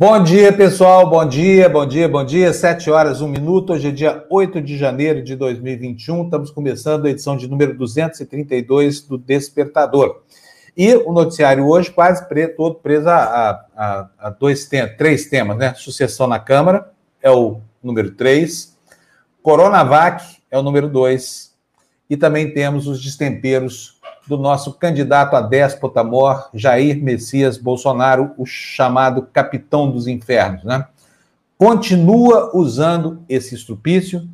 [0.00, 1.10] Bom dia, pessoal.
[1.10, 2.52] Bom dia, bom dia, bom dia.
[2.52, 3.72] Sete horas, um minuto.
[3.72, 6.22] Hoje é dia 8 de janeiro de 2021.
[6.22, 10.22] Estamos começando a edição de número 232 do Despertador.
[10.76, 12.24] E o noticiário hoje quase
[12.56, 15.74] todo preso a, a, a dois três temas, né?
[15.74, 18.78] Sucessão na Câmara é o número três,
[19.42, 21.52] Coronavac é o número dois,
[22.08, 23.97] e também temos os destemperos
[24.28, 30.86] do nosso candidato a déspota mor, Jair Messias Bolsonaro, o chamado capitão dos infernos, né?
[31.56, 34.28] Continua usando esse estrupício,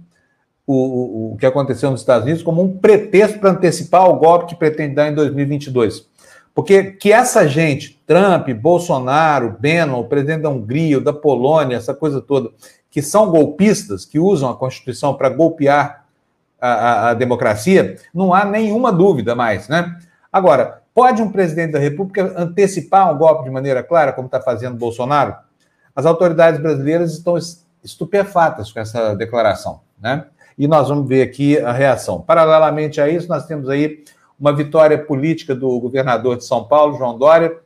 [0.67, 4.47] o, o, o que aconteceu nos Estados Unidos, como um pretexto para antecipar o golpe
[4.47, 6.07] que pretende dar em 2022.
[6.55, 12.21] Porque que essa gente, Trump, Bolsonaro, Bannon, o presidente da Hungria, da Polônia, essa coisa
[12.21, 12.51] toda,
[12.91, 16.04] que são golpistas, que usam a Constituição para golpear
[16.65, 19.99] a, a, democracia, não há nenhuma dúvida mais, né?
[20.33, 24.77] Agora, pode um presidente da República antecipar um golpe de maneira clara, como está fazendo
[24.77, 25.37] Bolsonaro?
[25.95, 27.37] As autoridades brasileiras estão
[27.83, 30.25] estupefatas com essa declaração, né?
[30.57, 32.21] E nós vamos ver aqui a reação.
[32.21, 34.03] Paralelamente a isso, nós temos aí
[34.39, 37.57] uma vitória política do governador de São Paulo, João Dória.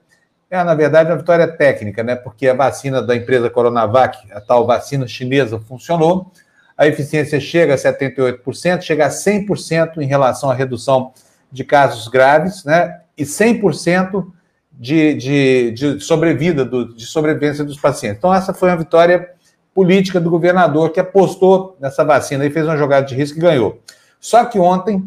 [0.51, 2.17] É, na verdade, uma vitória técnica, né?
[2.17, 6.33] Porque a vacina da empresa Coronavac, a tal vacina chinesa, funcionou
[6.79, 11.13] a eficiência chega a 78%, chega a 100% em relação à redução
[11.51, 13.01] de casos graves, né?
[13.17, 14.25] E 100%
[14.73, 18.19] de, de, de sobrevida, do, de sobrevivência dos pacientes.
[18.19, 19.29] Então, essa foi uma vitória
[19.75, 23.83] política do governador que apostou nessa vacina e fez uma jogada de risco e ganhou.
[24.21, 25.05] Só que ontem,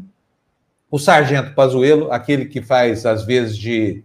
[0.90, 4.04] o sargento Pazuello, aquele que faz, às vezes, de,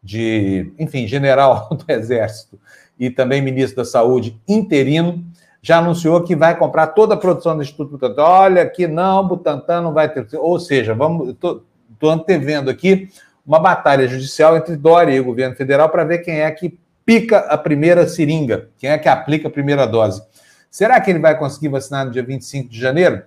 [0.00, 2.60] de enfim, general do Exército
[2.96, 5.24] e também ministro da Saúde interino,
[5.68, 8.22] já anunciou que vai comprar toda a produção do Instituto Butantan.
[8.22, 10.26] Olha que não, Butantan não vai ter.
[10.38, 11.62] Ou seja, vamos, estou
[12.04, 13.10] antevendo aqui
[13.46, 17.40] uma batalha judicial entre Dória e o governo federal para ver quem é que pica
[17.40, 20.22] a primeira seringa, quem é que aplica a primeira dose.
[20.70, 23.22] Será que ele vai conseguir vacinar no dia 25 de janeiro?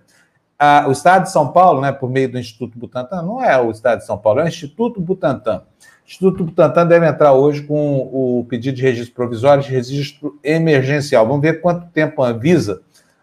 [0.58, 3.70] Ah, o Estado de São Paulo, né, por meio do Instituto Butantan, não é o
[3.70, 5.62] Estado de São Paulo, é o Instituto Butantan.
[6.12, 11.26] Instituto Butantan deve entrar hoje com o pedido de registro provisório de registro emergencial.
[11.26, 12.82] Vamos ver quanto tempo a Anvisa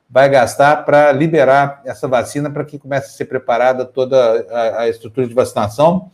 [0.09, 4.17] vai gastar para liberar essa vacina para que comece a ser preparada toda
[4.51, 6.11] a, a, estrutura de vacinação,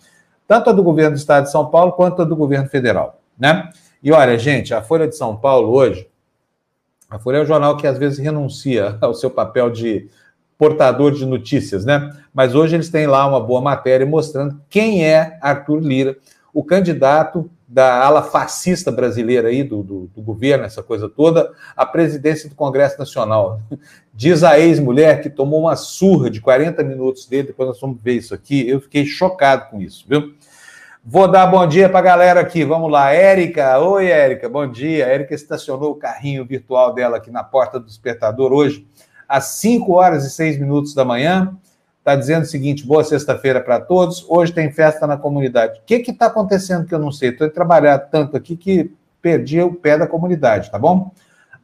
[0.48, 3.70] tanto a do governo do Estado de São Paulo quanto a do governo federal, né?
[4.02, 6.08] E olha, gente, a Folha de São Paulo hoje,
[7.08, 10.08] a Folha é um jornal que às vezes renuncia ao seu papel de
[10.58, 12.10] portador de notícias, né?
[12.34, 16.16] Mas hoje eles têm lá uma boa matéria mostrando quem é Arthur Lira,
[16.54, 21.84] o candidato da ala fascista brasileira aí, do, do, do, governo, essa coisa toda, à
[21.84, 23.60] presidência do Congresso Nacional.
[24.14, 28.12] Diz a ex-mulher que tomou uma surra de 40 minutos dele, depois nós vamos ver
[28.12, 30.32] isso aqui, eu fiquei chocado com isso, viu?
[31.04, 33.12] Vou dar bom dia para a galera aqui, vamos lá.
[33.12, 35.04] Érica, oi Érica, bom dia.
[35.04, 38.86] A Érica estacionou o carrinho virtual dela aqui na porta do despertador hoje,
[39.28, 41.54] às 5 horas e 6 minutos da manhã
[42.04, 44.24] está dizendo o seguinte: boa sexta-feira para todos.
[44.28, 45.80] Hoje tem festa na comunidade.
[45.80, 47.30] O que está acontecendo que eu não sei?
[47.30, 48.92] Estou trabalhando tanto aqui que
[49.22, 51.10] perdi o pé da comunidade, tá bom?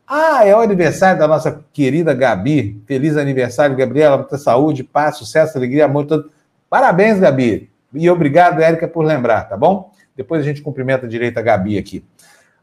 [0.08, 2.82] Ah, é o aniversário da nossa querida Gabi.
[2.86, 4.16] Feliz aniversário, Gabriela.
[4.16, 6.06] Muita saúde, paz, sucesso, alegria, amor.
[6.06, 6.30] Todo...
[6.68, 7.70] Parabéns, Gabi.
[7.92, 9.92] E obrigado, Érica, por lembrar, tá bom?
[10.16, 12.04] Depois a gente cumprimenta direito a Gabi aqui.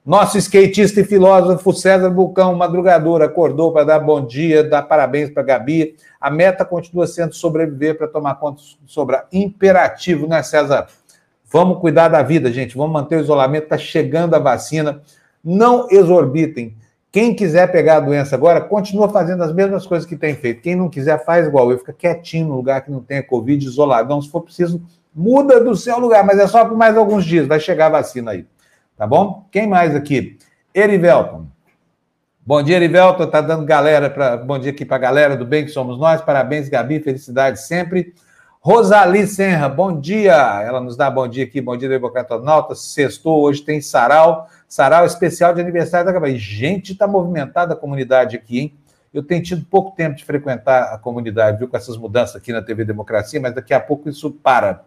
[0.07, 5.43] Nosso skatista e filósofo César Bulcão, madrugador, acordou para dar bom dia, dar parabéns para
[5.43, 5.97] Gabi.
[6.21, 10.87] A meta continua sendo sobreviver para tomar conta sobre imperativo, né, César?
[11.51, 12.77] Vamos cuidar da vida, gente.
[12.77, 13.65] Vamos manter o isolamento.
[13.65, 15.01] Está chegando a vacina.
[15.43, 16.77] Não exorbitem.
[17.11, 20.61] Quem quiser pegar a doença agora, continua fazendo as mesmas coisas que tem feito.
[20.61, 21.79] Quem não quiser, faz igual eu.
[21.79, 24.21] Fica quietinho no lugar que não tenha Covid, isoladão.
[24.21, 24.81] Se for preciso,
[25.13, 26.25] muda do seu lugar.
[26.25, 27.45] Mas é só por mais alguns dias.
[27.45, 28.45] Vai chegar a vacina aí.
[28.97, 29.47] Tá bom?
[29.51, 30.39] Quem mais aqui?
[30.73, 31.45] Erivelton.
[32.43, 33.27] Bom dia, Erivelton.
[33.27, 36.19] Tá dando galera para bom dia aqui para a galera do bem que somos nós.
[36.19, 36.99] Parabéns, Gabi.
[36.99, 38.15] Felicidade sempre.
[38.59, 40.33] Rosali Senra, bom dia.
[40.63, 41.61] Ela nos dá bom dia aqui.
[41.61, 42.73] Bom dia, Democratonauta.
[42.73, 44.47] Sextou, hoje tem sarau.
[44.67, 46.35] Sarau especial de aniversário da Gabi.
[46.35, 48.73] Gente, tá movimentada a comunidade aqui, hein?
[49.13, 52.63] Eu tenho tido pouco tempo de frequentar a comunidade, viu, com essas mudanças aqui na
[52.63, 54.81] TV Democracia, mas daqui a pouco isso para.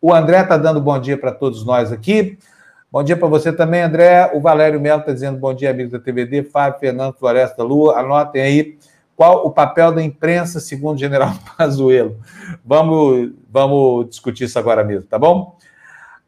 [0.00, 2.38] O André tá dando bom dia para todos nós aqui.
[2.92, 4.32] Bom dia para você também, André.
[4.34, 6.42] O Valério Melo está dizendo bom dia, amigos da TVD.
[6.42, 7.96] Fábio Fernando Floresta Lua.
[7.96, 8.78] Anotem aí
[9.14, 12.18] qual o papel da imprensa, segundo o general Pazuello.
[12.64, 15.56] Vamos, vamos discutir isso agora mesmo, tá bom?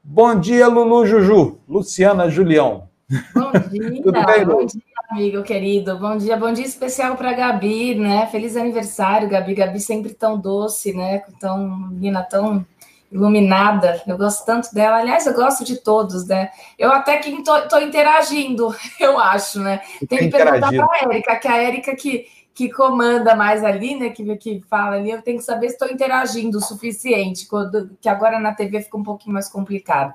[0.05, 1.59] Bom dia, Lulu Juju.
[1.69, 2.89] Luciana Julião.
[3.35, 4.53] Bom dia, Tudo bem, Lu?
[4.59, 5.99] bom dia, amigo querido.
[5.99, 8.29] Bom dia, bom dia especial para Gabi, né?
[8.29, 9.55] Feliz aniversário, Gabi.
[9.55, 11.25] Gabi sempre tão doce, né?
[11.41, 12.65] Tão menina tão
[13.13, 14.03] iluminada.
[14.07, 14.97] Eu gosto tanto dela.
[14.97, 16.51] Aliás, eu gosto de todos, né?
[16.79, 19.83] Eu até que estou interagindo, eu acho, né?
[20.09, 23.97] Tem que perguntar para a Érica, que é a Érica que, que comanda mais ali,
[23.97, 24.09] né?
[24.09, 28.09] Que, que fala ali, eu tenho que saber se estou interagindo o suficiente, quando, que
[28.09, 30.15] agora na TV fica um pouquinho mais complicado.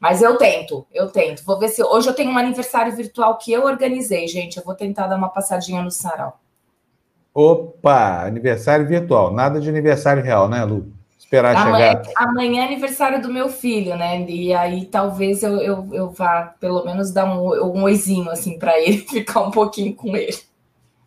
[0.00, 1.44] Mas eu tento, eu tento.
[1.44, 1.82] Vou ver se.
[1.82, 4.56] Hoje eu tenho um aniversário virtual que eu organizei, gente.
[4.56, 6.40] Eu vou tentar dar uma passadinha no sarau.
[7.34, 10.99] Opa, aniversário virtual, nada de aniversário real, né, Lu?
[11.30, 12.02] Esperar amanhã, chegar.
[12.16, 14.28] Amanhã é aniversário do meu filho, né?
[14.28, 18.76] E aí talvez eu, eu, eu vá pelo menos dar um, um oizinho assim para
[18.80, 20.36] ele, ficar um pouquinho com ele.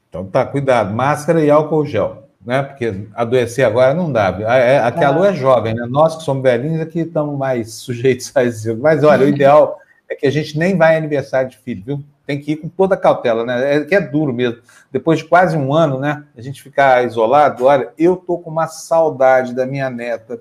[0.07, 2.63] Então tá, cuidado, máscara e álcool gel, né?
[2.63, 4.33] Porque adoecer agora não dá.
[4.55, 5.85] É, aqui a Lu é jovem, né?
[5.89, 8.77] Nós que somos velhinhos aqui estamos mais sujeitos a isso.
[8.77, 9.77] Mas olha, o ideal
[10.09, 12.03] é que a gente nem vai aniversário de filho, viu?
[12.25, 13.77] Tem que ir com toda cautela, né?
[13.77, 14.61] É que é duro mesmo.
[14.91, 16.23] Depois de quase um ano, né?
[16.37, 17.65] A gente ficar isolado.
[17.65, 20.39] Olha, eu tô com uma saudade da minha neta,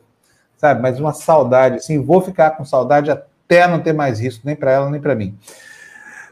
[0.56, 0.81] sabe?
[0.81, 4.70] Mas uma saudade, assim, vou ficar com saudade até não ter mais risco, nem para
[4.70, 5.37] ela, nem para mim.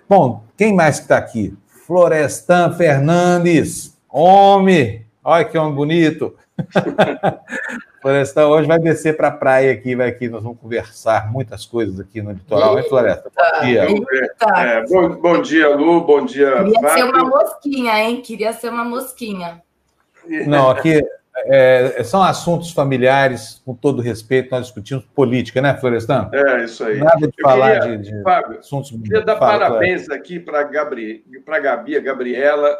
[0.08, 1.56] Bom, quem mais que está aqui?
[1.86, 5.04] Florestan Fernandes, homem!
[5.22, 6.36] Olha que homem bonito!
[8.00, 12.00] Floresta hoje vai descer para a praia aqui, vai aqui, nós vamos conversar muitas coisas
[12.00, 13.30] aqui no litoral, hein, Floresta?
[13.36, 13.86] Bom dia.
[14.56, 16.94] É, bom, bom, dia, Lu, bom dia, Queria Fábio.
[16.94, 18.22] ser uma mosquinha, hein?
[18.22, 19.62] Queria ser uma mosquinha.
[20.46, 21.02] Não, aqui
[21.46, 26.30] é, são assuntos familiares, com todo respeito, nós discutimos política, né, Florestan?
[26.32, 26.98] É, isso aí.
[26.98, 28.90] Nada de Eu falar queria, de, de Fábio, assuntos...
[28.90, 30.14] Queria dar Fala, parabéns Floresta.
[30.14, 31.22] aqui para a Gabri,
[31.62, 32.78] Gabi, a Gabriela,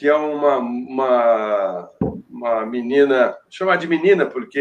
[0.00, 1.90] que é uma, uma
[2.30, 4.58] uma menina, chamar de menina, porque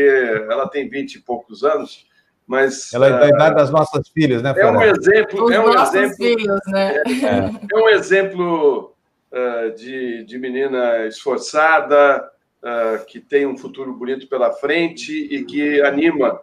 [0.50, 2.06] ela tem vinte e poucos anos,
[2.45, 2.91] mas.
[2.94, 5.45] Ela é da uh, idade das nossas filhas, né, É um exemplo.
[5.45, 6.95] Os é um exemplo, filhos, né?
[6.97, 8.94] É, é um exemplo
[9.31, 12.30] uh, de, de menina esforçada,
[12.62, 16.41] uh, que tem um futuro bonito pela frente e que anima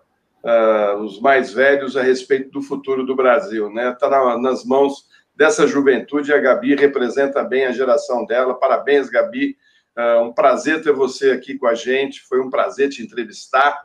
[1.00, 3.90] os mais velhos a respeito do futuro do Brasil, né?
[3.90, 8.58] Está na, nas mãos dessa juventude, a Gabi representa bem a geração dela.
[8.58, 9.56] Parabéns, Gabi.
[9.96, 12.22] Uh, um prazer ter você aqui com a gente.
[12.22, 13.84] Foi um prazer te entrevistar,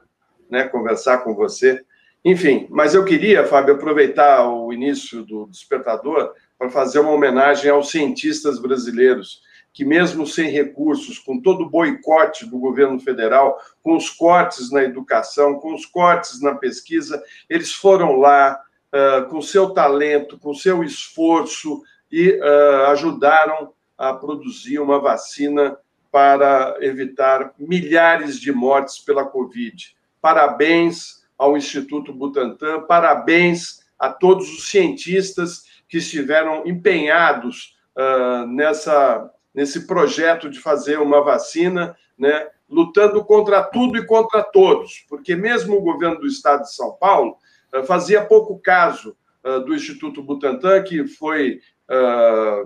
[0.50, 1.83] né, conversar com você.
[2.24, 7.89] Enfim, mas eu queria, Fábio, aproveitar o início do Despertador para fazer uma homenagem aos
[7.89, 9.42] cientistas brasileiros
[9.74, 14.83] que, mesmo sem recursos, com todo o boicote do governo federal, com os cortes na
[14.83, 18.62] educação, com os cortes na pesquisa, eles foram lá
[18.92, 25.78] uh, com seu talento, com seu esforço e uh, ajudaram a produzir uma vacina
[26.12, 29.96] para evitar milhares de mortes pela Covid.
[30.22, 39.88] Parabéns ao Instituto Butantan, parabéns a todos os cientistas que estiveram empenhados uh, nessa, nesse
[39.88, 45.82] projeto de fazer uma vacina, né, lutando contra tudo e contra todos, porque mesmo o
[45.82, 47.38] governo do estado de São Paulo
[47.86, 51.60] fazia pouco caso uh, do Instituto Butantan, que foi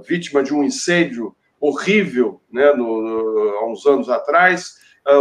[0.07, 4.75] vítima de um incêndio horrível né, no, há uns anos atrás,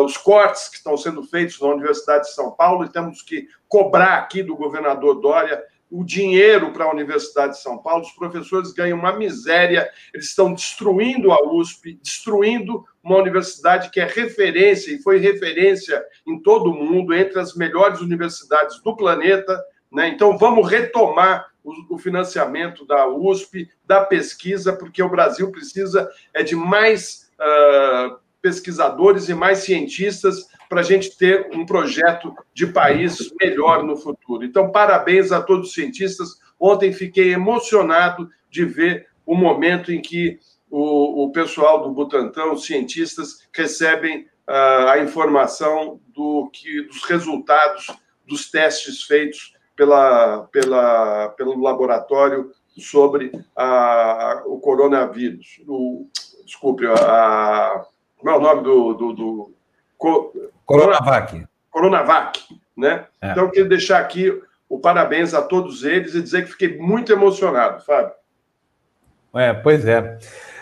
[0.05, 4.19] os cortes que estão sendo feitos na Universidade de São Paulo, e temos que cobrar
[4.19, 5.65] aqui do governador Dória
[5.95, 8.03] o dinheiro para a Universidade de São Paulo.
[8.03, 14.05] Os professores ganham uma miséria, eles estão destruindo a USP, destruindo uma universidade que é
[14.05, 19.63] referência e foi referência em todo o mundo, entre as melhores universidades do planeta.
[19.95, 20.09] Né?
[20.09, 26.55] Então, vamos retomar o, financiamento da USP, da pesquisa, porque o Brasil precisa é de
[26.55, 33.83] mais uh, pesquisadores e mais cientistas para a gente ter um projeto de país melhor
[33.83, 34.45] no futuro.
[34.45, 36.41] Então, parabéns a todos os cientistas.
[36.59, 42.67] Ontem fiquei emocionado de ver o momento em que o, o pessoal do Butantan, os
[42.67, 47.87] cientistas, recebem uh, a informação do que, dos resultados
[48.27, 55.61] dos testes feitos pela, pela, pelo laboratório sobre a, o coronavírus.
[55.67, 56.09] O,
[56.45, 57.85] desculpe, a,
[58.17, 58.95] como é o nome do.
[58.95, 59.55] do, do
[60.67, 61.47] Coronavac.
[61.71, 62.41] Coronavac,
[62.77, 63.07] né?
[63.21, 63.31] É.
[63.31, 67.13] Então, eu queria deixar aqui o parabéns a todos eles e dizer que fiquei muito
[67.13, 68.13] emocionado, Fábio.
[69.35, 70.19] É, pois é.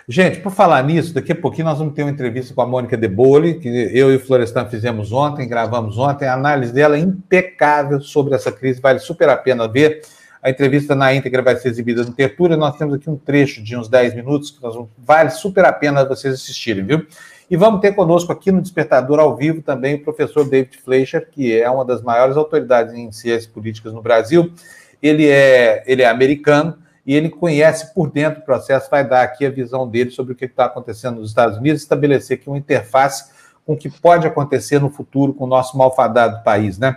[0.08, 2.96] Gente, por falar nisso, daqui a pouquinho nós vamos ter uma entrevista com a Mônica
[2.96, 6.26] De Boli, que eu e o Florestan fizemos ontem, gravamos ontem.
[6.26, 10.02] A análise dela é impecável sobre essa crise, vale super a pena ver.
[10.42, 12.56] A entrevista na íntegra vai ser exibida no Tertúlia.
[12.56, 16.04] Nós temos aqui um trecho de uns 10 minutos que nós, vale super a pena
[16.04, 17.06] vocês assistirem, viu?
[17.48, 21.60] E vamos ter conosco aqui no Despertador ao vivo também o professor David Fleischer, que
[21.60, 24.52] é uma das maiores autoridades em ciências políticas no Brasil.
[25.00, 29.44] Ele é, ele é americano, e ele conhece por dentro o processo, vai dar aqui
[29.44, 33.30] a visão dele sobre o que está acontecendo nos Estados Unidos, estabelecer aqui uma interface
[33.66, 36.96] com o que pode acontecer no futuro com o nosso malfadado país, né?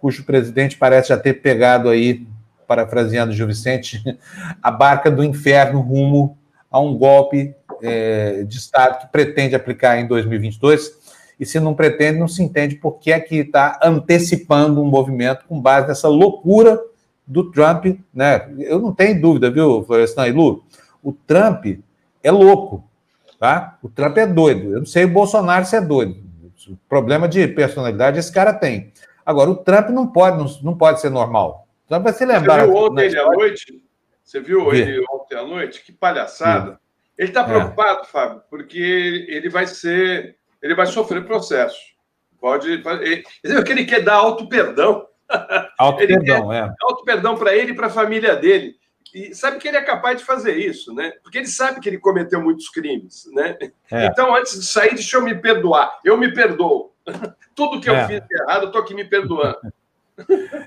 [0.00, 2.26] cujo presidente parece já ter pegado aí,
[2.66, 4.02] parafraseando Gil Vicente,
[4.62, 6.38] a barca do inferno rumo
[6.70, 10.98] a um golpe é, de Estado que pretende aplicar em 2022.
[11.38, 15.44] E se não pretende, não se entende por que é que está antecipando um movimento
[15.46, 16.78] com base nessa loucura
[17.30, 18.52] do Trump, né?
[18.58, 20.64] Eu não tenho dúvida, viu, Florestan e Lu?
[21.00, 21.64] O Trump
[22.24, 22.84] é louco,
[23.38, 23.78] tá?
[23.80, 24.72] O Trump é doido.
[24.72, 26.16] Eu não sei o Bolsonaro se é doido.
[26.88, 28.92] Problema de personalidade esse cara tem.
[29.24, 31.68] Agora, o Trump não pode, não, não pode ser normal.
[31.84, 32.60] O Trump vai se lembrar.
[32.60, 33.82] Você viu ontem à noite?
[34.24, 35.84] Você viu ele ontem à noite?
[35.84, 36.80] Que palhaçada.
[37.16, 37.44] Ele está é.
[37.44, 38.04] preocupado, é.
[38.06, 41.78] Fábio, porque ele vai ser, ele vai sofrer processo.
[42.40, 45.06] Pode, ele, ele quer dar auto perdão.
[45.78, 46.72] Auto perdão, é.
[46.82, 48.74] Auto perdão para ele e para a família dele.
[49.14, 51.12] E sabe que ele é capaz de fazer isso, né?
[51.22, 53.56] Porque ele sabe que ele cometeu muitos crimes, né?
[53.90, 54.06] É.
[54.06, 55.98] Então, antes de sair, deixa eu me perdoar.
[56.04, 56.92] Eu me perdoo.
[57.54, 58.06] Tudo que eu é.
[58.06, 59.58] fiz errado, eu estou aqui me perdoando.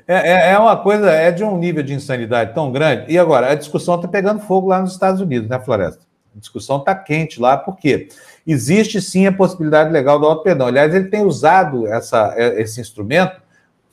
[0.07, 3.11] É, é, é, uma coisa, é de um nível de insanidade tão grande.
[3.11, 6.03] E agora, a discussão está pegando fogo lá nos Estados Unidos, né, Floresta?
[6.35, 8.09] A discussão está quente lá, porque
[8.45, 10.67] existe sim a possibilidade legal do auto-perdão.
[10.67, 13.42] Aliás, ele tem usado essa, esse instrumento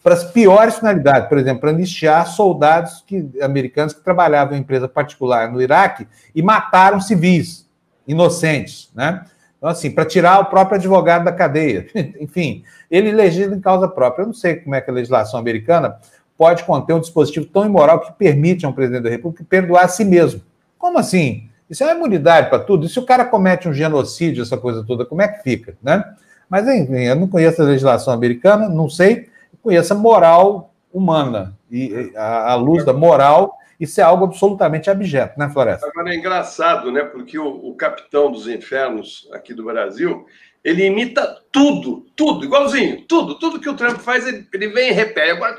[0.03, 4.89] para as piores finalidades, por exemplo, para anistiar soldados que, americanos que trabalhavam em empresa
[4.89, 7.69] particular no Iraque e mataram civis
[8.07, 9.25] inocentes, né?
[9.59, 11.87] Então, assim, para tirar o próprio advogado da cadeia.
[12.19, 14.23] Enfim, ele legisla em causa própria.
[14.23, 15.99] Eu não sei como é que a legislação americana
[16.37, 19.89] pode conter um dispositivo tão imoral que permite a um presidente da República perdoar a
[19.89, 20.41] si mesmo.
[20.79, 21.51] Como assim?
[21.69, 22.87] Isso é uma imunidade para tudo.
[22.87, 26.03] E se o cara comete um genocídio, essa coisa toda, como é que fica, né?
[26.49, 29.29] Mas, enfim, eu não conheço a legislação americana, não sei,
[29.63, 31.57] conheço a moral humana.
[31.71, 35.87] E a, a luz da moral isso é algo absolutamente abjeto, né, Floresta?
[35.87, 37.03] Agora é engraçado, né?
[37.03, 40.27] Porque o, o capitão dos infernos aqui do Brasil,
[40.63, 44.93] ele imita tudo, tudo, igualzinho, tudo, tudo que o Trump faz, ele, ele vem e
[44.93, 45.31] repete.
[45.31, 45.57] Agora,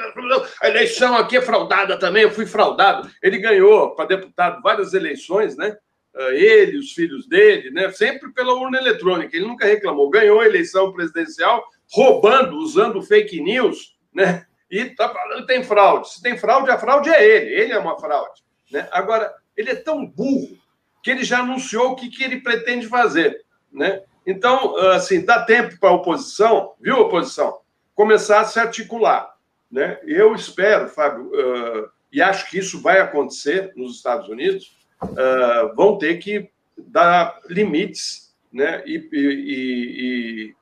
[0.61, 3.09] a eleição aqui é fraudada também, eu fui fraudado.
[3.23, 5.75] Ele ganhou para deputado várias eleições, né?
[6.15, 7.89] Ah, ele, os filhos dele, né?
[7.89, 9.35] Sempre pela urna eletrônica.
[9.35, 10.09] Ele nunca reclamou.
[10.11, 14.45] Ganhou a eleição presidencial roubando, usando fake news, né?
[14.71, 16.09] e está falando tem fraude.
[16.09, 17.53] Se tem fraude, a fraude é ele.
[17.53, 18.41] Ele é uma fraude.
[18.71, 18.87] Né?
[18.91, 20.57] Agora, ele é tão burro
[21.03, 23.43] que ele já anunciou o que, que ele pretende fazer.
[23.71, 24.01] Né?
[24.25, 27.59] Então, assim, dá tempo para a oposição, viu, oposição,
[27.93, 29.35] começar a se articular.
[29.69, 29.99] Né?
[30.05, 35.97] Eu espero, Fábio, uh, e acho que isso vai acontecer nos Estados Unidos, uh, vão
[35.97, 38.83] ter que dar limites né?
[38.85, 40.55] e, e, e,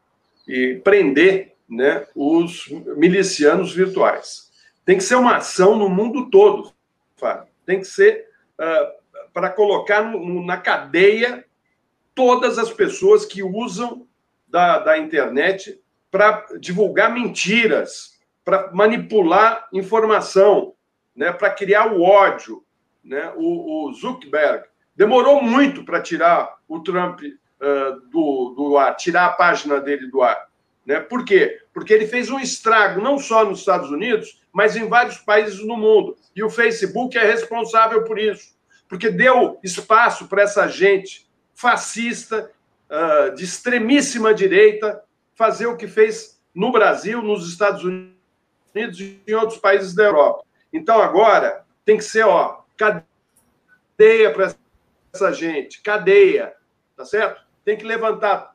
[0.49, 4.49] e prender né, os milicianos virtuais.
[4.83, 6.73] Tem que ser uma ação no mundo todo,
[7.15, 7.47] Fábio.
[7.67, 8.25] Tem que ser
[8.59, 11.45] uh, para colocar no, na cadeia
[12.15, 14.07] todas as pessoas que usam
[14.47, 15.79] da, da internet
[16.09, 20.73] para divulgar mentiras, para manipular informação,
[21.15, 22.63] né, para criar o ódio.
[23.03, 23.31] Né?
[23.35, 24.63] O, o Zuckerberg
[24.95, 27.21] demorou muito para tirar o Trump
[28.09, 30.47] do, do ar, tirar a página dele do ar.
[30.85, 30.99] Né?
[30.99, 31.61] Por quê?
[31.73, 35.77] Porque ele fez um estrago não só nos Estados Unidos, mas em vários países no
[35.77, 36.17] mundo.
[36.35, 38.55] E o Facebook é responsável por isso,
[38.87, 42.49] porque deu espaço para essa gente fascista,
[42.89, 45.03] uh, de extremíssima direita,
[45.35, 50.43] fazer o que fez no Brasil, nos Estados Unidos e em outros países da Europa.
[50.71, 54.55] Então agora tem que ser, ó, cadeia para
[55.13, 56.53] essa gente, cadeia,
[56.95, 57.41] tá certo?
[57.63, 58.53] Tem que levantar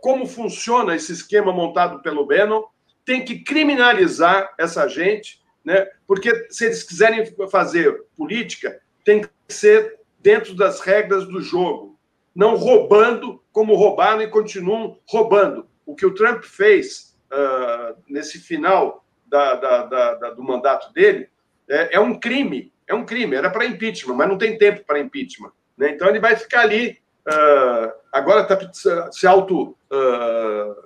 [0.00, 2.64] como funciona esse esquema montado pelo Bannon,
[3.04, 5.88] tem que criminalizar essa gente, né?
[6.06, 11.98] porque se eles quiserem fazer política, tem que ser dentro das regras do jogo,
[12.34, 15.68] não roubando como roubaram e continuam roubando.
[15.84, 21.28] O que o Trump fez uh, nesse final da, da, da, do mandato dele
[21.68, 24.98] é, é, um crime, é um crime, era para impeachment, mas não tem tempo para
[24.98, 25.52] impeachment.
[25.76, 25.90] Né?
[25.90, 26.98] Então ele vai ficar ali
[27.28, 30.84] uh, agora está se auto uh,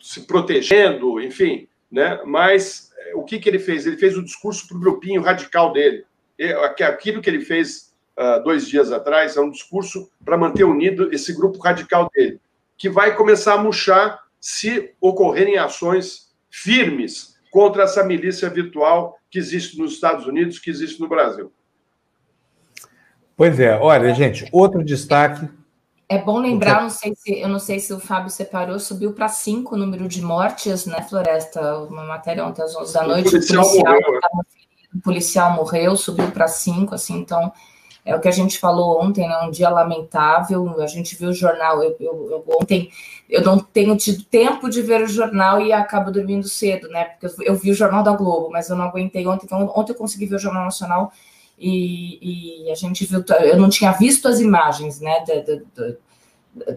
[0.00, 2.20] se protegendo, enfim, né?
[2.24, 3.86] Mas eh, o que, que ele fez?
[3.86, 6.04] Ele fez o discurso para o grupinho radical dele.
[6.80, 11.34] Aquilo que ele fez uh, dois dias atrás é um discurso para manter unido esse
[11.34, 12.40] grupo radical dele,
[12.78, 19.78] que vai começar a murchar se ocorrerem ações firmes contra essa milícia virtual que existe
[19.78, 21.52] nos Estados Unidos, que existe no Brasil.
[23.40, 25.48] Pois é, olha, gente, outro destaque.
[26.06, 29.28] É bom lembrar, não sei se eu não sei se o Fábio separou, subiu para
[29.28, 31.78] cinco o número de mortes, né, Floresta?
[31.84, 33.28] Uma matéria ontem às 11 da noite.
[33.28, 34.20] O policial, o policial, morreu,
[34.94, 37.50] o policial morreu subiu para cinco, assim, então
[38.04, 39.38] É o que a gente falou ontem, né?
[39.38, 40.78] Um dia lamentável.
[40.78, 41.82] A gente viu o jornal.
[41.82, 42.90] Eu, eu, eu, ontem
[43.26, 47.04] eu não tenho tido tempo de ver o jornal e acabo dormindo cedo, né?
[47.04, 49.46] Porque eu, eu vi o jornal da Globo, mas eu não aguentei ontem.
[49.46, 51.10] Então, ontem eu consegui ver o Jornal Nacional
[51.60, 53.22] e, e a gente viu.
[53.40, 55.22] Eu não tinha visto as imagens, né?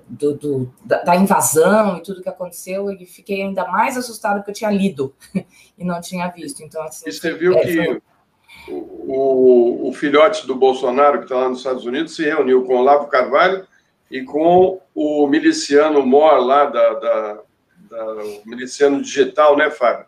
[0.08, 4.52] do, do, da, da, invasão e tudo que aconteceu, e fiquei ainda mais assustada porque
[4.52, 5.16] eu tinha lido
[5.78, 6.62] e não tinha visto.
[6.62, 8.02] Então, assim, e você viu é, que foi...
[8.68, 12.80] o, o, filhote do Bolsonaro, que está lá nos Estados Unidos, se reuniu com o
[12.80, 13.66] Olavo Carvalho
[14.12, 17.40] e com o miliciano Mor lá da, da,
[17.90, 20.06] da o miliciano digital, né, Fábio?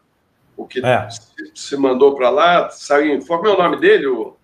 [0.56, 1.10] O que é.
[1.10, 1.22] se,
[1.54, 4.06] se, mandou para lá, saiu em Como é o nome dele?
[4.08, 4.38] O...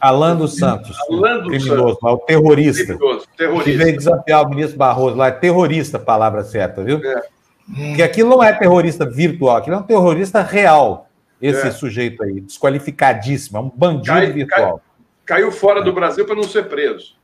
[0.00, 0.96] Alan dos Santos.
[1.08, 2.02] Alan dos criminoso, Santos.
[2.02, 2.96] Lá, o terrorista.
[2.96, 3.70] Criminoso, terrorista.
[3.70, 5.26] Que veio desafiar o ministro Barroso lá.
[5.28, 6.98] É terrorista palavra certa, viu?
[7.04, 7.22] É.
[7.88, 11.08] Porque aquilo não é terrorista virtual, aquilo é um terrorista real.
[11.40, 11.70] Esse é.
[11.70, 14.82] sujeito aí, desqualificadíssimo, é um bandido cai, virtual.
[15.24, 17.14] Cai, caiu fora do Brasil para não ser preso.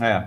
[0.00, 0.24] É.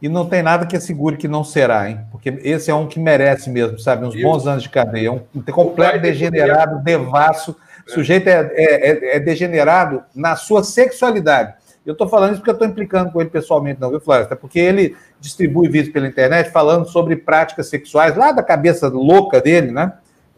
[0.00, 2.00] E não tem nada que assegure que não será, hein?
[2.12, 4.04] Porque esse é um que merece mesmo, sabe?
[4.04, 5.10] Uns bons anos de cadeia.
[5.10, 7.56] Um completo degenerado, devasso
[7.86, 11.54] o sujeito é, é, é, é degenerado na sua sexualidade.
[11.84, 14.26] Eu estou falando isso porque eu estou implicando com ele pessoalmente, não, viu, Flávio?
[14.26, 19.40] Até porque ele distribui vídeos pela internet falando sobre práticas sexuais, lá da cabeça louca
[19.40, 19.92] dele, né?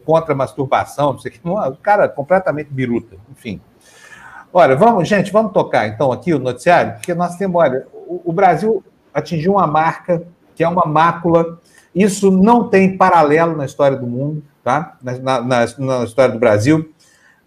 [0.05, 1.41] Contra masturbação, não sei o que.
[1.43, 3.59] O cara completamente biruta, enfim.
[4.53, 8.33] Olha, vamos, gente, vamos tocar então aqui o noticiário, porque nós temos, olha, o, o
[8.33, 10.23] Brasil atingiu uma marca
[10.55, 11.59] que é uma mácula.
[11.95, 14.97] Isso não tem paralelo na história do mundo, tá?
[15.01, 16.93] Na, na, na história do Brasil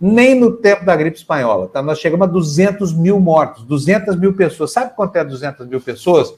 [0.02, 1.68] nem no tempo da gripe espanhola.
[1.68, 1.80] Tá?
[1.80, 4.72] Nós chegamos a 200 mil mortos, 200 mil pessoas.
[4.72, 6.34] Sabe quanto é 200 mil pessoas?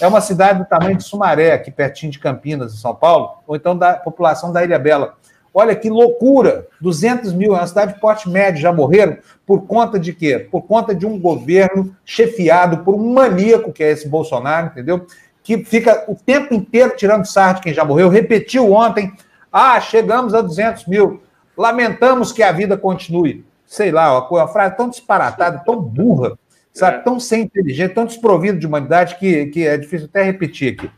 [0.00, 3.56] É uma cidade do tamanho de Sumaré, aqui pertinho de Campinas, em São Paulo, ou
[3.56, 5.14] então da população da Ilha Bela.
[5.52, 6.68] Olha que loucura!
[6.80, 10.38] 200 mil, é uma cidade de porte médio, já morreram por conta de quê?
[10.38, 15.04] Por conta de um governo chefiado por um maníaco, que é esse Bolsonaro, entendeu?
[15.42, 18.08] Que fica o tempo inteiro tirando sarro de quem já morreu.
[18.08, 19.12] Repetiu ontem,
[19.52, 21.20] ah, chegamos a 200 mil.
[21.58, 23.44] Lamentamos que a vida continue.
[23.66, 26.38] Sei lá, uma frase tão disparatada, tão burra,
[26.72, 26.98] sabe?
[26.98, 27.00] É.
[27.00, 30.88] Tão sem inteligência, tão desprovido de humanidade que, que é difícil até repetir aqui.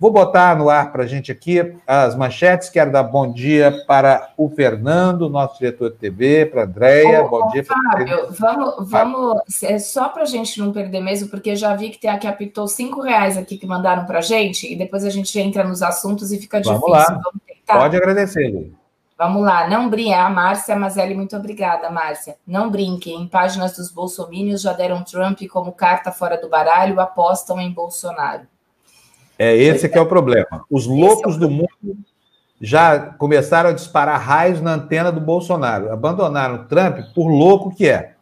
[0.00, 2.70] Vou botar no ar para a gente aqui as manchetes.
[2.70, 7.24] Quero dar bom dia para o Fernando, nosso diretor de TV, para a Andréia.
[7.24, 7.64] Bom dia.
[7.64, 11.98] Fábio, vamos, vamos é só para a gente não perder mesmo, porque já vi que
[11.98, 15.36] tem aqui apitou cinco reais aqui que mandaram para a gente, e depois a gente
[15.40, 16.92] entra nos assuntos e fica vamos difícil.
[16.92, 17.20] Lá.
[17.24, 17.78] Vamos tentar.
[17.80, 18.78] Pode agradecer, Lu.
[19.18, 20.12] Vamos lá, não brinque.
[20.12, 22.36] A Márcia Mazelli, muito obrigada, Márcia.
[22.46, 23.20] Não brinquem.
[23.20, 28.42] Em páginas dos bolsomínios já deram Trump como carta fora do baralho, apostam em Bolsonaro.
[29.36, 30.64] É esse que é o problema.
[30.70, 31.98] Os loucos é do mundo
[32.60, 35.92] já começaram a disparar raios na antena do Bolsonaro.
[35.92, 38.14] Abandonaram Trump por louco que é.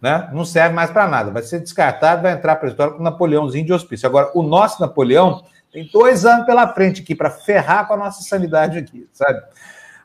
[0.00, 0.28] Né?
[0.32, 1.30] Não serve mais para nada.
[1.30, 4.06] Vai ser descartado, vai entrar para a história com o Napoleãozinho de hospício.
[4.06, 8.22] Agora, o nosso Napoleão tem dois anos pela frente aqui para ferrar com a nossa
[8.22, 9.40] sanidade aqui, sabe?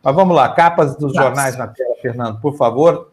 [0.04, 1.28] Mas vamos lá, capas dos Nossa.
[1.28, 3.12] jornais na tela, Fernando, por favor.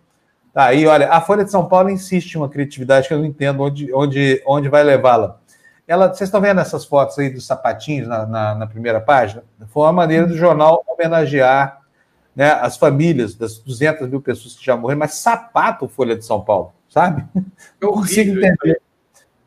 [0.52, 3.26] Tá aí, olha, a Folha de São Paulo insiste em uma criatividade que eu não
[3.26, 5.38] entendo onde, onde, onde vai levá-la.
[5.86, 9.42] Ela, vocês estão vendo essas fotos aí dos sapatinhos na, na, na, primeira página?
[9.68, 11.80] Foi uma maneira do jornal homenagear
[12.36, 16.40] né, as famílias das 200 mil pessoas que já morreram, mas sapato Folha de São
[16.40, 17.24] Paulo, sabe?
[17.80, 18.44] É horrível.
[18.44, 18.80] entender.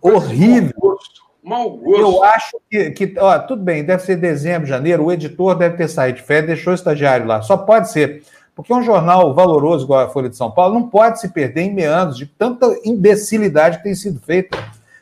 [0.01, 0.97] Horrível.
[1.43, 1.99] Mau gosto.
[1.99, 5.87] Eu acho que, que ó, tudo bem, deve ser dezembro, janeiro, o editor deve ter
[5.87, 7.41] saído de férias, deixou o estagiário lá.
[7.41, 8.23] Só pode ser.
[8.55, 11.73] Porque um jornal valoroso igual a Folha de São Paulo não pode se perder em
[11.73, 14.57] meandros de tanta imbecilidade que tem sido feita.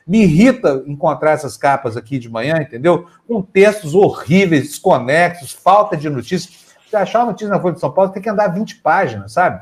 [0.08, 3.08] Me irrita encontrar essas capas aqui de manhã, entendeu?
[3.28, 6.68] Com textos horríveis, desconexos, falta de notícias.
[6.90, 9.62] Se achar uma notícia na Folha de São Paulo, tem que andar 20 páginas, sabe?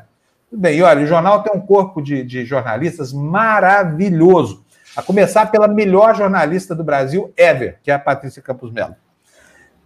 [0.50, 4.63] Tudo bem, e olha, o jornal tem um corpo de, de jornalistas maravilhoso
[4.97, 8.95] a começar pela melhor jornalista do Brasil ever, que é a Patrícia Campos Melo.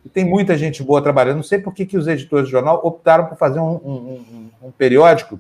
[0.06, 1.36] E tem muita gente boa trabalhando.
[1.36, 4.24] Não sei por que, que os editores do jornal optaram por fazer um, um,
[4.64, 5.38] um, um periódico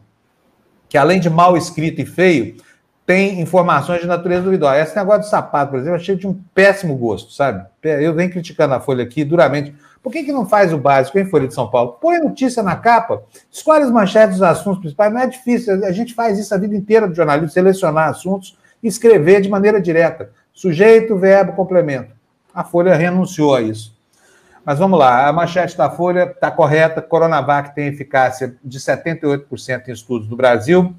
[0.89, 2.57] que, além de mal escrito e feio,
[3.05, 4.77] tem informações de natureza duvidosa.
[4.77, 7.65] Esse negócio do sapato, por exemplo, achei de um péssimo gosto, sabe?
[7.81, 9.73] Eu venho criticando a Folha aqui duramente.
[10.03, 11.97] Por que, que não faz o básico em Folha de São Paulo?
[12.01, 15.13] Põe notícia na capa, escolhe as manchetes dos assuntos principais.
[15.13, 19.41] Não é difícil, a gente faz isso a vida inteira do jornalismo, selecionar assuntos escrever
[19.41, 20.31] de maneira direta.
[20.53, 22.13] Sujeito, verbo, complemento.
[22.53, 23.95] A Folha renunciou a isso.
[24.63, 27.01] Mas vamos lá, a manchete da Folha está correta.
[27.01, 30.95] Coronavac tem eficácia de 78% em estudos do Brasil.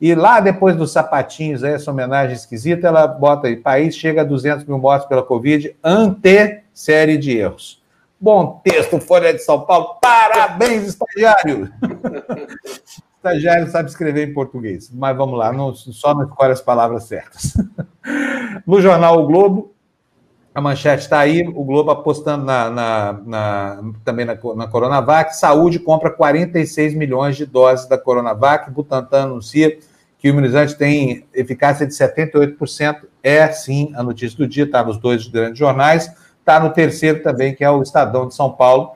[0.00, 4.66] E lá depois dos sapatinhos, essa homenagem esquisita, ela bota aí: país chega a 200
[4.66, 7.80] mil mortes pela Covid, ante série de erros.
[8.20, 9.98] Bom texto, Folha de São Paulo.
[10.00, 11.72] Parabéns, estagiário!
[13.22, 17.54] estagiário sabe escrever em português, mas vamos lá, não, só não escolhe as palavras certas.
[18.66, 19.74] No jornal O Globo,
[20.54, 25.34] a manchete está aí, o Globo apostando na, na, na, também na, na Coronavac.
[25.34, 28.70] Saúde compra 46 milhões de doses da Coronavac.
[28.70, 29.78] Butantan anuncia
[30.18, 33.04] que o imunizante tem eficácia de 78%.
[33.22, 36.12] É, sim, a notícia do dia, está nos dois grandes jornais.
[36.38, 38.92] Está no terceiro também, que é o Estadão de São Paulo.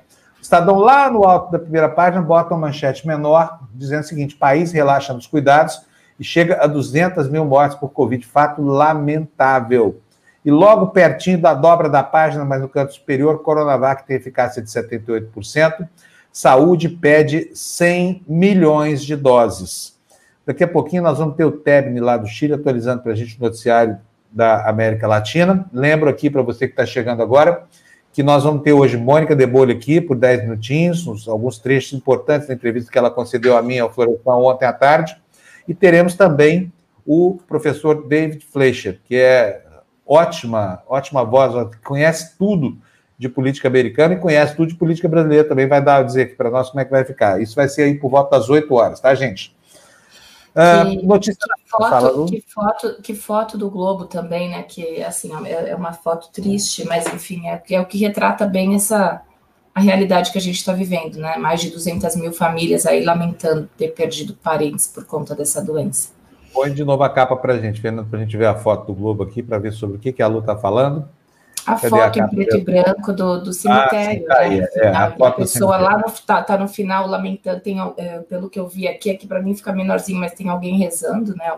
[0.47, 4.71] Estadão, lá no alto da primeira página, bota uma manchete menor, dizendo o seguinte: país
[4.71, 5.83] relaxa nos cuidados
[6.21, 8.25] e chega a 200 mil mortes por Covid.
[8.25, 10.01] Fato lamentável.
[10.45, 14.71] E logo pertinho da dobra da página, mas no canto superior, Coronavac tem eficácia de
[14.71, 15.89] 78%.
[16.31, 19.99] Saúde pede 100 milhões de doses.
[20.47, 23.37] Daqui a pouquinho nós vamos ter o Tebni lá do Chile atualizando para a gente
[23.37, 23.99] o noticiário
[24.31, 25.67] da América Latina.
[25.73, 27.67] Lembro aqui para você que está chegando agora
[28.17, 32.49] que nós vamos ter hoje Mônica Debolho aqui por 10 minutinhos, uns, alguns trechos importantes
[32.49, 35.21] da entrevista que ela concedeu a mim ao Florestan ontem à tarde.
[35.69, 36.73] E teremos também
[37.05, 39.63] o professor David Fleischer, que é
[40.07, 42.79] ótima, ótima voz, conhece tudo
[43.19, 45.69] de política americana e conhece tudo de política brasileira também.
[45.69, 47.43] Vai dar dizer aqui para nós como é que vai ficar.
[47.43, 49.55] Isso vai ser aí por volta das 8 horas, tá, gente?
[50.57, 51.37] Uh, notícia...
[51.37, 54.63] que, foto, Fala, que, foto, que foto do Globo também, né?
[54.63, 58.75] Que assim é, é uma foto triste, mas enfim, é, é o que retrata bem
[58.75, 59.23] essa
[59.75, 61.37] a realidade que a gente está vivendo, né?
[61.37, 66.13] Mais de 200 mil famílias aí lamentando ter perdido parentes por conta dessa doença.
[66.55, 68.87] Põe de novo a capa para a gente, Fernando, para a gente ver a foto
[68.87, 71.07] do Globo aqui, para ver sobre o que, que a Lu está falando.
[71.67, 74.25] A Cadê foto a em preto e branco do, do cemitério.
[74.31, 74.69] Ah, sim, né?
[74.77, 78.59] é, a, a pessoa lá no, tá, tá, no final lamentando, tem, é, pelo que
[78.59, 81.53] eu vi aqui, aqui para mim fica menorzinho, mas tem alguém rezando, né?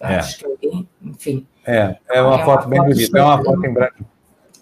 [0.00, 0.16] É.
[0.16, 1.46] Acho que alguém, enfim.
[1.66, 4.04] É, é uma, é foto bem bonita, é uma foto em branco.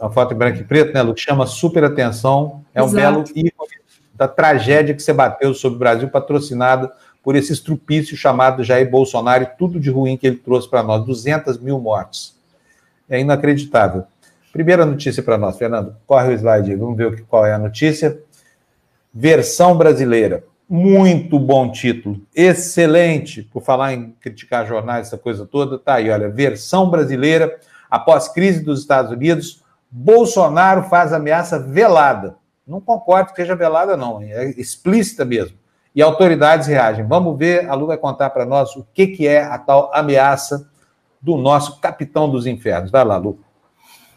[0.01, 1.17] Uma foto em branco e preto, né, Lu?
[1.17, 2.65] Chama super atenção.
[2.75, 2.93] É Exato.
[2.93, 3.71] um belo ícone
[4.15, 6.93] da tragédia que você bateu sobre o Brasil, patrocinada
[7.23, 11.05] por esse estrupício chamado Jair Bolsonaro e tudo de ruim que ele trouxe para nós,
[11.05, 12.38] 200 mil mortes.
[13.09, 14.05] É inacreditável.
[14.53, 15.97] Primeira notícia para nós, Fernando.
[16.07, 18.19] Corre o slide vamos ver qual é a notícia.
[19.13, 20.45] Versão brasileira.
[20.69, 22.21] Muito bom título.
[22.35, 23.43] Excelente.
[23.43, 26.29] Por falar em criticar jornais, essa coisa toda, tá aí, olha.
[26.29, 27.59] Versão brasileira.
[27.91, 32.37] Após crise dos Estados Unidos, Bolsonaro faz ameaça velada.
[32.67, 34.21] Não concordo que seja velada, não.
[34.21, 35.57] É explícita mesmo
[35.99, 37.05] e autoridades reagem.
[37.05, 40.71] Vamos ver, a Lu vai contar para nós o que, que é a tal ameaça
[41.21, 42.91] do nosso capitão dos infernos.
[42.91, 43.39] Vai lá, Lu.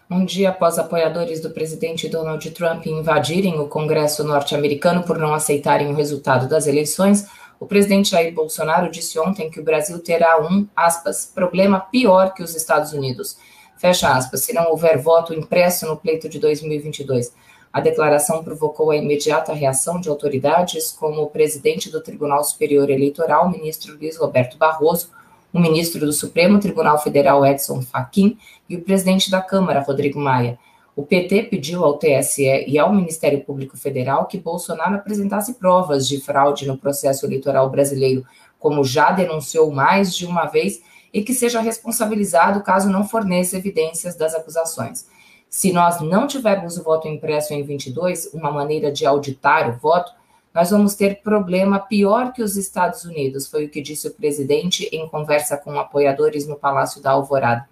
[0.09, 5.87] Um dia após apoiadores do presidente Donald Trump invadirem o Congresso norte-americano por não aceitarem
[5.87, 7.27] o resultado das eleições,
[7.61, 12.43] o presidente Jair Bolsonaro disse ontem que o Brasil terá um, aspas, problema pior que
[12.43, 13.37] os Estados Unidos.
[13.77, 17.33] Fecha aspas, se não houver voto impresso no pleito de 2022.
[17.71, 23.49] A declaração provocou a imediata reação de autoridades, como o presidente do Tribunal Superior Eleitoral,
[23.49, 25.09] ministro Luiz Roberto Barroso,
[25.53, 28.37] o ministro do Supremo Tribunal Federal, Edson Fachin,
[28.69, 30.57] e o presidente da Câmara, Rodrigo Maia.
[30.95, 36.19] O PT pediu ao TSE e ao Ministério Público Federal que Bolsonaro apresentasse provas de
[36.19, 38.25] fraude no processo eleitoral brasileiro,
[38.59, 40.81] como já denunciou mais de uma vez,
[41.13, 45.07] e que seja responsabilizado caso não forneça evidências das acusações.
[45.49, 50.13] Se nós não tivermos o voto impresso em 22, uma maneira de auditar o voto,
[50.53, 54.89] nós vamos ter problema pior que os Estados Unidos, foi o que disse o presidente
[54.91, 57.69] em conversa com apoiadores no Palácio da Alvorada.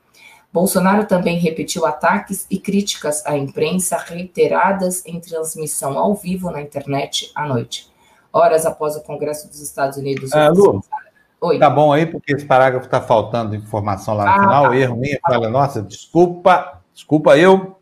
[0.51, 7.31] Bolsonaro também repetiu ataques e críticas à imprensa reiteradas em transmissão ao vivo na internet
[7.35, 7.91] à noite.
[8.33, 10.31] Horas após o Congresso dos Estados Unidos.
[10.31, 10.81] É, Lu,
[11.41, 11.59] Oi.
[11.59, 14.75] Tá bom aí, porque esse parágrafo está faltando informação lá no ah, final, tá.
[14.75, 17.78] erro minha, fala, nossa, desculpa, Desculpa eu.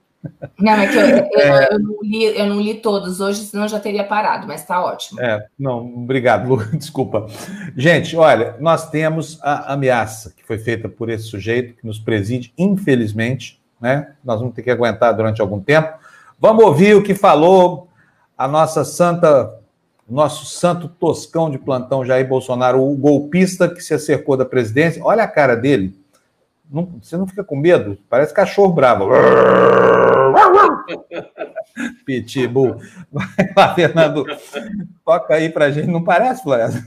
[0.60, 1.68] Não, é que eu, eu, é...
[1.72, 5.20] eu, não, li, eu não li todos hoje, senão já teria parado, mas está ótimo.
[5.22, 7.28] É, não, obrigado, Lu, desculpa.
[7.76, 12.54] Gente, olha, nós temos a ameaça que foi feita por esse sujeito que nos preside,
[12.58, 14.14] infelizmente, né?
[14.24, 15.94] Nós vamos ter que aguentar durante algum tempo.
[16.40, 17.88] Vamos ouvir o que falou
[18.38, 19.60] a nossa santa,
[20.10, 25.04] nosso santo toscão de plantão, Jair Bolsonaro, o golpista que se acercou da presidência.
[25.04, 25.94] Olha a cara dele
[26.70, 27.98] não, você não fica com medo?
[28.10, 29.10] Parece cachorro bravo.
[32.06, 32.78] Pitbull.
[33.12, 34.26] Vai lá, Fernando.
[35.06, 35.88] Toca aí pra gente.
[35.88, 36.82] Não parece, Flávio?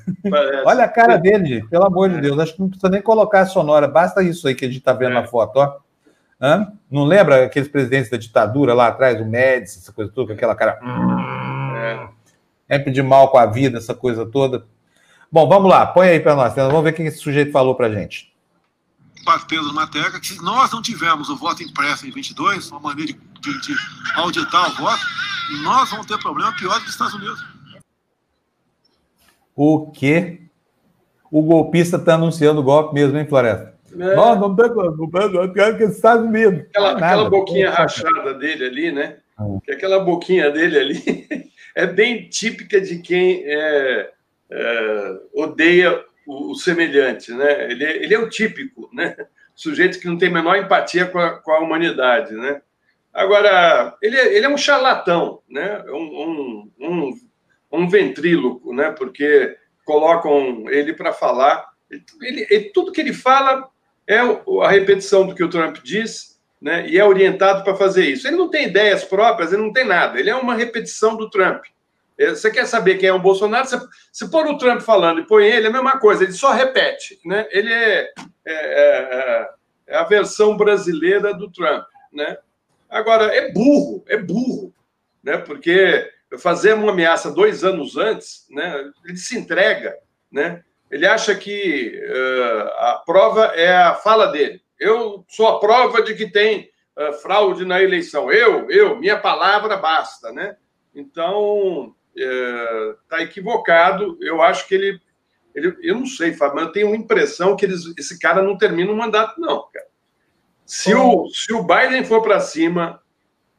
[0.64, 1.68] Olha a cara dele, gente.
[1.68, 2.38] Pelo amor de Deus.
[2.38, 3.88] Acho que não precisa nem colocar a sonora.
[3.88, 5.14] Basta isso aí que a gente tá vendo é.
[5.14, 5.76] na foto, ó.
[6.40, 6.72] Hã?
[6.90, 10.54] Não lembra aqueles presidentes da ditadura lá atrás, o Médici, essa coisa toda, com aquela
[10.54, 10.78] cara.
[11.76, 12.74] É.
[12.74, 14.64] Sempre de mal com a vida, essa coisa toda.
[15.30, 15.86] Bom, vamos lá.
[15.86, 16.54] Põe aí para nós.
[16.54, 18.29] Vamos ver o que esse sujeito falou pra gente
[19.24, 23.12] batendo numa tecla que se nós não tivermos o voto impresso em 22, uma maneira
[23.12, 23.74] de, de, de
[24.14, 25.02] auditar o voto,
[25.62, 27.44] nós vamos ter problema pior do que os Estados Unidos.
[29.54, 30.42] O quê?
[31.30, 33.74] O golpista está anunciando o golpe mesmo, hein, Floresta?
[33.92, 34.16] É.
[34.16, 36.60] Não, não tem eu quero que Estados Unidos.
[36.68, 39.16] Aquela, aquela boquinha rachada dele ali, né?
[39.36, 39.44] Ah.
[39.64, 41.26] Que aquela boquinha dele ali
[41.74, 44.10] é bem típica de quem é,
[44.50, 47.70] é, odeia o, o, semelhante, né?
[47.70, 49.16] Ele, é, ele é o típico, né?
[49.54, 52.62] Sujeito que não tem a menor empatia com a, com a humanidade, né?
[53.12, 55.82] Agora, ele, é, ele é um charlatão, né?
[55.88, 57.20] Um, um, um,
[57.72, 58.92] um ventríloco, né?
[58.92, 61.68] Porque colocam ele para falar.
[62.22, 63.68] Ele, ele, tudo que ele fala
[64.06, 66.86] é a repetição do que o Trump diz, né?
[66.88, 68.28] E é orientado para fazer isso.
[68.28, 70.18] Ele não tem ideias próprias, ele não tem nada.
[70.18, 71.64] Ele é uma repetição do Trump.
[72.20, 73.66] É, você quer saber quem é o Bolsonaro?
[73.66, 73.80] Você,
[74.12, 77.18] se pôr o Trump falando e põe ele, é a mesma coisa, ele só repete.
[77.24, 77.48] Né?
[77.50, 78.12] Ele é,
[78.44, 79.48] é, é,
[79.86, 81.82] é a versão brasileira do Trump.
[82.12, 82.36] Né?
[82.90, 84.74] Agora, é burro, é burro,
[85.24, 85.38] né?
[85.38, 88.92] porque fazer uma ameaça dois anos antes, né?
[89.06, 89.96] ele se entrega.
[90.30, 90.62] Né?
[90.90, 94.60] Ele acha que uh, a prova é a fala dele.
[94.78, 98.30] Eu sou a prova de que tem uh, fraude na eleição.
[98.30, 100.30] Eu, eu, minha palavra basta.
[100.32, 100.54] Né?
[100.94, 104.18] Então, está é, equivocado.
[104.20, 105.00] Eu acho que ele,
[105.54, 105.76] ele.
[105.82, 108.92] Eu não sei, Fábio, mas eu tenho a impressão que eles, esse cara não termina
[108.92, 109.86] o mandato, não, cara.
[110.64, 113.02] Se, o, se o Biden for para cima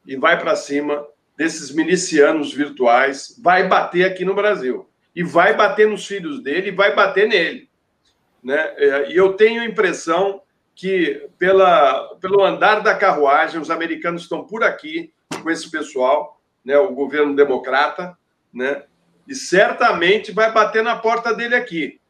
[0.06, 4.88] e vai para cima desses milicianos virtuais, vai bater aqui no Brasil.
[5.14, 7.68] E vai bater nos filhos dele e vai bater nele.
[8.42, 8.56] Né?
[8.76, 10.42] É, e eu tenho a impressão
[10.74, 15.12] que, pela, pelo andar da carruagem, os americanos estão por aqui
[15.42, 18.16] com esse pessoal, né, o governo democrata,
[18.52, 18.84] né?
[19.26, 22.00] E certamente vai bater na porta dele aqui.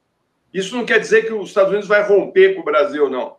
[0.53, 3.37] Isso não quer dizer que os Estados Unidos vai romper com o Brasil, não.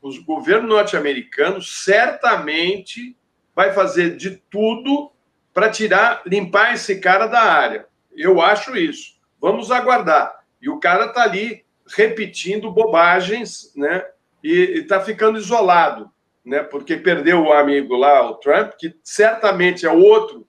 [0.00, 3.16] O governo norte-americano certamente
[3.54, 5.10] vai fazer de tudo
[5.52, 7.86] para tirar, limpar esse cara da área.
[8.14, 9.16] Eu acho isso.
[9.40, 10.44] Vamos aguardar.
[10.60, 11.64] E o cara está ali
[11.96, 14.04] repetindo bobagens, né?
[14.42, 16.10] E está ficando isolado,
[16.44, 16.62] né?
[16.62, 20.46] Porque perdeu o amigo lá, o Trump, que certamente é outro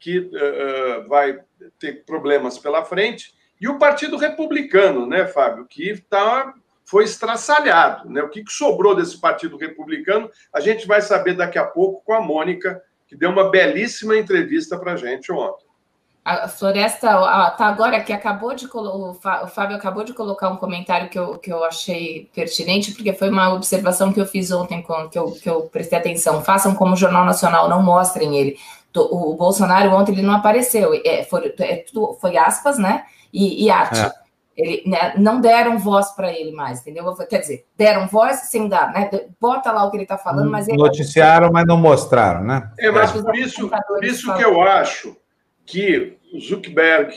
[0.00, 1.38] que uh, vai
[1.78, 8.08] ter problemas pela frente, e o Partido Republicano, né, Fábio, que tá, foi estraçalhado.
[8.08, 8.22] Né?
[8.22, 12.14] O que, que sobrou desse Partido Republicano, a gente vai saber daqui a pouco com
[12.14, 15.68] a Mônica, que deu uma belíssima entrevista para a gente ontem.
[16.22, 17.08] A Floresta
[17.56, 21.50] tá agora que acabou de o Fábio acabou de colocar um comentário que eu, que
[21.50, 25.62] eu achei pertinente, porque foi uma observação que eu fiz ontem, que eu, que eu
[25.62, 26.44] prestei atenção.
[26.44, 28.58] Façam como o Jornal Nacional, não mostrem ele
[28.94, 31.84] o Bolsonaro ontem ele não apareceu, é, foi, é,
[32.20, 33.04] foi aspas, né?
[33.32, 34.00] E, e arte.
[34.00, 34.12] É.
[34.56, 37.14] Ele, né, não deram voz para ele mais, entendeu?
[37.28, 39.08] Quer dizer, deram voz sem dar, né?
[39.40, 40.66] Bota lá o que ele está falando, mas.
[40.68, 42.70] Noticiaram, mas não mostraram, né?
[42.78, 45.16] É, mas por isso, por isso que eu acho
[45.64, 47.14] que o Zuckerberg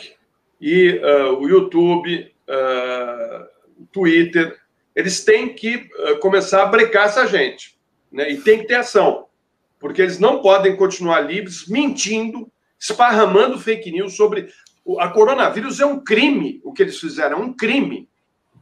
[0.62, 4.56] e uh, o YouTube, uh, o Twitter,
[4.96, 7.76] eles têm que uh, começar a brecar essa gente,
[8.12, 8.32] né?
[8.32, 9.26] E tem que ter ação
[9.84, 14.48] porque eles não podem continuar livres mentindo, esparramando fake news sobre
[14.98, 18.08] a coronavírus é um crime o que eles fizeram, é um crime,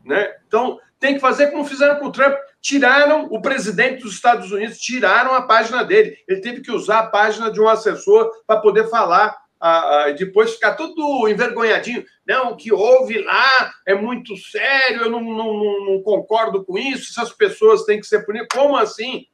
[0.03, 0.33] né?
[0.47, 4.79] Então tem que fazer como fizeram com o Trump, tiraram o presidente dos Estados Unidos,
[4.79, 8.89] tiraram a página dele, ele teve que usar a página de um assessor para poder
[8.89, 12.03] falar a, a, depois ficar todo envergonhadinho.
[12.25, 16.79] Não, o que houve lá é muito sério, eu não, não, não, não concordo com
[16.79, 18.47] isso, essas pessoas têm que ser punidas.
[18.51, 19.27] Como assim?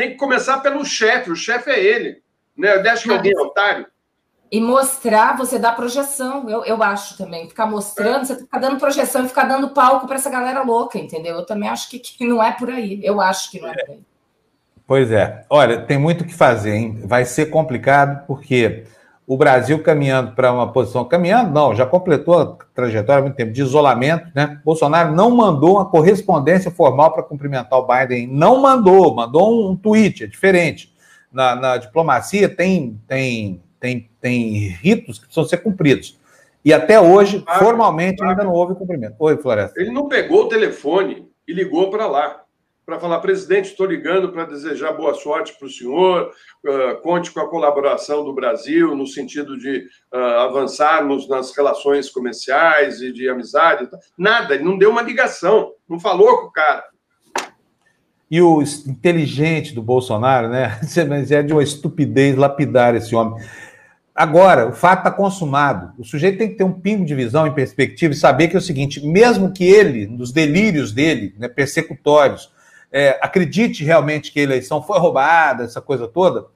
[0.00, 2.22] Tem que começar pelo chefe, o chefe é ele.
[2.56, 2.74] Né?
[2.74, 3.86] Eu acho que alguém é otário.
[4.50, 7.46] E mostrar, você dá projeção, eu, eu acho também.
[7.46, 11.36] Ficar mostrando, você ficar dando projeção e ficar dando palco para essa galera louca, entendeu?
[11.36, 12.98] Eu também acho que, que não é por aí.
[13.04, 14.00] Eu acho que não é por aí.
[14.86, 15.44] Pois é.
[15.50, 17.02] Olha, tem muito o que fazer, hein?
[17.04, 18.84] Vai ser complicado, porque
[19.30, 21.04] o Brasil caminhando para uma posição.
[21.04, 24.60] Caminhando, não, já completou a trajetória há muito tempo de isolamento, né?
[24.64, 29.76] Bolsonaro não mandou uma correspondência formal para cumprimentar o Biden, não mandou, mandou um, um
[29.76, 30.92] tweet, é diferente.
[31.32, 36.18] Na, na, diplomacia tem, tem, tem, tem ritos que precisam ser cumpridos.
[36.64, 39.14] E até hoje, ah, formalmente, ah, ainda não houve cumprimento.
[39.16, 39.80] Oi, Floresta.
[39.80, 42.42] Ele não pegou o telefone e ligou para lá
[42.90, 46.32] para falar, presidente, estou ligando para desejar boa sorte para o senhor,
[46.66, 53.00] uh, conte com a colaboração do Brasil no sentido de uh, avançarmos nas relações comerciais
[53.00, 53.88] e de amizade.
[54.18, 56.82] Nada, ele não deu uma ligação, não falou com o cara.
[58.28, 60.80] E o inteligente do Bolsonaro, né?
[61.30, 63.40] É de uma estupidez lapidar esse homem.
[64.12, 65.92] Agora, o fato está consumado.
[65.96, 68.58] O sujeito tem que ter um pingo de visão e perspectiva e saber que é
[68.58, 72.50] o seguinte: mesmo que ele, nos delírios dele, né, persecutórios,
[72.92, 76.46] é, acredite realmente que a eleição foi roubada, essa coisa toda,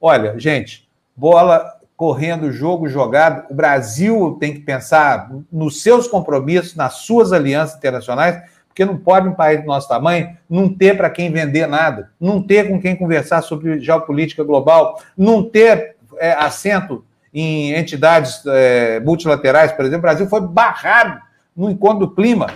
[0.00, 3.46] olha, gente, bola correndo jogo jogado.
[3.50, 9.28] O Brasil tem que pensar nos seus compromissos, nas suas alianças internacionais, porque não pode
[9.28, 12.96] um país do nosso tamanho não ter para quem vender nada, não ter com quem
[12.96, 20.00] conversar sobre geopolítica global, não ter é, assento em entidades é, multilaterais, por exemplo.
[20.00, 21.20] O Brasil foi barrado
[21.56, 22.48] no encontro do clima,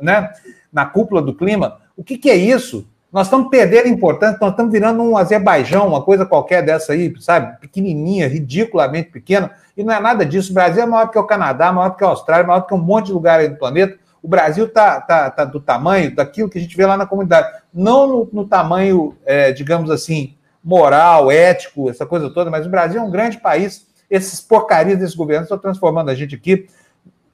[0.00, 0.32] né?
[0.72, 1.78] na cúpula do clima.
[1.96, 2.86] O que, que é isso?
[3.12, 7.58] Nós estamos perdendo importância, nós estamos virando um Azerbaijão, uma coisa qualquer dessa aí, sabe?
[7.60, 9.52] Pequenininha, ridiculamente pequena.
[9.76, 10.50] E não é nada disso.
[10.50, 13.06] O Brasil é maior que o Canadá, maior que a Austrália, maior que um monte
[13.06, 13.98] de lugar aí do planeta.
[14.22, 17.48] O Brasil está tá, tá do tamanho daquilo que a gente vê lá na comunidade.
[17.72, 23.00] Não no, no tamanho, é, digamos assim, moral, ético, essa coisa toda, mas o Brasil
[23.00, 23.86] é um grande país.
[24.10, 26.66] Esses porcarias desses governos estão transformando a gente aqui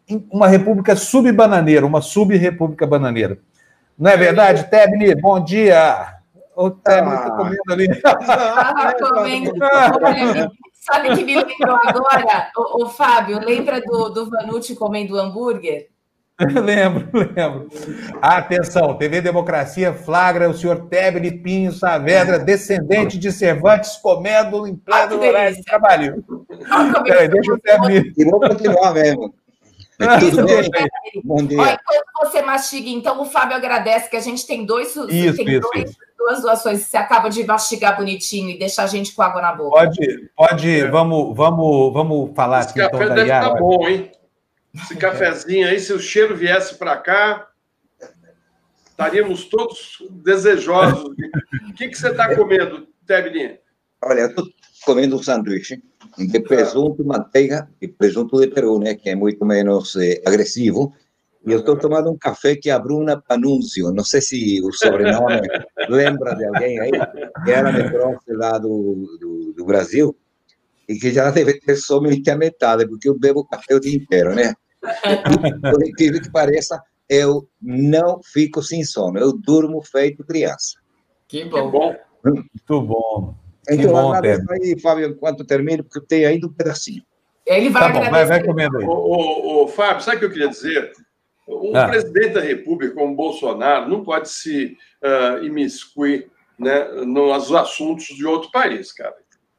[0.09, 3.38] em uma república subbananeira, uma sub-república bananeira.
[4.03, 5.15] Não é verdade, Tebni?
[5.15, 6.17] Bom dia.
[6.57, 7.37] O Tebni está ah.
[7.37, 7.85] comendo ali.
[7.85, 8.95] Estava
[10.01, 10.53] comendo.
[10.73, 13.38] Sabe que me lembrou agora, o, o Fábio?
[13.38, 15.87] Lembra do, do Vanucci comendo hambúrguer?
[16.43, 17.69] lembro, lembro.
[18.21, 25.21] Atenção, TV Democracia flagra o senhor Tebni Pinho Saavedra, descendente de Cervantes, comendo em pleno
[25.21, 26.25] horário de trabalho.
[27.05, 28.12] Peraí, deixa o Tebni.
[28.19, 29.33] E vou continuar mesmo.
[30.21, 31.23] Tudo bem?
[31.25, 31.61] Bom dia.
[31.61, 35.29] Olha, enquanto você mastiga, então o Fábio agradece que a gente tem dois, isso, tem
[35.29, 35.99] isso, dois, isso.
[36.19, 36.81] duas doações.
[36.81, 39.71] Você acaba de mastigar bonitinho e deixar a gente com água na boca.
[39.71, 40.88] Pode, pode, é.
[40.88, 42.81] vamos, vamos, vamos falar Esse aqui.
[42.81, 44.12] Esse café então, deve estar tá bom, hein?
[44.75, 47.49] Esse cafezinho aí, se o cheiro viesse para cá,
[48.87, 51.05] estaríamos todos desejosos.
[51.69, 53.59] o que, que você está comendo, Tebni?
[54.03, 54.47] Olha, eu estou
[54.85, 55.83] comendo um sanduíche
[56.18, 60.92] de presunto, manteiga e presunto de Peru, né, que é muito menos eh, agressivo.
[61.45, 64.73] E eu estou tomando um café que é a Bruna Panunzio, não sei se o
[64.73, 65.40] sobrenome
[65.88, 66.90] lembra de alguém aí,
[67.45, 70.16] que era metrópole lá do, do, do, Brasil,
[70.88, 74.35] e que já deve ter somente a metade, porque eu bebo café o dia inteiro,
[74.35, 74.55] né?
[74.85, 80.79] E, por incrível que pareça, eu não fico sem sono, eu durmo feito criança.
[81.27, 81.95] Que bom.
[82.25, 83.42] Muito bom.
[83.68, 87.03] Então, bom, aí, Fábio, enquanto termino, porque eu tenho ainda um pedacinho.
[87.46, 88.85] Ele vai, tá bom, vai, vai comendo aí.
[88.87, 90.92] Ô, Fábio, sabe o que eu queria dizer?
[91.48, 91.88] Um ah.
[91.88, 98.51] presidente da República como Bolsonaro não pode se uh, imiscuir né, nos assuntos de outro
[98.51, 99.14] país, cara.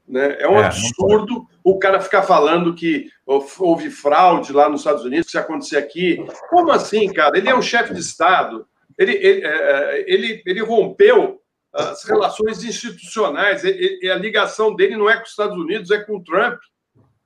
[0.07, 0.37] Né?
[0.39, 5.31] É um é, absurdo o cara ficar falando que houve fraude lá nos Estados Unidos,
[5.31, 6.25] se acontecer aqui.
[6.49, 7.37] Como assim, cara?
[7.37, 8.65] Ele é um chefe de Estado.
[8.97, 11.41] Ele, ele, é, é, ele, ele rompeu
[11.73, 13.63] as relações institucionais.
[13.63, 16.59] E, a ligação dele não é com os Estados Unidos, é com o Trump.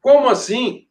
[0.01, 0.85] Como assim?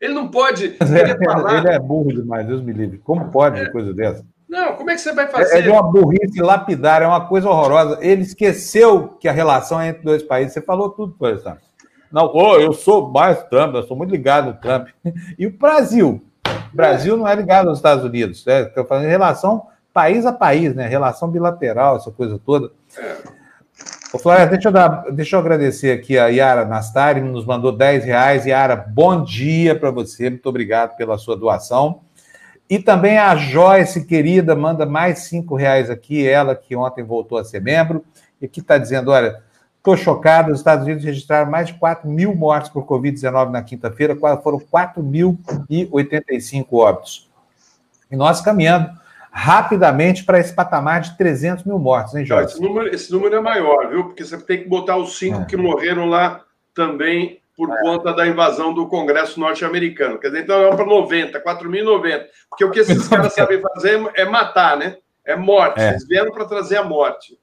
[0.00, 0.76] Ele não pode.
[0.78, 1.58] É, falar...
[1.58, 2.98] Ele é burro demais, Deus me livre.
[2.98, 3.70] Como pode uma é.
[3.70, 4.24] coisa dessa?
[4.48, 5.58] Não, como é que você vai fazer?
[5.58, 7.98] É, de uma burrice lapidar, é uma coisa horrorosa.
[8.00, 10.52] Ele esqueceu que a relação é entre dois países.
[10.52, 11.60] Você falou tudo, por exemplo.
[12.12, 14.88] Não, oh, eu sou mais Trump, eu sou muito ligado no Trump.
[15.36, 16.22] E o Brasil?
[16.72, 18.44] O Brasil não é ligado aos Estados Unidos.
[18.44, 18.62] Né?
[18.62, 20.86] Estou falando em relação país a país, né?
[20.88, 22.72] Relação bilateral, essa coisa toda.
[24.12, 28.04] Ô, Flávia, deixa eu, dar, deixa eu agradecer aqui a Yara Nastari, nos mandou 10
[28.04, 28.44] reais.
[28.44, 32.00] Yara, bom dia para você, muito obrigado pela sua doação.
[32.68, 37.44] E também a Joyce, querida, manda mais 5 reais aqui, ela que ontem voltou a
[37.44, 38.04] ser membro,
[38.40, 39.40] e aqui está dizendo: olha,
[39.76, 44.16] estou chocado, os Estados Unidos registraram mais de 4 mil mortes por Covid-19 na quinta-feira,
[44.42, 47.30] foram 4.085 óbitos.
[48.10, 49.03] E nós caminhando
[49.36, 52.52] rapidamente para esse patamar de 300 mil mortos, hein, Jorge?
[52.52, 54.04] Esse número, esse número é maior, viu?
[54.04, 55.44] Porque você tem que botar os cinco é.
[55.44, 56.40] que morreram lá
[56.72, 57.82] também por é.
[57.82, 60.20] conta da invasão do Congresso norte-americano.
[60.20, 62.24] Quer dizer, então é para 90, 4.090.
[62.48, 64.98] Porque o que esses caras sabem fazer é matar, né?
[65.26, 65.80] É morte.
[65.80, 65.90] É.
[65.90, 67.36] Eles vieram para trazer a morte.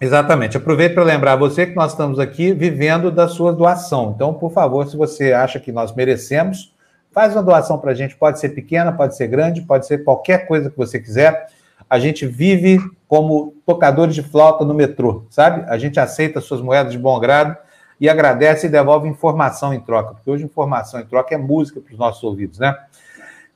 [0.00, 0.56] Exatamente.
[0.56, 4.12] Aproveito para lembrar você que nós estamos aqui vivendo da sua doação.
[4.14, 6.71] Então, por favor, se você acha que nós merecemos,
[7.12, 10.46] Faz uma doação para a gente, pode ser pequena, pode ser grande, pode ser qualquer
[10.46, 11.46] coisa que você quiser.
[11.88, 15.64] A gente vive como tocadores de flauta no metrô, sabe?
[15.68, 17.54] A gente aceita suas moedas de bom grado
[18.00, 21.92] e agradece e devolve informação em troca, porque hoje informação em troca é música para
[21.92, 22.74] os nossos ouvidos, né?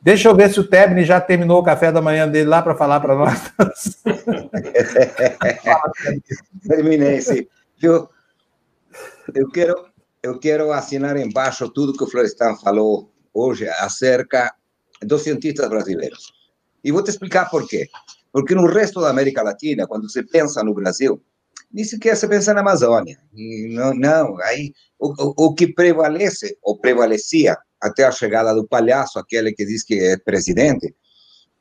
[0.03, 2.77] Deixa eu ver se o Tebni já terminou o café da manhã dele lá para
[2.77, 3.51] falar para nós.
[6.69, 7.47] Terminei, sim.
[7.83, 8.09] Eu,
[9.35, 9.75] eu, quero,
[10.23, 14.55] eu quero assinar embaixo tudo que o Florestan falou hoje acerca
[15.03, 16.33] dos cientistas brasileiros.
[16.83, 17.87] E vou te explicar por quê.
[18.33, 21.23] Porque no resto da América Latina, quando se pensa no Brasil,
[21.73, 23.19] nem sequer se pensa na Amazônia.
[23.35, 28.67] E não, não, aí o, o, o que prevalece, ou prevalecia até a chegada do
[28.67, 30.95] palhaço, aquele que diz que é presidente,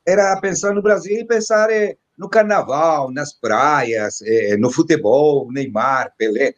[0.06, 6.14] era pensar no Brasil e pensar eh, no carnaval, nas praias, eh, no futebol, Neymar,
[6.16, 6.54] Pelé.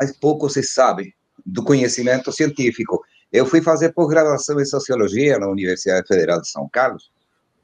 [0.00, 1.14] Mas pouco se sabe
[1.44, 3.02] do conhecimento científico.
[3.32, 7.10] Eu fui fazer pós-graduação em Sociologia na Universidade Federal de São Carlos,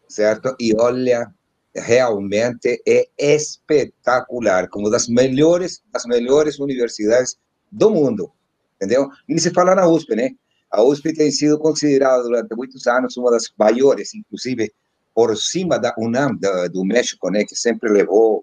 [0.09, 0.57] certo?
[0.59, 1.31] E olha,
[1.75, 7.37] realmente é espetacular, como das melhores, das melhores universidades
[7.71, 8.33] do mundo,
[8.77, 9.11] entendeu?
[9.29, 10.31] Nem se fala na USP, né?
[10.71, 14.73] A USP tem sido considerada durante muitos anos uma das maiores, inclusive
[15.14, 17.45] por cima da UNAM do, do México, né?
[17.45, 18.41] Que sempre levou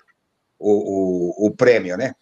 [0.59, 2.13] o, o, o prêmio, né?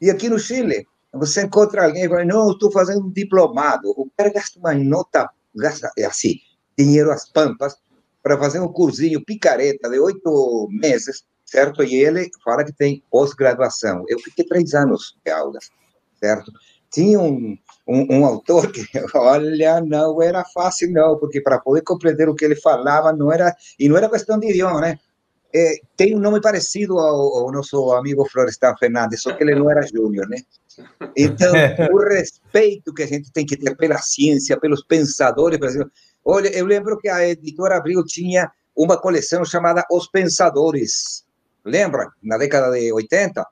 [0.00, 0.86] E aqui no Chile,
[1.18, 3.90] você encontra alguém e não, estou fazendo um diplomado.
[3.90, 6.36] O cara gasta uma nota, gasta, é assim,
[6.78, 7.76] dinheiro às pampas,
[8.22, 11.82] para fazer um cursinho picareta de oito meses, certo?
[11.82, 14.04] E ele fala que tem pós-graduação.
[14.08, 15.70] Eu fiquei três anos de aulas,
[16.20, 16.50] certo?
[16.90, 17.56] Tinha um,
[17.86, 22.44] um, um, autor que, olha, não era fácil, não, porque para poder compreender o que
[22.44, 24.98] ele falava, não era, e não era questão de idioma, né?
[25.54, 29.70] É, tem um nome parecido ao, ao, nosso amigo Florestan Fernandes, só que ele não
[29.70, 30.38] era júnior, né?
[31.16, 31.52] Então,
[31.92, 35.58] o respeito que a gente tem que ter pela ciência, pelos pensadores,
[36.24, 41.24] olha, eu lembro que a editora Abril tinha uma coleção chamada Os Pensadores,
[41.64, 42.10] lembra?
[42.22, 43.46] Na década de 80,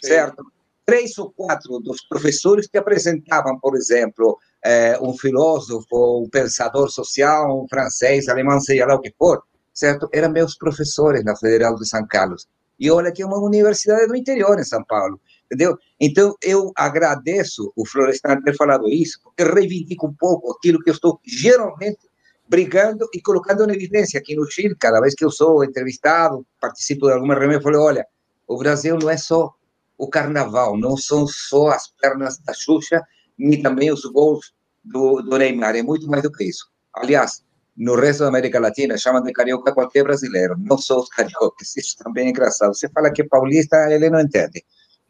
[0.00, 0.08] Sim.
[0.08, 0.44] certo?
[0.86, 7.62] Três ou quatro dos professores que apresentavam, por exemplo, é, um filósofo, um pensador social,
[7.62, 9.42] um francês, alemão, seja lá o que for,
[9.74, 10.08] certo?
[10.12, 12.48] Eram meus professores na Federal de São Carlos.
[12.78, 15.20] E olha que é uma universidade do interior em São Paulo,
[15.50, 15.76] entendeu?
[15.98, 20.94] Então, eu agradeço o Florestan ter falado isso, porque reivindico um pouco aquilo que eu
[20.94, 21.98] estou geralmente
[22.46, 27.06] brigando e colocando em evidência aqui no Chile, cada vez que eu sou entrevistado, participo
[27.06, 28.06] de alguma reunião, eu falo, olha,
[28.46, 29.52] o Brasil não é só
[29.98, 33.02] o carnaval, não são só as pernas da Xuxa,
[33.36, 36.70] nem também os gols do, do Neymar, é muito mais do que isso.
[36.94, 37.42] Aliás,
[37.76, 41.76] no resto da América Latina chamam de carioca qualquer brasileiro, não só os cariocas.
[41.76, 42.74] Isso também é engraçado.
[42.74, 44.64] Você fala que é paulista, ele não entende.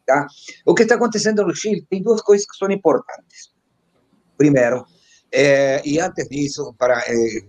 [0.09, 0.25] Tá?
[0.65, 3.51] O que está acontecendo no Chile tem duas coisas que são importantes.
[4.35, 4.83] Primeiro,
[5.31, 7.41] é, e antes disso, para é,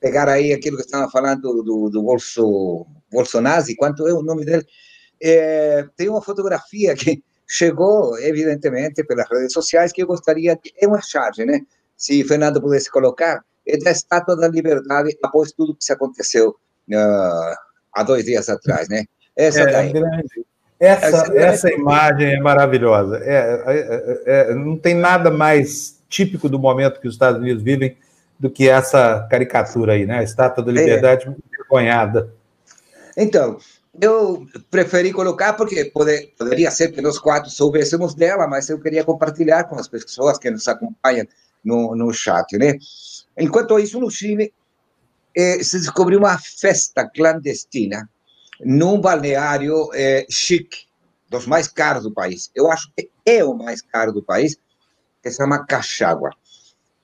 [0.00, 4.66] pegar aí aquilo que estava falando do, do Bolso, Bolsonaro, quanto é o nome dele,
[5.22, 10.88] é, tem uma fotografia que chegou, evidentemente, pelas redes sociais, que eu gostaria, de, é
[10.88, 11.60] uma charge, né?
[11.94, 16.56] Se Fernando pudesse colocar, é da Estátua da Liberdade após tudo que se aconteceu
[16.88, 17.54] uh,
[17.92, 19.04] há dois dias atrás, né?
[19.36, 19.90] Essa é, daí.
[19.90, 20.51] Essa,
[20.82, 23.18] essa, essa imagem é maravilhosa.
[23.18, 27.62] É, é, é, é, não tem nada mais típico do momento que os Estados Unidos
[27.62, 27.96] vivem
[28.38, 30.18] do que essa caricatura aí, né?
[30.18, 31.30] A Estátua da Liberdade é.
[31.30, 32.34] envergonhada.
[33.16, 33.58] Então,
[34.00, 39.04] eu preferi colocar porque pode, poderia ser que nós quatro soubéssemos dela, mas eu queria
[39.04, 41.26] compartilhar com as pessoas que nos acompanham
[41.64, 42.76] no, no chat, né?
[43.38, 44.52] Enquanto isso, no Chile,
[45.36, 48.08] eh, se descobriu uma festa clandestina
[48.64, 50.86] num balneário eh, chique,
[51.28, 52.50] dos mais caros do país.
[52.54, 54.56] Eu acho que é o mais caro do país,
[55.22, 56.30] que se chama Cachagua.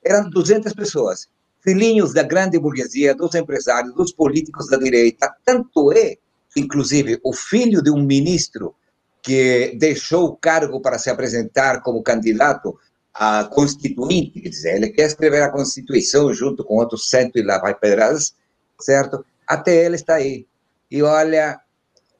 [0.05, 1.29] Eram 200 pessoas,
[1.61, 5.35] filhinhos da grande burguesia, dos empresários, dos políticos da direita.
[5.45, 6.17] Tanto é,
[6.57, 8.75] inclusive, o filho de um ministro
[9.23, 12.79] que deixou o cargo para se apresentar como candidato
[13.13, 17.59] a Constituinte, quer dizer, ele quer escrever a Constituição junto com outros cento e lá
[17.59, 18.35] vai pedradas,
[18.81, 19.25] certo?
[19.47, 20.47] Até ele está aí.
[20.91, 21.61] E olha,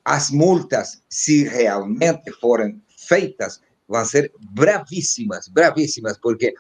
[0.05, 6.55] as multas, se realmente forem feitas, vão ser bravíssimas, bravíssimas, porque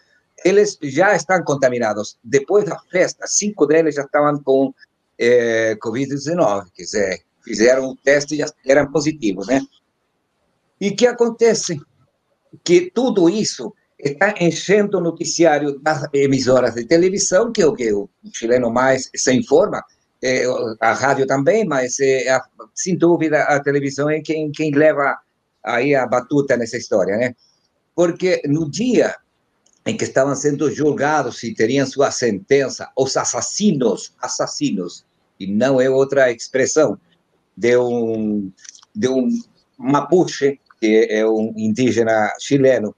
[0.44, 2.18] eles já estão contaminados.
[2.22, 4.72] Depois da festa, cinco deles já estavam com
[5.18, 9.60] é, Covid-19, quer dizer, fizeram o teste e já eram positivos, né?
[10.80, 11.80] E que acontece?
[12.64, 17.92] Que tudo isso está enchendo o noticiário das emissoras de televisão, que é o que
[17.92, 19.82] o chileno mais se informa,
[20.22, 20.44] é,
[20.80, 22.44] a rádio também, mas é, a,
[22.74, 25.18] sem dúvida a televisão é quem, quem leva
[25.64, 27.34] aí a batuta nessa história, né?
[27.94, 29.14] Porque no dia
[29.86, 35.04] em que estavam sendo julgados e teriam sua sentença, os assassinos, assassinos,
[35.40, 36.98] e não é outra expressão,
[37.56, 38.52] de um,
[38.94, 39.28] de um
[39.78, 42.94] mapuche, que é um indígena chileno,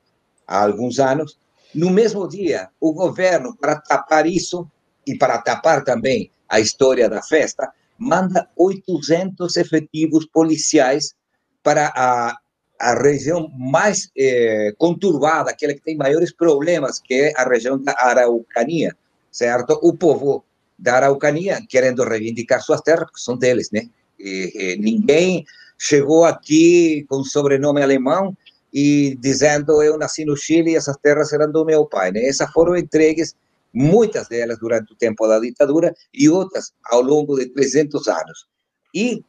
[0.46, 1.38] há alguns anos.
[1.74, 4.68] No mesmo dia, o governo, para tapar isso
[5.06, 11.14] e para tapar também a história da festa, manda 800 efetivos policiais
[11.62, 12.36] para a,
[12.80, 17.94] a região mais eh, conturbada, aquela que tem maiores problemas, que é a região da
[17.98, 18.96] Araucania,
[19.30, 19.78] certo?
[19.82, 20.44] O povo
[20.78, 23.88] da Araucania querendo reivindicar suas terras, porque são deles, né?
[24.18, 25.44] E, e ninguém
[25.78, 28.36] chegou aqui com sobrenome alemão
[28.72, 32.12] e dizendo eu nasci no Chile e essas terras eram do meu pai.
[32.12, 32.24] Né?
[32.26, 33.34] Essas foram entregues,
[33.72, 38.46] muitas delas durante o tempo da ditadura e outras ao longo de 300 anos.
[38.94, 39.24] E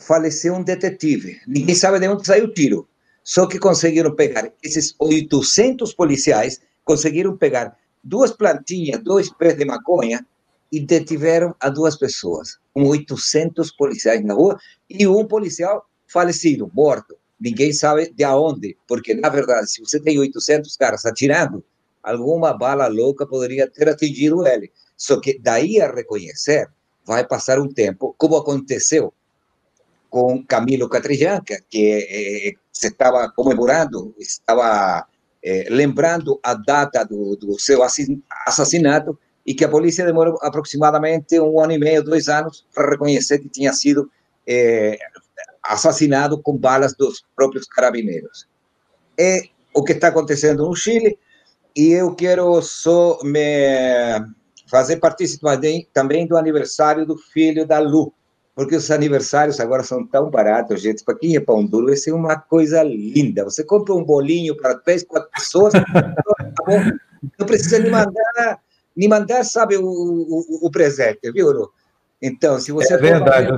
[0.00, 1.40] faleceu um detetive.
[1.46, 2.88] Ninguém sabe de onde saiu o tiro,
[3.22, 10.26] Só que conseguiram pegar esses 800 policiais, conseguiram pegar duas plantinhas, dois pés de maconha
[10.72, 14.58] e detiveram a duas pessoas, com 800 policiais na rua
[14.88, 17.16] e um policial falecido, morto.
[17.38, 21.64] Ninguém sabe de onde, porque, na verdade, se você tem 800 caras atirando,
[22.02, 24.72] alguma bala louca poderia ter atingido ele.
[24.96, 26.68] Só que daí a reconhecer,
[27.04, 29.12] vai passar um tempo, como aconteceu
[30.08, 35.06] com Camilo Catrillanca, que eh, se estava comemorando, estava
[35.42, 41.60] eh, lembrando a data do, do, seu assassinato e que a polícia demorou aproximadamente um
[41.60, 44.10] ano e meio, dois anos, para reconhecer que tinha sido
[44.46, 44.98] eh,
[45.62, 48.48] assassinado com balas dos próprios carabineiros.
[49.16, 49.42] É
[49.72, 51.18] o que está acontecendo no Chile
[51.76, 54.20] e eu quero só me
[54.68, 55.44] fazer partícipe
[55.92, 58.12] também do aniversário do filho da Lu,
[58.54, 61.04] porque os aniversários agora são tão baratos, gente.
[61.04, 63.44] Para quem é pão duro, vai ser uma coisa linda.
[63.44, 66.14] Você compra um bolinho para três, quatro pessoas, tá
[67.38, 68.60] não precisa nem mandar,
[68.96, 71.70] nem mandar sabe, o, o, o presente, viu, Lu?
[72.22, 72.92] Então, se você.
[72.92, 73.48] É verdade,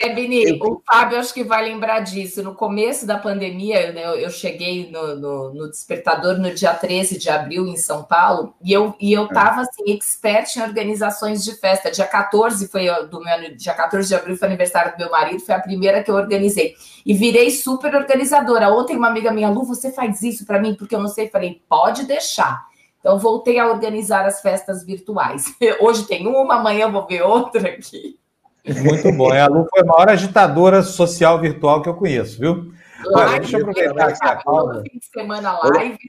[0.00, 2.42] é, Bini, o Fábio acho que vai lembrar disso.
[2.42, 7.16] No começo da pandemia, né, eu, eu cheguei no, no, no, despertador no dia 13
[7.16, 9.64] de abril em São Paulo, e eu e eu estava é.
[9.64, 11.88] assim, expert em organizações de festa.
[11.88, 15.54] Dia 14 foi do meu dia 14 de abril foi aniversário do meu marido, foi
[15.54, 16.74] a primeira que eu organizei.
[17.06, 18.74] E virei super organizadora.
[18.74, 21.28] Ontem, uma amiga minha, Lu, você faz isso para mim, porque eu não sei.
[21.28, 22.73] Falei, pode deixar.
[23.04, 25.54] Então, voltei a organizar as festas virtuais.
[25.78, 28.18] Hoje tem uma, amanhã vou ver outra aqui.
[28.66, 29.30] Muito bom.
[29.30, 32.72] A Lu foi a maior agitadora social virtual que eu conheço, viu?
[33.08, 34.82] Olha, deixa eu aproveitar que a Paula...
[34.90, 36.00] fim de semana lives.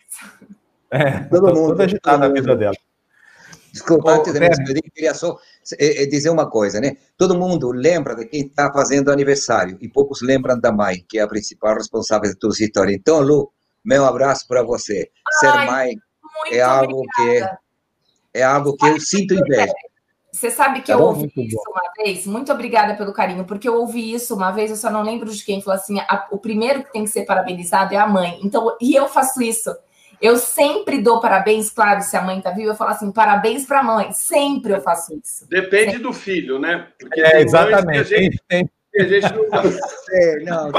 [0.89, 2.76] É, todo mundo toda agitada na vida dela.
[3.74, 5.38] Desculpa, antes de despedir, queria só
[5.78, 6.96] eh, eh, dizer uma coisa, né?
[7.18, 11.24] Todo mundo lembra de quem está fazendo aniversário e poucos lembram da mãe, que é
[11.24, 12.96] a principal responsável de toda essa história.
[12.96, 13.52] Então, Lu,
[13.84, 15.10] meu abraço para você.
[15.41, 15.98] Ser mãe
[16.38, 17.60] muito é algo obrigada.
[18.34, 19.74] que é algo que eu sinto inveja.
[20.32, 21.72] Você sabe que tá eu bom, ouvi isso bom.
[21.72, 22.28] uma vez?
[22.28, 25.44] Muito obrigada pelo carinho, porque eu ouvi isso uma vez, eu só não lembro de
[25.46, 28.38] quem falou assim: a, o primeiro que tem que ser parabenizado é a mãe.
[28.44, 29.74] Então, e eu faço isso.
[30.22, 33.80] Eu sempre dou parabéns, claro, se a mãe tá viva, eu falo assim, parabéns para
[33.80, 34.12] a mãe.
[34.12, 35.48] Sempre eu faço isso.
[35.50, 36.04] Depende sempre.
[36.04, 36.88] do filho, né?
[37.00, 38.00] Porque é, exatamente.
[38.00, 39.28] A gente, tem, a gente
[40.46, 40.70] não.
[40.70, 40.72] não,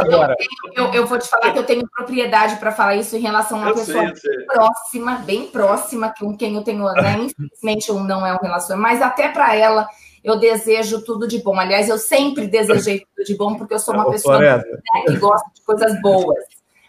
[0.00, 0.36] agora.
[0.74, 3.58] Eu, eu, eu, vou te falar que eu tenho propriedade para falar isso em relação
[3.58, 7.16] a uma eu pessoa sei, bem próxima, bem próxima, com quem eu tenho, né?
[7.38, 9.86] Infelizmente, não é um relacionamento, mas até para ela
[10.24, 11.58] eu desejo tudo de bom.
[11.58, 14.62] Aliás, eu sempre desejei tudo de bom, porque eu sou uma pessoa né,
[15.06, 16.44] que gosta de coisas boas.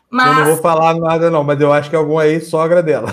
[0.10, 0.28] Mas...
[0.28, 3.10] Eu não vou falar nada, não, mas eu acho que algum aí sogra dela.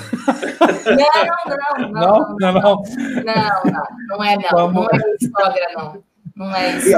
[0.86, 2.00] Não, não, não.
[2.00, 2.62] Não, não, não.
[2.62, 4.72] Não, não, não é não.
[4.72, 6.02] Não é sogra, não.
[6.36, 6.94] Não é isso.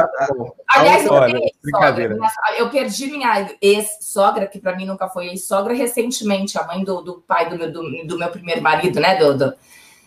[0.68, 1.38] Aliás, eu, Olha,
[1.70, 2.20] sogra,
[2.58, 7.20] eu perdi minha ex-sogra, que para mim nunca foi ex-sogra, recentemente, a mãe do, do
[7.20, 9.14] pai do meu, do, do, meu primeiro marido, né?
[9.14, 9.54] Do, do,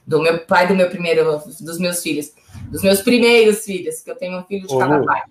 [0.06, 2.34] do, meu pai do meu primeiro, dos meus filhos,
[2.70, 5.22] dos meus primeiros filhos, que eu tenho um filho de Ô, cada pai.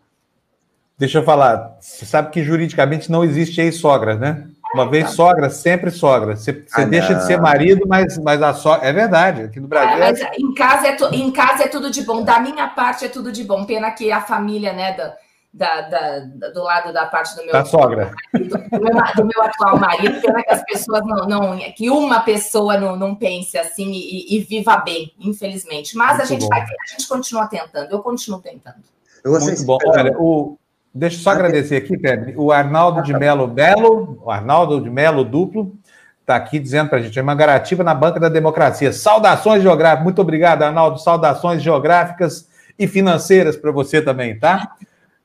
[0.97, 4.49] Deixa eu falar, você sabe que juridicamente não existe ex-sogra, né?
[4.73, 6.37] Uma vez sogra, sempre sogra.
[6.37, 8.87] Você, você ah, deixa de ser marido, mas, mas a sogra.
[8.87, 9.97] É verdade, aqui no Brasil.
[9.97, 11.13] É, mas em, casa é tu...
[11.13, 12.23] em casa é tudo de bom.
[12.23, 13.65] Da minha parte é tudo de bom.
[13.65, 15.17] Pena que a família, né, da,
[15.53, 15.81] da,
[16.21, 17.53] da, do lado da parte do meu.
[17.53, 18.15] Da sogra.
[18.33, 20.21] Do, do, meu, do meu atual marido.
[20.21, 21.27] Pena que as pessoas não.
[21.27, 25.97] não que uma pessoa não, não pense assim e, e viva bem, infelizmente.
[25.97, 27.91] Mas a gente, vai, a gente continua tentando.
[27.91, 28.77] Eu continuo tentando.
[29.25, 29.79] Muito bom.
[29.85, 30.57] Olha, o,
[30.93, 32.33] Deixa eu só agradecer aqui, Pedro.
[32.37, 35.77] O Arnaldo de Melo Belo, o Arnaldo de Melo Duplo,
[36.21, 38.93] está aqui dizendo para a gente, é uma garativa na Banca da Democracia.
[38.93, 40.05] Saudações geográficas.
[40.05, 40.99] Muito obrigado, Arnaldo.
[40.99, 44.75] Saudações geográficas e financeiras para você também, tá?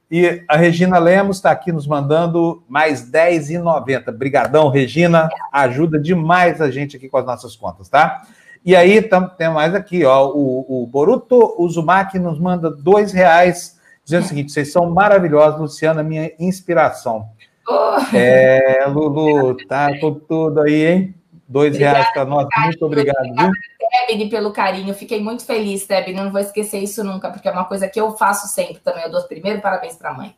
[0.09, 4.11] E a Regina Lemos está aqui nos mandando mais R$10,90.
[4.11, 5.29] Brigadão, Regina.
[5.51, 8.21] Ajuda demais a gente aqui com as nossas contas, tá?
[8.63, 10.27] E aí, tam, tem mais aqui, ó.
[10.27, 13.74] O, o Boruto Uzumaki nos manda dois reais
[14.05, 17.27] dizendo o seguinte: vocês são maravilhosos, Luciana, minha inspiração.
[17.67, 18.15] Oh.
[18.15, 21.15] É, Lulu, tá com tudo aí, hein?
[21.47, 23.17] Dois Obrigada, reais para nós, muito obrigado.
[23.19, 24.93] Obrigada, pelo carinho.
[24.93, 26.13] Fiquei muito feliz, Tebni.
[26.13, 29.03] Não vou esquecer isso nunca, porque é uma coisa que eu faço sempre também.
[29.03, 30.35] Eu dou primeiro parabéns para a mãe.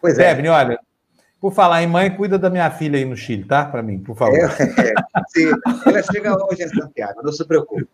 [0.00, 0.28] Pois é.
[0.28, 0.78] Tebni, olha,
[1.40, 3.64] por falar em mãe, cuida da minha filha aí no Chile, tá?
[3.64, 4.36] Para mim, por favor.
[4.36, 4.94] É, é,
[5.28, 5.50] sim,
[5.86, 7.88] ela chega hoje em Santiago, não se preocupe.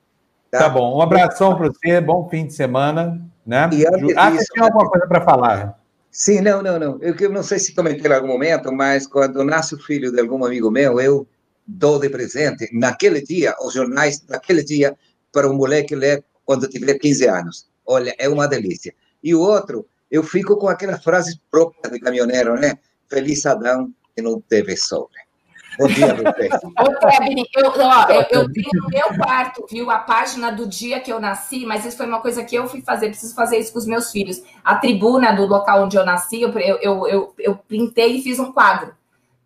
[0.55, 3.20] Tá, tá bom, um abração para você, bom fim de semana.
[3.44, 3.68] Né?
[3.72, 5.80] E antes ah, disso, tem alguma coisa para falar?
[6.11, 7.00] Sim, não, não, não.
[7.02, 10.44] Eu não sei se comentei em algum momento, mas quando nasce o filho de algum
[10.44, 11.26] amigo meu, eu
[11.66, 14.96] dou de presente, naquele dia, os jornais, naquele dia,
[15.32, 17.68] para um moleque ler quando tiver 15 anos.
[17.84, 18.94] Olha, é uma delícia.
[19.22, 22.78] E o outro, eu fico com aquelas frases próprias de caminhoneiro, né?
[23.09, 25.24] Feliz Adão, e não teve sogra.
[25.79, 26.53] Bom dia, vocês.
[27.57, 31.20] eu, ó, eu, eu, tenho no meu quarto, viu, a página do dia que eu
[31.20, 33.87] nasci, mas isso foi uma coisa que eu fui fazer, preciso fazer isso com os
[33.87, 34.43] meus filhos.
[34.64, 38.53] A tribuna do local onde eu nasci, eu, eu, eu, eu printei e fiz um
[38.53, 38.95] quadro.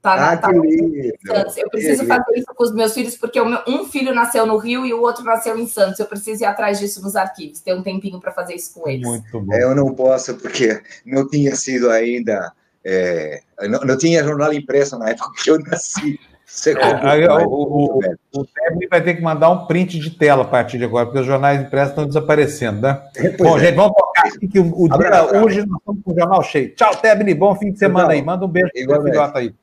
[0.01, 1.13] Tá, ah, tá, que lindo.
[1.57, 4.95] Eu preciso fazer isso com os meus filhos, porque um filho nasceu no Rio e
[4.95, 5.99] o outro nasceu em Santos.
[5.99, 9.07] Eu preciso ir atrás disso nos arquivos, ter um tempinho para fazer isso com eles.
[9.07, 9.53] Muito bom.
[9.53, 12.53] Eu não posso, porque não tinha sido ainda.
[12.85, 16.19] É, não, não, tinha jornal impresso na época que eu nasci.
[16.67, 18.01] É, o, o,
[18.35, 18.47] o,
[18.91, 21.61] vai ter que mandar um print de tela a partir de agora, porque os jornais
[21.61, 23.03] impressos estão desaparecendo, né?
[23.15, 23.61] Pois bom, é.
[23.61, 26.75] gente, vamos tocar aqui que o, o dia, hoje nós estamos com o jornal cheio.
[26.75, 28.23] Tchau, Tebni, bom fim de semana aí.
[28.23, 29.55] Manda um beijo para o filhota aí.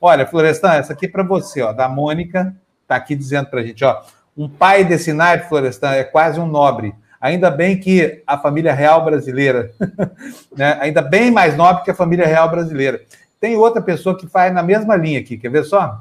[0.00, 3.64] Olha, Florestan, essa aqui é para você, ó, da Mônica, está aqui dizendo para a
[3.64, 4.00] gente, ó,
[4.36, 6.94] um pai desse naipe, Florestan, é quase um nobre.
[7.20, 9.72] Ainda bem que a família real brasileira,
[10.56, 13.00] né, ainda bem mais nobre que a família real brasileira.
[13.40, 16.00] Tem outra pessoa que faz na mesma linha aqui, quer ver só?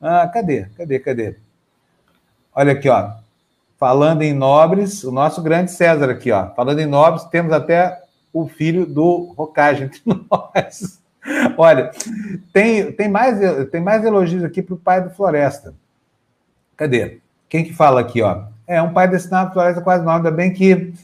[0.00, 0.66] Ah, cadê?
[0.76, 0.98] Cadê?
[0.98, 1.36] Cadê?
[2.54, 3.10] Olha aqui, ó.
[3.78, 6.50] Falando em nobres, o nosso grande César aqui, ó.
[6.50, 8.02] Falando em nobres, temos até
[8.32, 11.00] o filho do Rocage entre nós.
[11.56, 11.90] Olha,
[12.52, 13.38] tem, tem, mais,
[13.70, 15.74] tem mais elogios aqui para o pai do Floresta.
[16.76, 17.18] Cadê?
[17.48, 18.44] Quem que fala aqui, ó?
[18.66, 20.94] É, um pai destinado à Floresta quase não, ainda bem que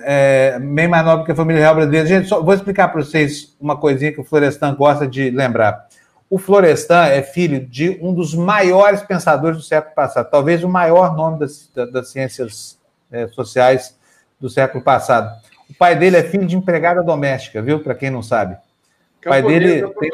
[0.00, 2.06] é, bem mais nobre que a família real brasileira.
[2.06, 5.86] Gente, só vou explicar para vocês uma coisinha que o Florestan gosta de lembrar.
[6.28, 11.14] O Florestan é filho de um dos maiores pensadores do século passado, talvez o maior
[11.14, 12.78] nome das, das ciências
[13.12, 13.96] é, sociais
[14.40, 15.32] do século passado.
[15.70, 17.80] O pai dele é filho de empregada doméstica, viu?
[17.80, 18.56] Para quem não sabe.
[19.24, 19.86] O pai dele.
[19.98, 20.10] Tem...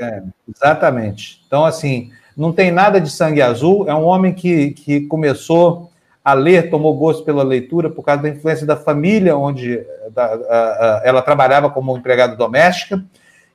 [0.00, 1.42] É, exatamente.
[1.46, 3.88] Então, assim, não tem nada de sangue azul.
[3.88, 5.90] É um homem que, que começou
[6.24, 10.30] a ler, tomou gosto pela leitura por causa da influência da família, onde da, a,
[10.30, 13.04] a, ela trabalhava como empregada doméstica,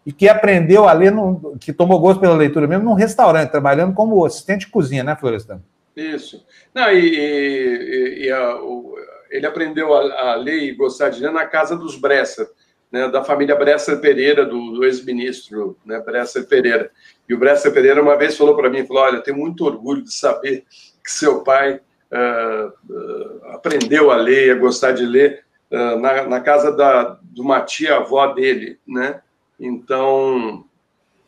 [0.06, 1.12] e que aprendeu a ler,
[1.60, 5.62] que tomou gosto pela leitura mesmo, num restaurante, trabalhando como assistente de cozinha, né, Florestan?
[5.96, 6.46] Isso.
[6.74, 8.96] Não, e, e, e a, o,
[9.32, 12.48] ele aprendeu a, ler e gostar de ler na casa dos Bressa
[12.92, 16.92] né, da família Bresser Pereira, do, do ex-ministro né, Bresser Pereira.
[17.28, 20.14] E o Bresser Pereira uma vez falou para mim, falou, olha, tenho muito orgulho de
[20.14, 20.64] saber
[21.04, 21.80] que seu pai
[22.12, 27.62] uh, aprendeu a ler, a gostar de ler uh, na, na, casa da, de uma
[27.62, 29.22] tia-avó dele, né?
[29.60, 30.66] Então,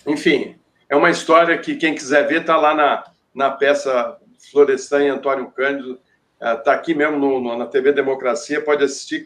[0.05, 0.55] enfim,
[0.89, 3.03] é uma história que quem quiser ver está lá na,
[3.33, 4.17] na peça
[4.51, 5.99] Florestan e Antônio Cândido,
[6.39, 9.25] está aqui mesmo no, no, na TV Democracia, pode assistir.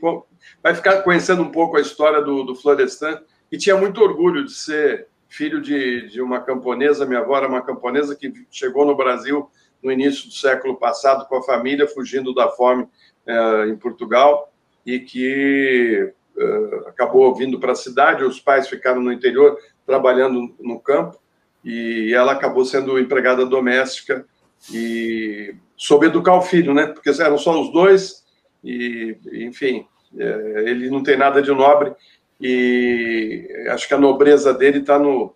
[0.61, 4.51] Vai ficar conhecendo um pouco a história do, do Florestan, e tinha muito orgulho de
[4.51, 9.49] ser filho de, de uma camponesa, minha avó era uma camponesa que chegou no Brasil
[9.85, 12.87] no início do século passado com a família, fugindo da fome
[13.27, 14.51] eh, em Portugal,
[14.85, 20.79] e que eh, acabou vindo para a cidade, os pais ficaram no interior trabalhando no
[20.79, 21.19] campo,
[21.63, 24.25] e ela acabou sendo empregada doméstica
[24.73, 26.87] e soube educar o filho, né?
[26.87, 28.25] Porque eram só os dois,
[28.63, 31.93] e, enfim, é, ele não tem nada de nobre
[32.39, 35.33] e acho que a nobreza dele está no,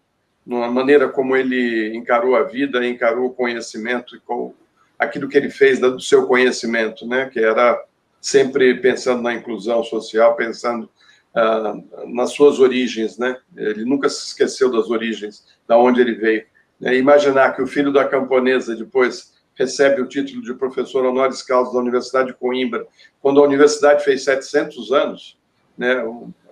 [0.58, 4.54] na maneira como ele encarou a vida, encarou o conhecimento e com
[4.98, 7.30] aquilo que ele fez do seu conhecimento, né?
[7.32, 7.80] Que era
[8.20, 10.90] sempre pensando na inclusão social, pensando
[11.36, 11.76] ah,
[12.08, 13.38] nas suas origens, né?
[13.56, 16.44] Ele nunca se esqueceu das origens, da onde ele veio.
[16.82, 21.72] É, imaginar que o filho da camponesa depois recebe o título de professor honoris causa
[21.72, 22.88] da Universidade de Coimbra,
[23.22, 25.38] quando a universidade fez 700 anos,
[25.78, 26.04] né?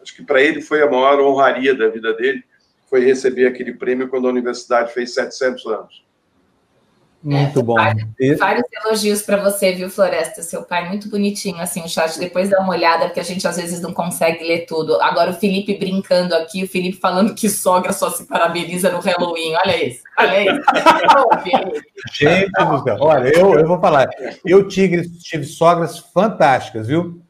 [0.03, 2.43] Acho que para ele foi a maior honraria da vida dele,
[2.89, 6.07] foi receber aquele prêmio quando a universidade fez 700 anos.
[7.23, 7.73] Muito é, bom.
[7.73, 10.41] Vários, vários elogios para você, viu, Floresta?
[10.43, 12.17] Seu pai muito bonitinho, assim, o chat.
[12.19, 15.01] Depois dá uma olhada, porque a gente às vezes não consegue ler tudo.
[15.01, 19.55] Agora o Felipe brincando aqui, o Felipe falando que sogra só se parabeniza no Halloween.
[19.55, 20.61] Olha isso, olha isso.
[22.13, 24.07] gente do céu, olha, eu, eu vou falar.
[24.45, 27.21] Eu tive, tive sogras fantásticas, viu?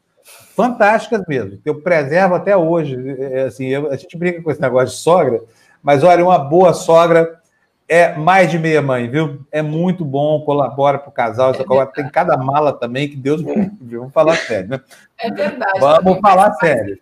[0.58, 1.60] Fantásticas mesmo.
[1.64, 2.96] Eu preservo até hoje.
[3.16, 5.40] É, assim, eu, a gente brinca com esse negócio de sogra,
[5.80, 7.40] mas olha, uma boa sogra
[7.88, 9.46] é mais de meia mãe, viu?
[9.52, 11.52] É muito bom, colabora para o casal.
[11.52, 13.70] É tem cada mala também que Deus me.
[13.80, 14.80] Vamos falar sério, né?
[15.16, 15.78] É verdade.
[15.78, 16.98] Vamos falar sério.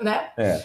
[0.00, 0.28] Né?
[0.36, 0.62] É.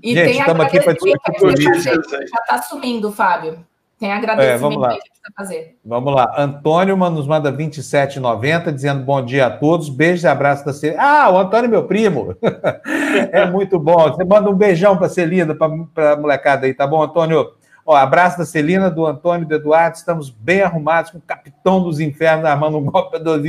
[0.00, 1.92] E Gente, estamos aqui para discutir política.
[2.10, 3.58] Já está sumindo, Fábio.
[4.02, 4.88] Tem agradecimento é, vamos lá.
[4.88, 5.78] que precisa fazer.
[5.84, 6.34] Vamos lá.
[6.36, 9.88] Antônio nos manda 27,90, dizendo bom dia a todos.
[9.88, 11.00] Beijos e abraços da Celina.
[11.00, 12.34] Ah, o Antônio é meu primo.
[13.30, 14.10] é muito bom.
[14.10, 17.52] Você manda um beijão para a Celina, para a molecada aí, tá bom, Antônio?
[17.86, 19.96] Ó, abraço da Celina, do Antônio, do Eduardo.
[19.96, 23.40] Estamos bem arrumados com o capitão dos infernos armando um golpe do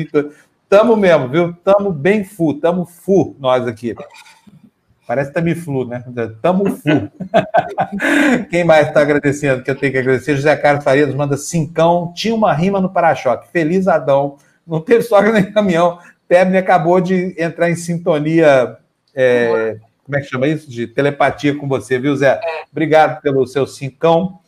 [0.70, 1.54] Tamo mesmo, viu?
[1.64, 3.96] Tamo bem fu, tamo fu nós aqui.
[5.06, 6.04] Parece Tamiflu, né?
[6.42, 7.12] Tamufu.
[8.50, 10.36] Quem mais está agradecendo que eu tenho que agradecer?
[10.36, 13.52] José Carlos Farias manda cincão, tinha uma rima no para-choque.
[13.52, 14.38] Feliz Adão.
[14.66, 16.00] Não teve sogra nem caminhão.
[16.28, 18.78] Pebne acabou de entrar em sintonia.
[19.14, 20.70] É, como é que chama isso?
[20.70, 22.40] De telepatia com você, viu, Zé?
[22.72, 24.40] Obrigado pelo seu cincão.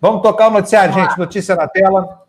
[0.00, 1.16] Vamos tocar o noticiário, gente.
[1.16, 2.22] Notícia na tela.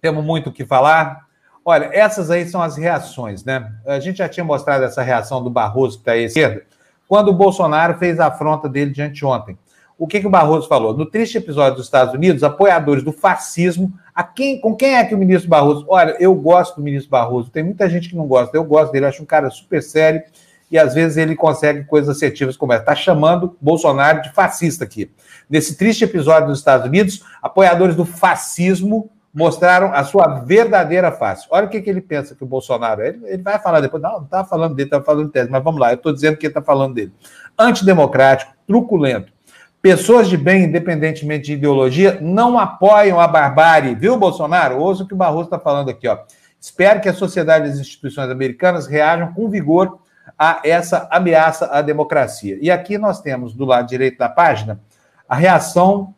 [0.00, 1.26] Temos muito o que falar.
[1.64, 3.72] Olha, essas aí são as reações, né?
[3.86, 6.71] A gente já tinha mostrado essa reação do Barroso, que está à esquerda
[7.12, 9.58] quando o Bolsonaro fez a afronta dele de anteontem.
[9.98, 10.96] O que, que o Barroso falou?
[10.96, 15.14] No triste episódio dos Estados Unidos, apoiadores do fascismo, a quem, com quem é que
[15.14, 15.84] o ministro Barroso?
[15.90, 19.04] Olha, eu gosto do ministro Barroso, tem muita gente que não gosta, eu gosto dele,
[19.04, 20.22] acho um cara super sério
[20.70, 22.80] e às vezes ele consegue coisas assertivas como essa.
[22.80, 25.10] Está chamando Bolsonaro de fascista aqui.
[25.50, 31.46] Nesse triste episódio dos Estados Unidos, apoiadores do fascismo mostraram a sua verdadeira face.
[31.50, 33.08] Olha o que, que ele pensa que o Bolsonaro é.
[33.08, 35.80] Ele, ele vai falar depois, não, não está falando dele, está falando tese, mas vamos
[35.80, 37.12] lá, eu estou dizendo que ele está falando dele.
[37.58, 39.32] Antidemocrático, truculento.
[39.80, 44.78] Pessoas de bem, independentemente de ideologia, não apoiam a barbárie, viu, Bolsonaro?
[44.78, 46.18] Ouça o que o Barroso está falando aqui, ó.
[46.60, 49.98] Espero que a sociedade e as instituições americanas reajam com vigor
[50.38, 52.56] a essa ameaça à democracia.
[52.60, 54.80] E aqui nós temos, do lado direito da página,
[55.28, 56.14] a reação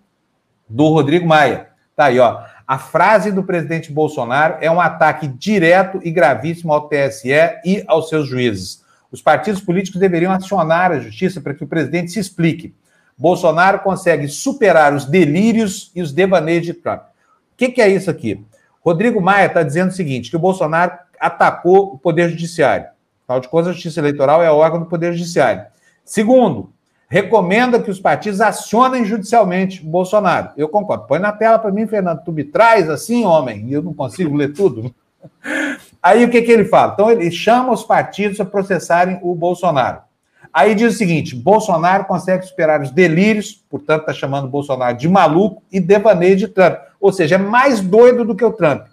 [0.69, 1.69] do Rodrigo Maia.
[1.97, 2.43] Tá aí, ó.
[2.67, 7.31] A frase do presidente Bolsonaro é um ataque direto e gravíssimo ao TSE
[7.65, 8.83] e aos seus juízes.
[9.13, 12.75] Os partidos políticos deveriam acionar a justiça para que o presidente se explique.
[13.17, 17.03] Bolsonaro consegue superar os delírios e os devaneios de Trump.
[17.03, 18.45] O que, que é isso aqui?
[18.81, 22.87] Rodrigo Maia está dizendo o seguinte: que o Bolsonaro atacou o Poder Judiciário.
[23.23, 25.65] Afinal de contas, a Justiça Eleitoral é órgão do Poder Judiciário.
[26.05, 26.74] Segundo,
[27.15, 30.51] recomenda que os partidos acionem judicialmente o Bolsonaro.
[30.57, 31.07] Eu concordo.
[31.07, 32.25] Põe na tela para mim, Fernando.
[32.25, 34.93] Tu me traz assim, homem, e eu não consigo ler tudo.
[36.03, 36.93] Aí o que, que ele fala?
[36.93, 40.01] Então ele chama os partidos a processarem o Bolsonaro.
[40.53, 45.09] Aí diz o seguinte: Bolsonaro consegue superar os delírios, portanto, está chamando o Bolsonaro de
[45.09, 46.79] maluco e devaneio de Trump.
[47.01, 48.87] Ou seja, é mais doido do que o Trump.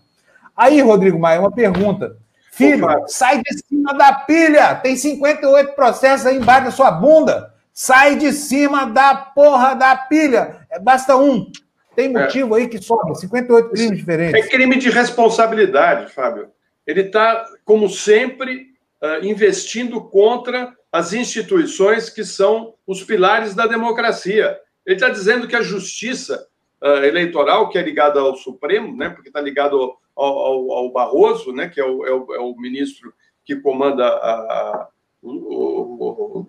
[0.55, 2.17] Aí, Rodrigo Maia, uma pergunta.
[2.51, 4.75] Filho, sai de cima da pilha!
[4.75, 7.50] Tem 58 processos aí embaixo da sua bunda.
[7.73, 10.65] Sai de cima da porra da pilha.
[10.69, 11.51] É, basta um.
[11.95, 12.09] Tem é.
[12.09, 12.61] motivo é.
[12.61, 14.45] aí que sobra, 58 crimes diferentes.
[14.45, 16.49] É crime de responsabilidade, Fábio.
[16.85, 18.67] Ele está, como sempre,
[19.01, 24.59] uh, investindo contra as instituições que são os pilares da democracia.
[24.85, 26.47] Ele está dizendo que a justiça
[26.81, 31.53] uh, eleitoral, que é ligada ao Supremo, né, porque está ligado ao, ao, ao, Barroso,
[31.53, 33.13] né, que é o, é o, é o ministro
[33.45, 34.87] que comanda a, a,
[35.21, 36.45] o,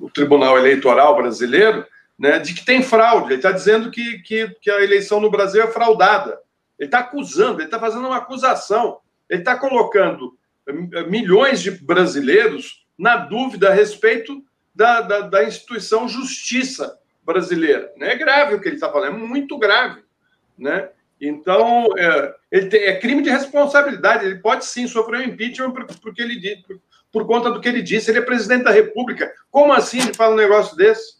[0.00, 1.86] o Tribunal Eleitoral brasileiro,
[2.18, 3.28] né, de que tem fraude.
[3.28, 6.38] Ele está dizendo que, que, que, a eleição no Brasil é fraudada.
[6.78, 8.98] Ele está acusando, ele está fazendo uma acusação.
[9.28, 10.36] Ele está colocando
[10.66, 14.42] eh, milhões de brasileiros na dúvida a respeito
[14.74, 17.92] da, da, da instituição justiça brasileira.
[17.98, 20.02] É grave o que ele está falando, é muito grave.
[20.56, 20.88] Né?
[21.20, 24.24] Então, é, ele tem, é crime de responsabilidade.
[24.24, 26.64] Ele pode sim sofrer um impeachment porque ele,
[27.12, 28.10] por conta do que ele disse.
[28.10, 29.30] Ele é presidente da República.
[29.50, 31.16] Como assim ele fala um negócio desse?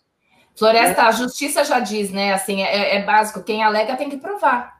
[0.56, 1.04] Floresta, é.
[1.04, 2.32] a justiça já diz, né?
[2.32, 3.42] Assim, é, é, básico.
[3.42, 4.76] Quem alega tem que provar.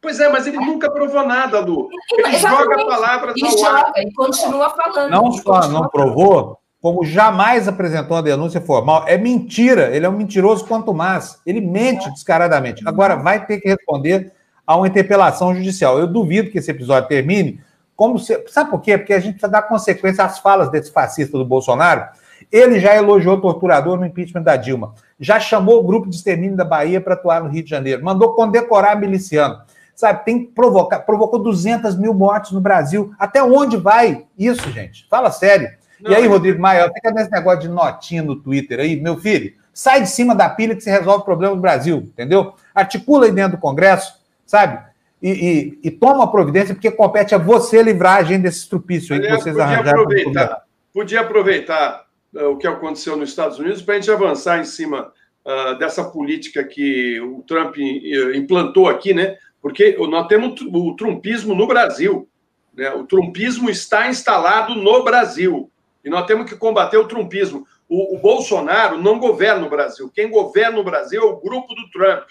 [0.00, 0.60] Pois é, mas ele é.
[0.60, 1.88] nunca provou nada, Lu.
[2.12, 5.10] Ele joga palavras e joga, E continua falando.
[5.10, 9.04] Não só não provou, como jamais apresentou uma denúncia formal.
[9.06, 9.94] É mentira.
[9.94, 11.40] Ele é um mentiroso quanto mais.
[11.46, 12.10] Ele mente é.
[12.10, 12.82] descaradamente.
[12.86, 14.32] Agora vai ter que responder
[14.66, 15.98] a uma interpelação judicial.
[15.98, 17.60] Eu duvido que esse episódio termine
[18.00, 18.96] como se, sabe por quê?
[18.96, 22.08] Porque a gente precisa dar consequência às falas desse fascista do Bolsonaro.
[22.50, 24.94] Ele já elogiou o torturador no impeachment da Dilma.
[25.20, 28.02] Já chamou o grupo de extermínio da Bahia para atuar no Rio de Janeiro.
[28.02, 29.60] Mandou condecorar miliciano.
[29.94, 31.00] Sabe, tem que provocar.
[31.00, 33.12] Provocou 200 mil mortes no Brasil.
[33.18, 35.06] Até onde vai isso, gente?
[35.10, 35.68] Fala sério.
[36.00, 39.52] Não, e aí, Rodrigo Maia, fica nesse negócio de notinha no Twitter aí, meu filho,
[39.74, 42.54] sai de cima da pilha que se resolve o problema do Brasil, entendeu?
[42.74, 44.14] Articula aí dentro do Congresso,
[44.46, 44.88] sabe?
[45.22, 49.20] E, e, e, toma providência, porque compete a você livrar a gente desse estrupício aí
[49.20, 50.02] que vocês podia arranjaram.
[50.02, 50.62] Aproveitar,
[50.94, 55.12] podia aproveitar uh, o que aconteceu nos Estados Unidos para a gente avançar em cima
[55.44, 59.36] uh, dessa política que o Trump uh, implantou aqui, né?
[59.60, 62.26] Porque nós temos o trumpismo no Brasil.
[62.74, 62.90] Né?
[62.94, 65.70] O trumpismo está instalado no Brasil.
[66.02, 67.66] E nós temos que combater o trumpismo.
[67.86, 70.10] O, o Bolsonaro não governa o Brasil.
[70.14, 72.24] Quem governa o Brasil é o grupo do Trump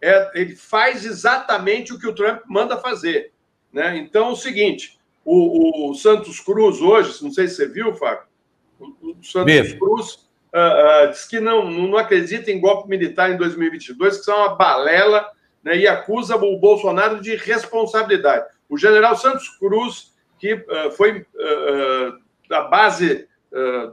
[0.00, 3.32] é, ele faz exatamente o que o Trump manda fazer.
[3.72, 3.98] Né?
[3.98, 8.24] Então, é o seguinte: o, o Santos Cruz, hoje, não sei se você viu, Fábio,
[8.78, 9.78] o, o Santos Mesmo.
[9.78, 14.30] Cruz uh, uh, diz que não, não acredita em golpe militar em 2022, que isso
[14.30, 15.30] é uma balela,
[15.62, 18.46] né, e acusa o Bolsonaro de responsabilidade.
[18.68, 21.26] O general Santos Cruz, que uh, foi
[22.48, 23.26] da base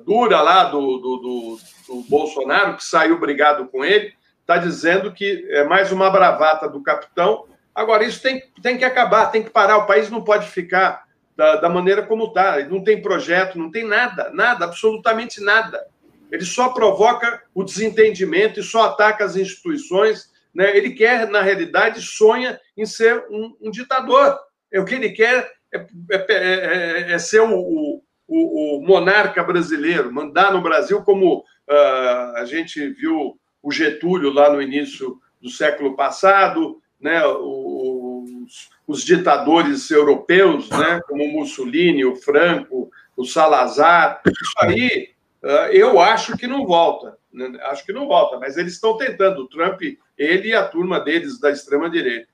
[0.06, 4.14] dura lá do, do, do, do, Bolsonaro, que saiu brigado com ele,
[4.46, 7.46] está dizendo que é mais uma bravata do capitão.
[7.74, 9.78] Agora, isso tem, tem que acabar, tem que parar.
[9.80, 11.04] O país não pode ficar
[11.36, 12.60] da, da maneira como está.
[12.66, 15.84] Não tem projeto, não tem nada, nada, absolutamente nada.
[16.32, 20.32] Ele só provoca o desentendimento e só ataca as instituições.
[20.54, 20.78] Né?
[20.78, 24.38] Ele quer, na realidade, sonha em ser um, um ditador.
[24.72, 30.14] É o que ele quer é, é, é, é ser o, o, o, monarca brasileiro,
[30.14, 35.96] mandar no Brasil como uh, a gente viu o Getúlio lá no início do século
[35.96, 37.26] passado, né?
[37.26, 41.02] os, os ditadores europeus, né?
[41.08, 44.22] como Mussolini, o Franco, o Salazar.
[44.28, 45.10] Isso aí
[45.44, 47.18] uh, eu acho que não volta.
[47.34, 47.58] Né?
[47.64, 49.42] Acho que não volta, mas eles estão tentando.
[49.42, 49.82] O Trump,
[50.16, 52.28] ele e a turma deles da extrema-direita.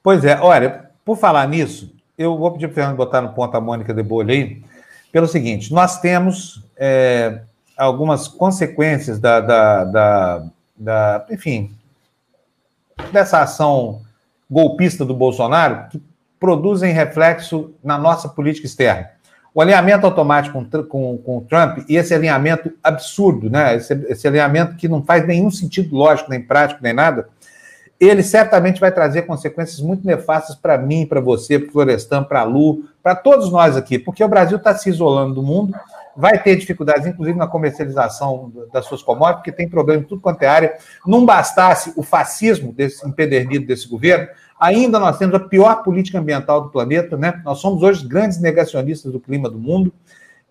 [0.00, 3.56] Pois é, olha, por falar nisso, eu vou pedir para o Fernando botar no ponto
[3.56, 4.62] a Mônica de Bolha aí,
[5.10, 7.42] pelo seguinte: nós temos é,
[7.80, 11.74] algumas consequências da, da, da, da, enfim,
[13.10, 14.02] dessa ação
[14.50, 16.02] golpista do Bolsonaro que
[16.38, 19.10] produzem reflexo na nossa política externa.
[19.54, 23.76] O alinhamento automático com, com, com o Trump e esse alinhamento absurdo, né?
[23.76, 27.28] Esse, esse alinhamento que não faz nenhum sentido lógico, nem prático, nem nada,
[27.98, 32.40] ele certamente vai trazer consequências muito nefastas para mim, para você, para o Florestan, para
[32.40, 35.74] a Lu, para todos nós aqui, porque o Brasil está se isolando do mundo,
[36.20, 40.42] vai ter dificuldades, inclusive na comercialização das suas commodities, porque tem problema em tudo quanto
[40.42, 40.74] é área.
[41.06, 46.60] Não bastasse o fascismo desse empedernido desse governo, ainda nós temos a pior política ambiental
[46.60, 47.40] do planeta, né?
[47.44, 49.92] Nós somos hoje grandes negacionistas do clima do mundo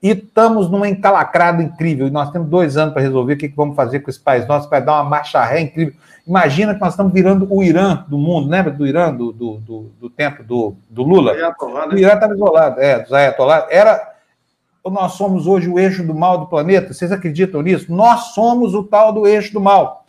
[0.02, 2.08] e estamos numa encalacrada incrível.
[2.08, 4.48] E nós temos dois anos para resolver o que, que vamos fazer com esse país
[4.48, 5.94] nosso, vai dar uma marcha ré incrível.
[6.26, 9.92] Imagina que nós estamos virando o Irã do mundo, lembra do Irã, do, do, do,
[10.00, 11.34] do tempo do, do Lula?
[11.88, 11.96] né?
[11.96, 13.68] O Irã estava isolado, é, do Ayatollah.
[13.70, 14.14] Era,
[14.86, 17.94] nós somos hoje o eixo do mal do planeta, vocês acreditam nisso?
[17.94, 20.06] Nós somos o tal do eixo do mal.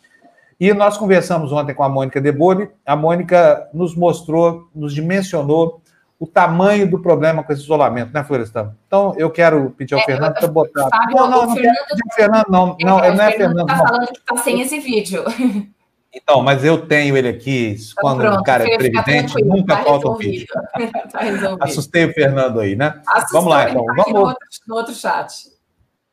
[0.59, 5.81] E nós conversamos ontem com a Mônica Debole, a Mônica nos mostrou, nos dimensionou
[6.19, 8.75] o tamanho do problema com esse isolamento, né, Florestan?
[8.85, 10.87] Então, eu quero pedir ao é, Fernando para botar.
[10.87, 12.67] Fábio, não, não, não Fernando, pedir ao Fernando, não.
[12.79, 13.71] Não, não, não é Fernando.
[13.71, 15.23] Está falando que está sem esse vídeo.
[16.13, 19.83] Então, mas eu tenho ele aqui, então, quando pronto, o cara é presidente, nunca tá
[19.83, 20.45] falta um vídeo.
[21.09, 23.01] tá Assustei o Fernando aí, né?
[23.07, 23.85] Assustou, Vamos lá, então.
[23.85, 24.13] Tá Vamos...
[24.13, 25.51] No outro, no outro chat.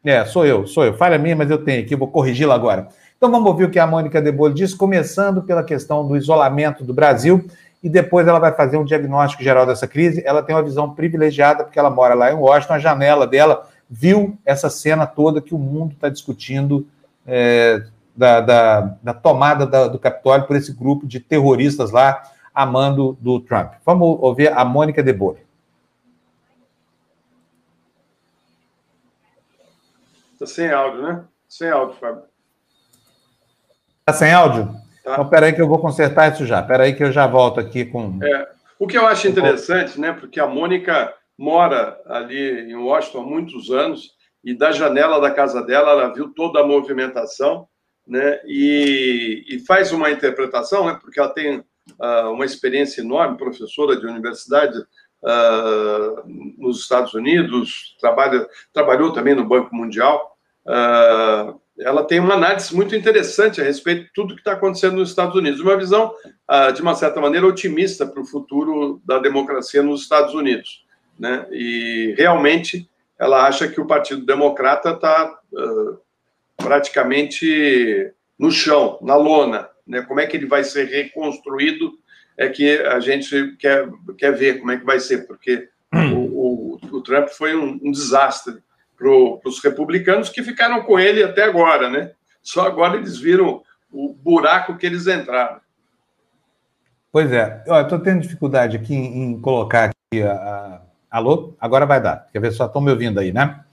[0.05, 0.95] É, sou eu, sou eu.
[0.95, 2.89] Falha minha, mas eu tenho aqui, vou corrigi-la agora.
[3.17, 6.95] Então vamos ouvir o que a Mônica Debole diz, começando pela questão do isolamento do
[6.95, 7.45] Brasil,
[7.83, 10.23] e depois ela vai fazer um diagnóstico geral dessa crise.
[10.25, 14.39] Ela tem uma visão privilegiada, porque ela mora lá em Washington, a janela dela viu
[14.45, 16.87] essa cena toda que o mundo está discutindo
[17.27, 17.83] é,
[18.19, 22.21] da, da, da tomada da, do Capitólio por esse grupo de terroristas lá,
[22.53, 23.75] a mando do Trump.
[23.87, 25.47] Vamos ouvir a Mônica De Boer.
[30.33, 31.25] Está sem áudio, né?
[31.49, 32.23] Sem áudio, Fábio.
[34.01, 34.67] Está sem áudio?
[35.05, 35.13] Tá.
[35.13, 36.61] Então, peraí que eu vou consertar isso já.
[36.61, 38.19] Peraí que eu já volto aqui com...
[38.23, 38.49] É,
[38.81, 40.13] o que eu acho interessante, né?
[40.13, 44.11] Porque a Mônica mora ali em Washington há muitos anos
[44.43, 47.69] e da janela da casa dela ela viu toda a movimentação
[48.09, 53.97] né, e, e, faz uma interpretação, né, porque ela tem uh, uma experiência enorme, professora
[53.97, 56.23] de universidade uh,
[56.57, 60.37] nos Estados Unidos, trabalha, trabalhou também no Banco Mundial.
[60.67, 65.11] Uh, ela tem uma análise muito interessante a respeito de tudo que está acontecendo nos
[65.11, 66.13] Estados Unidos, uma visão,
[66.75, 70.85] de uma certa maneira, otimista para o futuro da democracia nos Estados Unidos.
[71.17, 71.47] Né?
[71.53, 75.39] E realmente ela acha que o Partido Democrata está
[76.59, 79.69] praticamente no chão, na lona.
[79.87, 80.03] Né?
[80.03, 81.99] Como é que ele vai ser reconstruído
[82.37, 86.79] é que a gente quer, quer ver como é que vai ser, porque o, o,
[86.93, 88.59] o Trump foi um, um desastre
[88.97, 92.13] para os republicanos que ficaram com ele até agora, né?
[92.43, 95.61] Só agora eles viram o buraco que eles entraram.
[97.11, 100.81] Pois é, eu estou tendo dificuldade aqui em, em colocar aqui a, a...
[101.11, 101.57] Alô?
[101.59, 102.27] Agora vai dar.
[102.33, 102.67] Quer ver só?
[102.67, 103.65] Estão me ouvindo aí, né?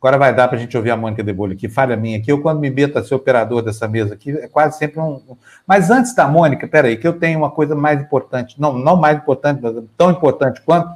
[0.00, 2.32] Agora vai dar para a gente ouvir a Mônica de Bolho aqui, falha minha aqui.
[2.32, 5.20] Eu, quando me meto a ser operador dessa mesa aqui, é quase sempre um.
[5.66, 9.18] Mas antes da Mônica, peraí, que eu tenho uma coisa mais importante, não, não mais
[9.18, 10.90] importante, mas tão importante quanto,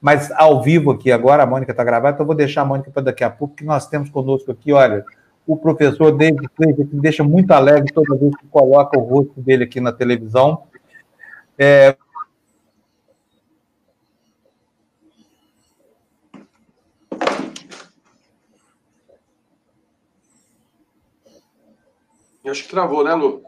[0.00, 2.90] mas ao vivo aqui agora, a Mônica está gravada, então eu vou deixar a Mônica
[2.90, 5.04] para daqui a pouco, que nós temos conosco aqui, olha,
[5.46, 9.40] o professor David Clay, que me deixa muito alegre toda vez que coloca o rosto
[9.40, 10.62] dele aqui na televisão.
[11.56, 11.96] É,
[22.46, 23.42] Acho que travou, né, Lu?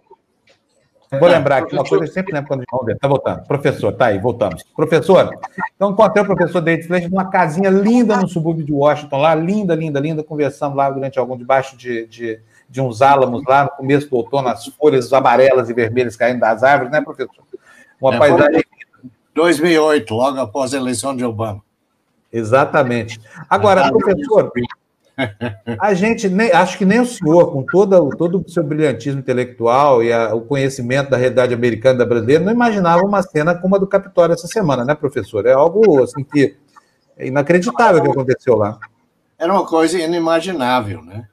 [1.19, 2.99] vou lembrar aqui uma coisa, eu sempre lembro quando vamos ver.
[2.99, 3.43] Tá voltando.
[3.47, 4.63] Professor, tá aí, voltamos.
[4.75, 5.31] Professor,
[5.75, 9.75] então encontrei o professor David Fleisch numa casinha linda no subúrbio de Washington, lá, linda,
[9.75, 14.09] linda, linda, conversando lá durante algum, debaixo de, de, de uns álamos lá no começo
[14.09, 17.45] do outono, as folhas amarelas e vermelhas caindo das árvores, né, professor?
[18.01, 18.65] Uma é, paisagem.
[19.35, 21.63] 2008, logo após a eleição de Obama.
[22.33, 23.21] Exatamente.
[23.49, 24.51] Agora, professor,
[25.81, 30.03] a gente nem, acho que nem o senhor, com todo, todo o seu brilhantismo intelectual
[30.03, 33.77] e a, o conhecimento da realidade americana e da brasileira, não imaginava uma cena como
[33.77, 35.47] a do Capitólio essa semana, né, professor?
[35.47, 36.57] É algo assim que
[37.17, 38.79] é inacreditável o que aconteceu lá.
[39.39, 41.29] Era uma coisa inimaginável, né?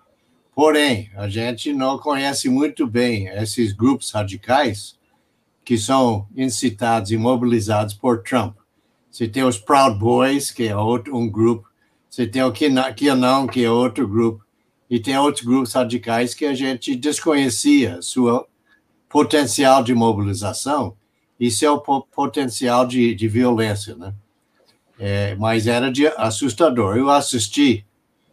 [0.54, 5.00] Porém, a gente não conhece muito bem esses grupos radicais
[5.64, 8.58] que são incitados e mobilizados por Trump.
[9.10, 11.69] Você tem os Proud Boys, que é outro, um grupo
[12.10, 14.44] você tem o QAnon, que é outro grupo,
[14.90, 18.48] e tem outros grupos radicais que a gente desconhecia sua
[19.08, 20.96] potencial de mobilização
[21.40, 24.14] e seu potencial de, de violência, né?
[25.00, 26.98] É, mas era de assustador.
[26.98, 27.86] Eu assisti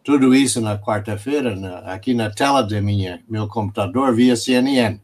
[0.03, 1.55] tudo isso na quarta-feira,
[1.85, 2.75] aqui na tela do
[3.29, 4.99] meu computador, via CNN.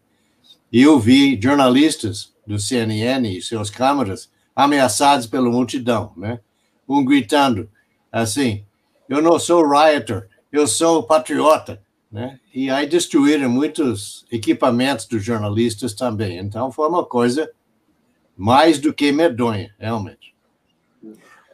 [0.72, 6.40] E eu vi jornalistas do CNN e seus câmeras ameaçados pela multidão, né?
[6.88, 7.68] Um gritando,
[8.12, 8.64] assim,
[9.08, 12.38] eu não sou rioter, eu sou patriota, né?
[12.54, 16.38] E aí destruíram muitos equipamentos dos jornalistas também.
[16.38, 17.50] Então foi uma coisa
[18.36, 20.34] mais do que medonha, realmente.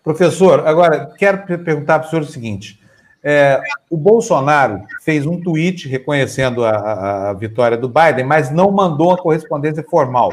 [0.03, 2.81] Professor, agora quero perguntar para o senhor o seguinte:
[3.23, 9.09] é, o Bolsonaro fez um tweet reconhecendo a, a, vitória do Biden, mas não mandou
[9.09, 10.31] uma correspondência formal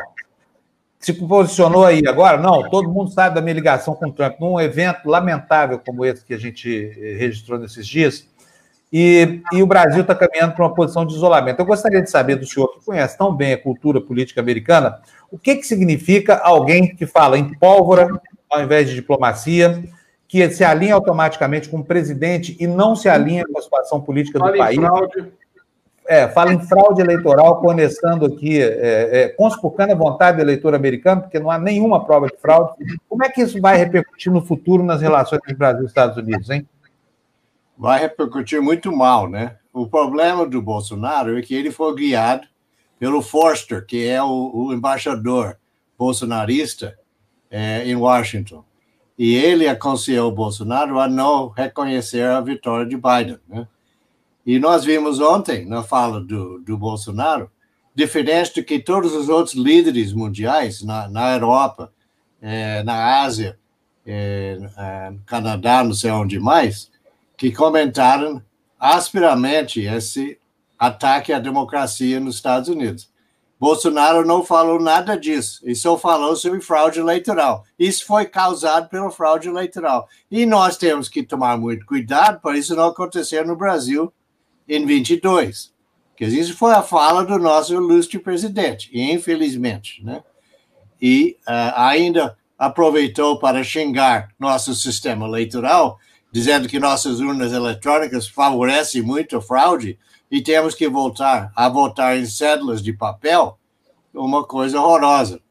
[1.00, 2.38] se posicionou aí agora?
[2.38, 4.39] Não, todo mundo sabe da minha ligação com o Trump.
[4.39, 8.28] Num evento lamentável como esse que a gente eh, registrou nesses dias,
[8.91, 11.60] e, e o Brasil está caminhando para uma posição de isolamento.
[11.60, 15.38] Eu gostaria de saber do senhor, que conhece tão bem a cultura política americana, o
[15.38, 18.08] que, que significa alguém que fala em pólvora
[18.50, 19.84] ao invés de diplomacia,
[20.28, 24.39] que se alinha automaticamente com o presidente e não se alinha com a situação política
[24.39, 24.78] do país.
[24.78, 25.32] Fraude
[26.08, 31.39] é, fala em fraude eleitoral, conectando aqui, é, é, a vontade do eleitor americano, porque
[31.39, 32.74] não há nenhuma prova de fraude.
[33.10, 36.49] Como é que isso vai repercutir no futuro nas relações entre Brasil e Estados Unidos,
[36.49, 36.68] hein?
[37.78, 39.58] Vai repercutir muito mal, né?
[39.74, 42.47] O problema do Bolsonaro é que ele foi guiado
[42.97, 45.58] pelo Forster, que é o, o embaixador
[45.97, 46.97] bolsonarista
[47.49, 48.64] é, em Washington.
[49.18, 53.68] E ele aconselhou o Bolsonaro a não reconhecer a vitória de Biden, né?
[54.46, 57.50] E nós vimos ontem, na fala do, do Bolsonaro,
[57.96, 61.91] diferente do que todos os outros líderes mundiais na, na Europa,
[62.41, 63.58] é, na Ásia,
[64.06, 66.91] é, é, no Canadá, não sei onde mais,
[67.36, 68.41] que comentaram
[68.80, 70.38] asperamente esse
[70.78, 73.10] ataque à democracia nos Estados Unidos.
[73.58, 77.64] Bolsonaro não falou nada disso, e só falou sobre fraude eleitoral.
[77.80, 80.08] Isso foi causado pela fraude eleitoral.
[80.30, 84.14] E nós temos que tomar muito cuidado para isso não acontecer no Brasil
[84.68, 85.74] em 22.
[86.16, 90.24] Que isso foi a fala do nosso ilustre presidente, infelizmente, né?
[91.01, 95.99] E uh, ainda aproveitou para xingar nosso sistema eleitoral,
[96.32, 99.99] dizendo que nossas urnas eletrônicas favorecem muito a fraude
[100.32, 103.59] e temos que voltar a votar em cédulas de papel,
[104.13, 105.41] uma coisa horrorosa.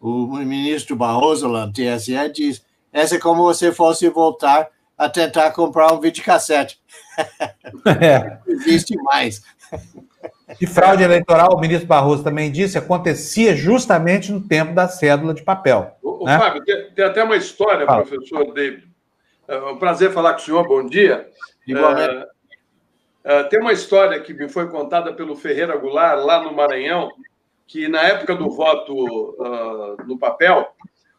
[0.00, 4.68] O ministro Barroso, lá no TSE, diz: essa é como se fosse voltar
[4.98, 6.78] a tentar comprar um videocassete.
[8.00, 8.38] É.
[8.46, 9.42] Não existe mais.
[10.58, 15.42] De fraude eleitoral, o ministro Barroso também disse, acontecia justamente no tempo da cédula de
[15.42, 15.96] papel.
[16.02, 16.38] O, né?
[16.38, 18.04] Fábio, tem, tem, até uma história, Fala.
[18.04, 18.88] professor David.
[19.46, 21.28] É um prazer falar com o senhor, bom dia.
[21.66, 22.26] Igualmente.
[23.24, 27.10] É, é, tem uma história que me foi contada pelo Ferreira Goulart, lá no Maranhão,
[27.66, 28.94] que na época do voto
[29.38, 30.66] uh, no papel,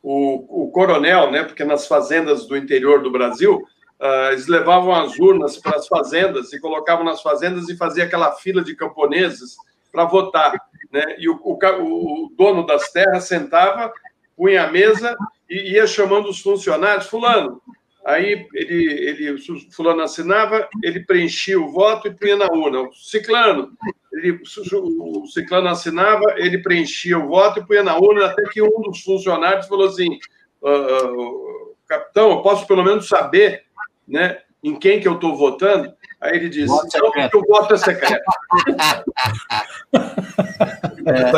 [0.01, 3.55] o, o coronel, né, porque nas fazendas do interior do Brasil,
[3.99, 8.31] uh, eles levavam as urnas para as fazendas e colocavam nas fazendas e fazia aquela
[8.33, 9.57] fila de camponeses
[9.91, 10.53] para votar.
[10.91, 11.15] Né?
[11.19, 13.91] E o, o, o, dono das terras sentava,
[14.35, 15.17] punha a mesa
[15.49, 17.61] e ia chamando os funcionários, fulano,
[18.09, 19.37] Aí ele, ele,
[19.71, 22.81] fulano assinava, ele preenchia o voto e punha na urna.
[22.81, 23.71] O ciclano,
[24.11, 28.81] ele, o ciclano assinava, ele preenchia o voto e punha na urna, até que um
[28.81, 30.17] dos funcionários falou assim,
[30.63, 33.65] uh, capitão, eu posso pelo menos saber
[34.07, 35.93] né, em quem que eu estou votando?
[36.19, 36.79] Aí ele disse, não,
[37.11, 38.23] porque o voto é secreto.
[41.05, 41.31] é.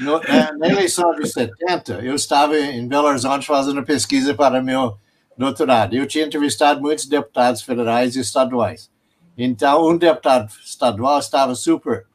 [0.00, 0.20] No,
[0.58, 4.98] na eleição de 70, eu estava em Belo Horizonte fazendo pesquisa para meu
[5.36, 5.94] doutorado.
[5.94, 8.90] Eu tinha entrevistado muitos deputados federais e estaduais.
[9.36, 12.06] Então, um deputado estadual estava super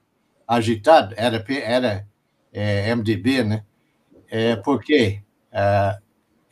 [0.48, 2.08] agitado, era, era
[2.52, 3.64] é, MDB, né?
[4.32, 6.02] É porque uh,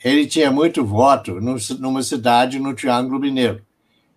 [0.03, 3.61] ele tinha muito voto no, numa cidade no Triângulo Mineiro,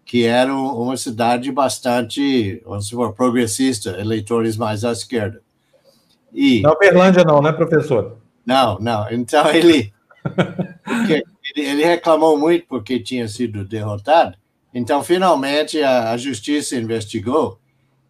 [0.04, 5.40] que era uma cidade bastante, vamos dizer, progressista, eleitores mais à esquerda.
[6.32, 8.18] E, não Berlândia não, né, professor?
[8.44, 9.10] Não, não.
[9.10, 9.92] Então ele,
[11.08, 11.24] ele,
[11.54, 14.36] ele reclamou muito porque tinha sido derrotado.
[14.72, 17.58] Então, finalmente, a, a justiça investigou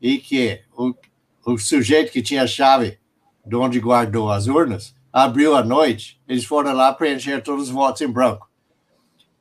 [0.01, 0.95] e que o,
[1.47, 2.99] o sujeito que tinha a chave
[3.45, 8.01] de onde guardou as urnas abriu à noite, eles foram lá preencher todos os votos
[8.03, 8.49] em branco.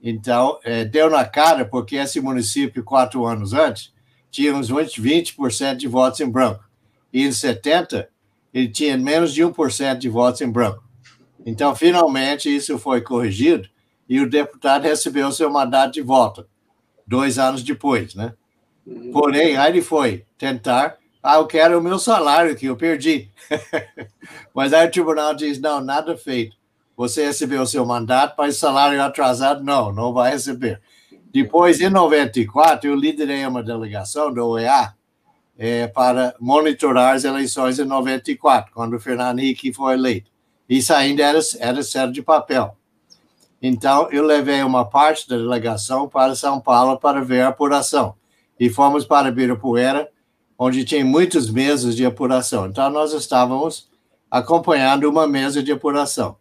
[0.01, 3.93] Então, é, deu na cara, porque esse município, quatro anos antes,
[4.31, 6.63] tinha uns 20% de votos em branco.
[7.11, 8.07] E em 70,
[8.53, 10.83] ele tinha menos de 1% de votos em branco.
[11.45, 13.67] Então, finalmente, isso foi corrigido
[14.09, 16.47] e o deputado recebeu seu mandato de volta,
[17.05, 18.33] dois anos depois, né?
[18.85, 19.11] Uhum.
[19.11, 23.29] Porém, aí ele foi tentar ah, eu quero o meu salário que eu perdi.
[24.55, 26.55] mas aí o tribunal diz: não, nada feito.
[26.95, 30.81] Você recebeu o seu mandato, mas salário atrasado, não, não vai receber.
[31.31, 34.93] Depois, em 94, eu liderei uma delegação do OEA
[35.57, 40.31] é, para monitorar as eleições em 94, quando o Fernando Henrique foi eleito.
[40.67, 42.75] Isso ainda era, era sério de papel.
[43.61, 48.15] Então, eu levei uma parte da delegação para São Paulo para ver a apuração.
[48.59, 50.09] E fomos para Ibirapuera,
[50.57, 52.67] onde tinha muitas mesas de apuração.
[52.67, 53.89] Então, nós estávamos
[54.31, 56.37] acompanhando uma mesa de apuração.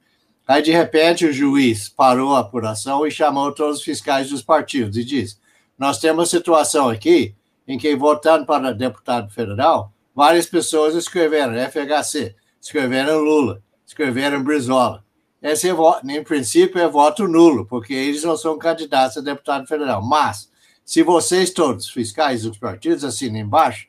[0.47, 4.97] Aí, de repente, o juiz parou a apuração e chamou todos os fiscais dos partidos
[4.97, 5.37] e disse:
[5.79, 7.35] Nós temos uma situação aqui
[7.67, 15.05] em que, votando para deputado federal, várias pessoas escreveram FHC, escreveram Lula, escreveram Brizola.
[15.43, 15.75] Esse, é,
[16.05, 20.03] em princípio, é voto nulo, porque eles não são candidatos a deputado federal.
[20.03, 20.51] Mas,
[20.85, 23.87] se vocês todos, fiscais dos partidos, assinam embaixo,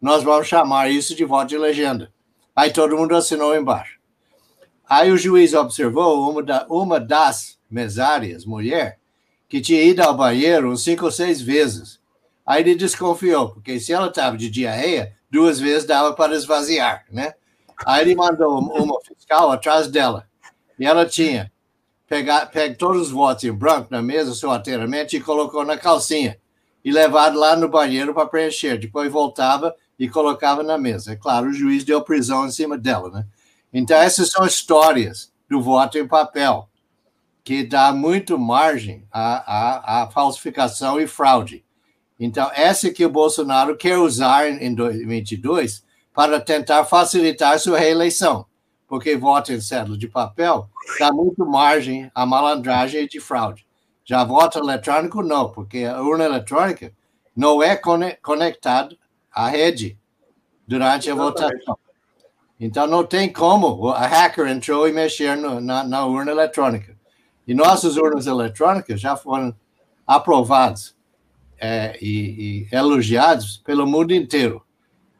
[0.00, 2.12] nós vamos chamar isso de voto de legenda.
[2.54, 3.98] Aí todo mundo assinou embaixo.
[4.88, 8.98] Aí o juiz observou uma, da, uma das mesárias, mulher,
[9.48, 12.00] que tinha ido ao banheiro cinco ou seis vezes.
[12.44, 17.34] Aí ele desconfiou, porque se ela estava de diarreia, duas vezes dava para esvaziar, né?
[17.86, 20.28] Aí ele mandou uma fiscal atrás dela.
[20.80, 21.52] E ela tinha
[22.08, 26.38] pegado pega todos os votos em branco na mesa, sorrateiramente, e colocou na calcinha.
[26.82, 28.78] E levado lá no banheiro para preencher.
[28.78, 31.12] Depois voltava e colocava na mesa.
[31.12, 33.26] É claro, o juiz deu prisão em cima dela, né?
[33.72, 36.68] Então, essas são histórias do voto em papel,
[37.44, 41.62] que dá muito margem à, à, à falsificação e fraude.
[42.18, 48.46] Então, essa que o Bolsonaro quer usar em 2022 para tentar facilitar sua reeleição,
[48.90, 50.68] porque voto em cédula de papel
[50.98, 53.64] dá muito margem à malandragem e de fraude.
[54.04, 56.92] Já voto eletrônico, não, porque a urna eletrônica
[57.36, 57.80] não é
[58.20, 58.96] conectada
[59.32, 59.96] a rede
[60.66, 61.78] durante a votação.
[62.58, 63.90] Então, não tem como.
[63.90, 66.96] A hacker entrou e mexeu no, na, na, urna eletrônica.
[67.46, 69.54] E nossas urnas eletrônicas já foram
[70.04, 70.96] aprovadas
[71.60, 74.64] é, e, e elogiadas pelo mundo inteiro.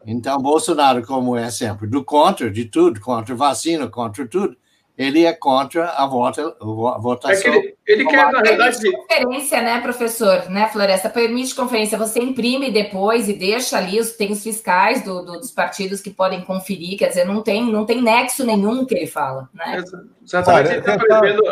[0.06, 4.56] Então, Bolsonaro, como é sempre, do contra de tudo, contra vacina, contra tudo,
[5.00, 7.54] ele é contra a, vota, a votação.
[7.54, 8.92] É ele, ele quer, na verdade.
[8.92, 10.50] conferência, né, professor?
[10.50, 11.08] Né, Floresta?
[11.08, 11.96] Permite conferência.
[11.96, 16.10] Você imprime depois e deixa ali, os, tem os fiscais do, do, dos partidos que
[16.10, 19.48] podem conferir, quer dizer, não tem, não tem nexo nenhum que ele fala.
[19.54, 19.82] Né?
[20.26, 21.42] Certamente ele está prevendo,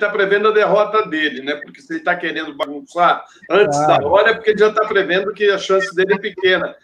[0.00, 1.56] tá prevendo, a derrota dele, né?
[1.56, 3.98] Porque se ele está querendo bagunçar antes ah.
[3.98, 6.74] da hora, é porque ele já está prevendo que a chance dele é pequena.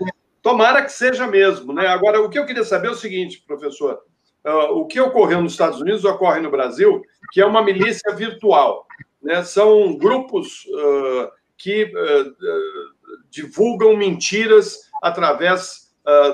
[0.42, 1.86] Tomara que seja mesmo, né?
[1.86, 4.00] Agora, o que eu queria saber é o seguinte, professor
[4.44, 8.86] uh, o que ocorreu nos Estados Unidos ocorre no Brasil, que é uma milícia virtual.
[9.22, 9.42] Né?
[9.42, 12.34] São grupos uh, que uh,
[13.30, 15.88] divulgam mentiras através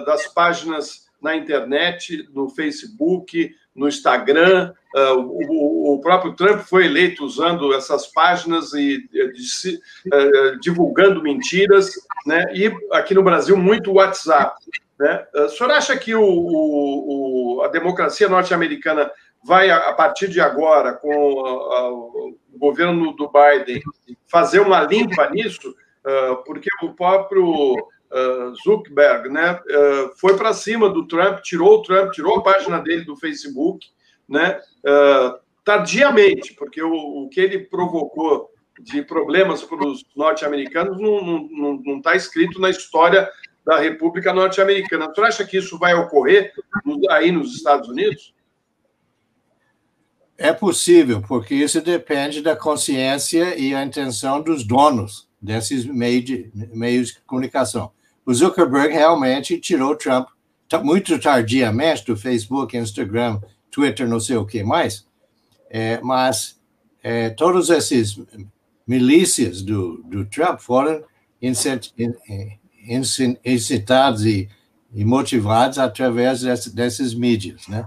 [0.07, 4.73] das páginas na internet, no Facebook, no Instagram.
[4.95, 9.07] O, o, próprio Trump foi eleito usando essas páginas e
[10.63, 11.91] divulgando mentiras,
[12.27, 12.47] né?
[12.55, 14.57] E aqui no Brasil muito WhatsApp.
[14.99, 15.27] Né?
[15.35, 19.11] O senhor acha que o, o a democracia norte-americana
[19.45, 23.83] vai, a partir de agora, com a, a, o governo do Biden,
[24.27, 25.75] fazer uma limpa nisso?
[26.05, 27.77] Uh, porque o próprio
[28.17, 32.81] uh, Zuckerberg né, uh, foi para cima do Trump, tirou o Trump, tirou a página
[32.81, 33.87] dele do Facebook,
[34.29, 34.61] né,
[35.65, 42.61] tardiamente, porque o, o que ele provocou de problemas para os norte-americanos não está escrito
[42.61, 43.31] na história
[43.65, 45.07] da República Norte-Americana.
[45.07, 46.53] Você acha que isso vai ocorrer
[47.11, 48.35] aí nos Estados Unidos?
[50.39, 56.51] É possível, porque isso depende da consciência e a intenção dos donos desses meios de,
[56.73, 57.91] meios de comunicação.
[58.27, 60.29] O Zuckerberg realmente tirou Trump
[60.83, 63.41] muito tardiamente do Facebook, Instagram,
[63.71, 65.07] Twitter, não sei o que mais,
[65.71, 66.61] é, mas
[67.05, 68.21] é, todos esses
[68.85, 71.05] milícias do, do Trump foram
[73.45, 74.49] incitados e,
[74.93, 77.87] e motivados através dessas, dessas mídias, né?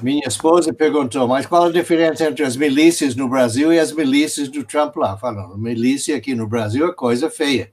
[0.00, 4.48] Minha esposa perguntou, mas qual a diferença entre as milícias no Brasil e as milícias
[4.48, 5.16] do Trump lá?
[5.16, 7.72] Falando, milícia aqui no Brasil é coisa feia.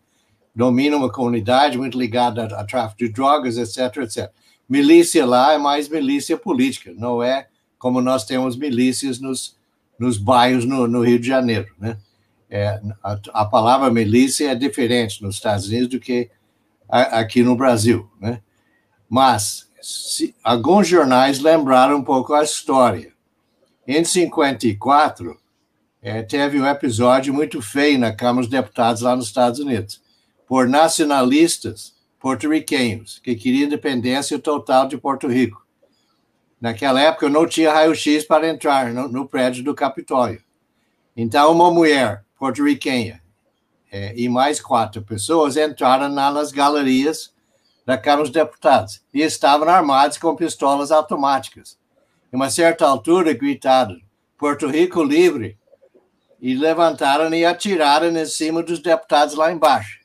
[0.55, 4.31] Domina uma comunidade muito ligada a, a tráfico de drogas, etc, etc.
[4.67, 9.57] Milícia lá é mais milícia política, não é como nós temos milícias nos,
[9.99, 11.97] nos bairros no, no Rio de Janeiro, né?
[12.49, 16.29] É, a, a, palavra milícia é diferente nos Estados Unidos do que
[16.87, 18.41] a, aqui no Brasil, né?
[19.09, 23.13] Mas se, alguns jornais lembraram um pouco a história.
[23.87, 25.37] Em 54,
[26.01, 30.01] é, teve um episódio muito feio na Câmara dos Deputados lá nos Estados Unidos,
[30.47, 35.65] por nacionalistas porto-riquenhos que queriam independência total de Porto Rico.
[36.59, 40.41] Naquela época, não tinha raio-x para entrar no, no, prédio do Capitólio.
[41.15, 43.21] Então, uma mulher porto-riquenha
[43.91, 47.33] é, e mais quatro pessoas entraram nas galerias
[47.85, 51.77] da Câmara dos Deputados e estavam armados com pistolas automáticas.
[52.33, 53.97] Em uma certa altura, gritaram:
[54.37, 55.57] Porto Rico livre!
[56.41, 60.04] E levantaram e atiraram em cima dos deputados lá embaixo.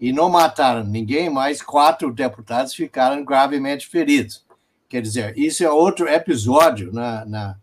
[0.00, 4.44] E não mataram ninguém, mas quatro deputados ficaram gravemente feridos.
[4.88, 7.56] Quer dizer, isso é outro episódio na, na,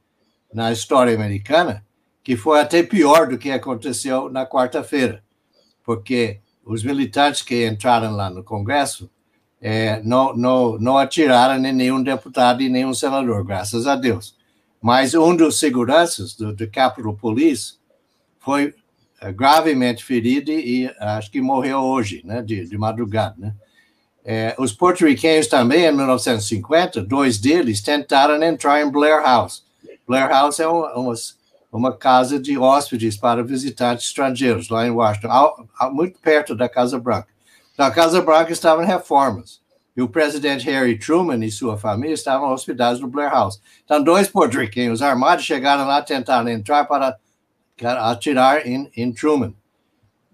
[0.53, 1.85] na história americana
[2.23, 5.22] que foi até pior do que aconteceu na quarta-feira,
[5.84, 9.10] porque os militares que entraram lá no Congresso
[9.61, 14.38] é, não, não, não atiraram em nenhum deputado e nenhum senador, graças a Deus.
[14.81, 17.76] Mas um dos seguranças do, do Capitol Police
[18.39, 18.73] foi
[19.32, 23.36] gravemente ferido e, acho que morreu hoje, né, de, de madrugada.
[23.38, 23.54] Né?
[24.26, 29.66] É, os porto-riquenhos também, em 1950, dois deles tentaram entrar em Blair House.
[30.08, 31.14] Blair House é uma, uma,
[31.72, 36.70] uma casa de hóspedes para visitantes estrangeiros, lá em Washington, ao, ao, muito perto da
[36.70, 37.28] Casa Branca.
[37.78, 39.62] Na Casa Branca estavam reformas.
[39.95, 43.62] E o presidente Harry Truman e sua família estavam hospedados no Blair House.
[43.86, 47.18] Então, dois porto-riquenhos armados chegaram lá, tentaram entrar para
[47.82, 49.54] atirar em, em Truman.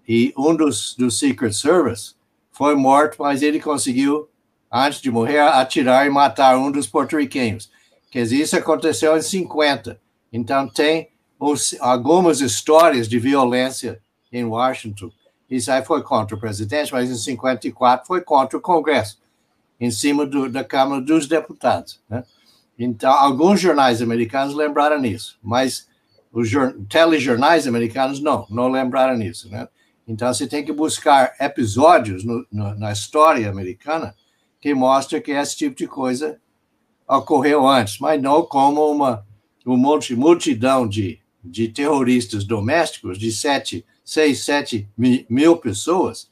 [0.06, 2.14] E um dos, dos Secret Service
[2.50, 4.28] foi morto, mas ele conseguiu,
[4.70, 7.70] antes de morrer, atirar e matar um dos porto-riquenhos.
[8.10, 10.00] Quer dizer, isso aconteceu em 50.
[10.32, 11.08] Então, tem
[11.38, 14.00] os, algumas histórias de violência
[14.32, 15.10] em Washington
[15.50, 19.18] isso aí foi contra o presidente, mas em 54 foi contra o Congresso,
[19.80, 22.00] em cima do, da Câmara dos Deputados.
[22.08, 22.22] Né?
[22.78, 25.88] Então, alguns jornais americanos lembraram nisso, mas
[26.32, 26.48] os
[26.88, 29.50] telejornais americanos não, não lembraram nisso.
[29.50, 29.68] Né?
[30.06, 34.14] Então, você tem que buscar episódios no, no, na história americana
[34.60, 36.38] que mostra que esse tipo de coisa
[37.08, 39.26] ocorreu antes, mas não como uma,
[39.64, 44.88] uma multidão de, de terroristas domésticos de sete 6, 7
[45.28, 46.28] mil pessoas,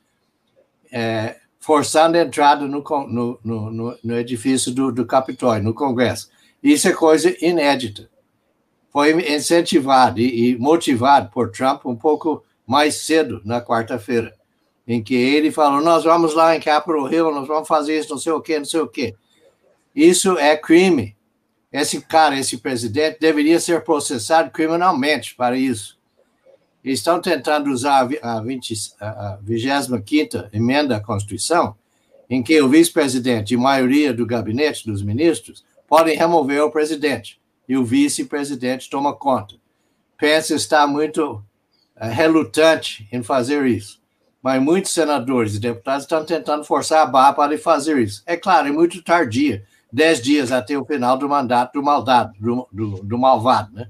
[0.91, 6.29] é, forçando a entrada no, no, no, no edifício do, do Capitólio, no Congresso.
[6.61, 8.11] Isso é coisa inédita.
[8.91, 14.35] Foi incentivado e, motivado por Trump um pouco mais cedo, na quarta-feira,
[14.87, 18.19] em que ele falou: Nós vamos lá em Capitol Hill, nós vamos fazer isso, não
[18.19, 19.15] sei o quê, não sei o quê.
[19.95, 21.17] Isso é crime.
[21.71, 25.99] Esse cara, esse presidente, deveria ser processado criminalmente para isso.
[26.83, 31.77] Estão tentando usar a, 20, a 25 emenda à Constituição,
[32.31, 37.38] em que o vice-presidente e maioria do gabinete dos ministros podem remover o presidente
[37.69, 39.57] e o vice-presidente toma conta.
[40.17, 41.33] Pence está muito
[41.97, 44.01] uh, relutante em fazer isso,
[44.43, 48.23] mas muitos senadores e deputados estão tentando forçar a barra para fazer isso.
[48.27, 52.67] É claro, é muito tardia, dez dias até o final do mandato do maldado, do,
[52.73, 53.89] do, do malvado, né?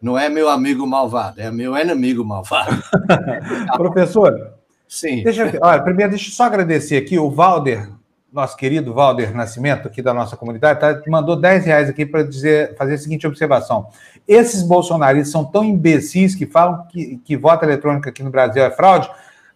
[0.00, 2.82] Não é meu amigo malvado, é meu inimigo malvado.
[3.74, 4.52] Professor,
[4.86, 5.22] sim.
[5.22, 7.88] Deixa, olha, primeiro, deixa eu só agradecer aqui o Valder,
[8.34, 12.74] nosso querido Valder Nascimento, aqui da nossa comunidade, tá, mandou 10 reais aqui para dizer,
[12.76, 13.86] fazer a seguinte observação.
[14.26, 18.70] Esses bolsonaristas são tão imbecis que falam que, que voto eletrônico aqui no Brasil é
[18.72, 19.08] fraude,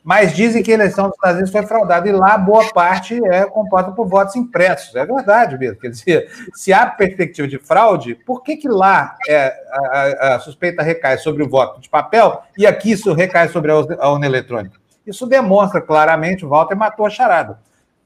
[0.04, 3.44] mas dizem que a eleição dos Estados Unidos foi fraudada, e lá boa parte é
[3.46, 4.94] composta por votos impressos.
[4.94, 5.80] É verdade mesmo.
[5.80, 10.84] Quer dizer, se há perspectiva de fraude, por que, que lá é, a, a, suspeita
[10.84, 14.78] recai sobre o voto de papel e aqui isso recai sobre a urna eletrônica?
[15.04, 17.58] Isso demonstra claramente, o Walter matou a charada,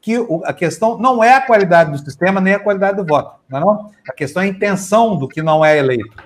[0.02, 3.58] que a questão não é a qualidade do sistema nem a qualidade do voto, não
[3.58, 3.90] é não?
[4.06, 6.16] A questão é a intenção do que não é eleito.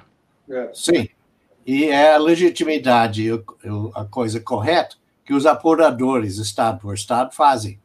[0.50, 0.70] É.
[0.72, 1.06] Sim,
[1.66, 3.28] e é a legitimidade,
[3.94, 7.78] a coisa correta, que os apuradores, Estado por Estado, fazem.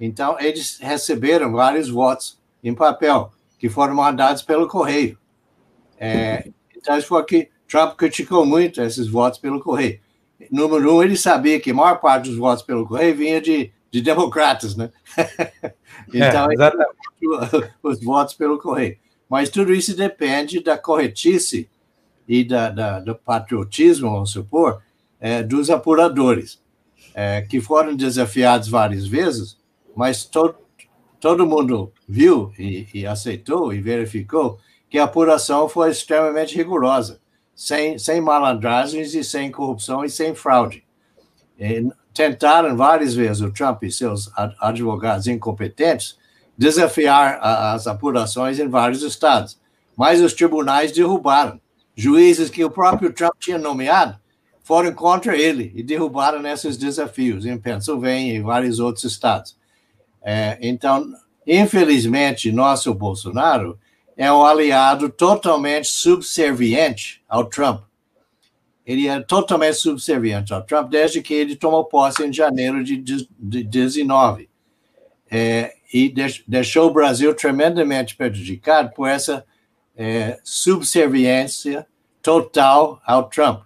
[0.00, 5.18] Então, eles receberam vários votos em papel, que foram mandados pelo correio.
[5.98, 10.00] É, então, isso foi que Trump criticou muito esses votos pelo correio.
[10.50, 14.02] Número um, ele sabia que a maior parte dos votos pelo correio vinha de, de
[14.02, 14.90] democratas, né?
[16.12, 18.98] então, é, os votos pelo correio.
[19.30, 21.70] Mas tudo isso depende da corretice
[22.26, 24.82] e da, da do patriotismo, vamos supor,
[25.20, 26.60] é, dos apuradores,
[27.14, 29.56] é, que foram desafiados várias vezes,
[29.94, 30.52] mas to,
[31.20, 34.58] todo mundo viu e, e aceitou e verificou
[34.90, 37.20] que a apuração foi extremamente rigorosa,
[37.54, 40.84] sem, sem malandragens e sem corrupção e sem fraude.
[41.56, 44.30] E tentaram várias vezes o Trump e seus
[44.60, 46.16] advogados incompetentes
[46.56, 49.58] desafiar as apurações em vários estados,
[49.96, 51.60] mas os tribunais derrubaram.
[51.96, 54.18] Juízes que o próprio Trump tinha nomeado
[54.62, 59.56] foram contra ele e derrubaram esses desafios em Pensilvânia e vários outros estados.
[60.22, 61.12] É, então,
[61.46, 63.78] infelizmente, nosso Bolsonaro
[64.16, 67.82] é um aliado totalmente subserviente ao Trump.
[68.86, 74.48] Ele é totalmente subserviente ao Trump desde que ele tomou posse em janeiro de 2019.
[75.30, 76.12] É, e
[76.46, 79.44] deixou o Brasil tremendamente prejudicado por essa
[79.96, 81.86] é, subserviência
[82.20, 83.62] total ao Trump.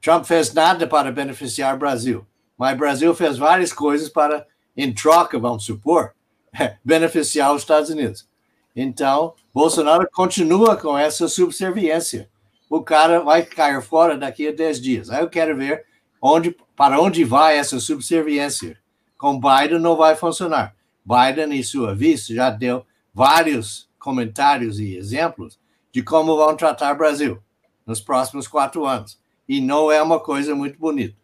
[0.00, 4.46] Trump fez nada para beneficiar o Brasil, mas o Brasil fez várias coisas para,
[4.76, 6.14] em troca, vamos supor,
[6.84, 8.26] beneficiar os Estados Unidos.
[8.74, 12.30] Então, Bolsonaro continua com essa subserviência.
[12.70, 15.10] O cara vai cair fora daqui a 10 dias.
[15.10, 15.84] Aí eu quero ver
[16.22, 18.78] onde, para onde vai essa subserviência.
[19.18, 20.76] Com Biden não vai funcionar.
[21.04, 25.58] Biden, em sua vista, já deu vários comentários e exemplos
[25.92, 27.42] de como vão tratar o Brasil
[27.84, 29.18] nos próximos quatro anos.
[29.48, 31.16] E não é uma coisa muito bonita.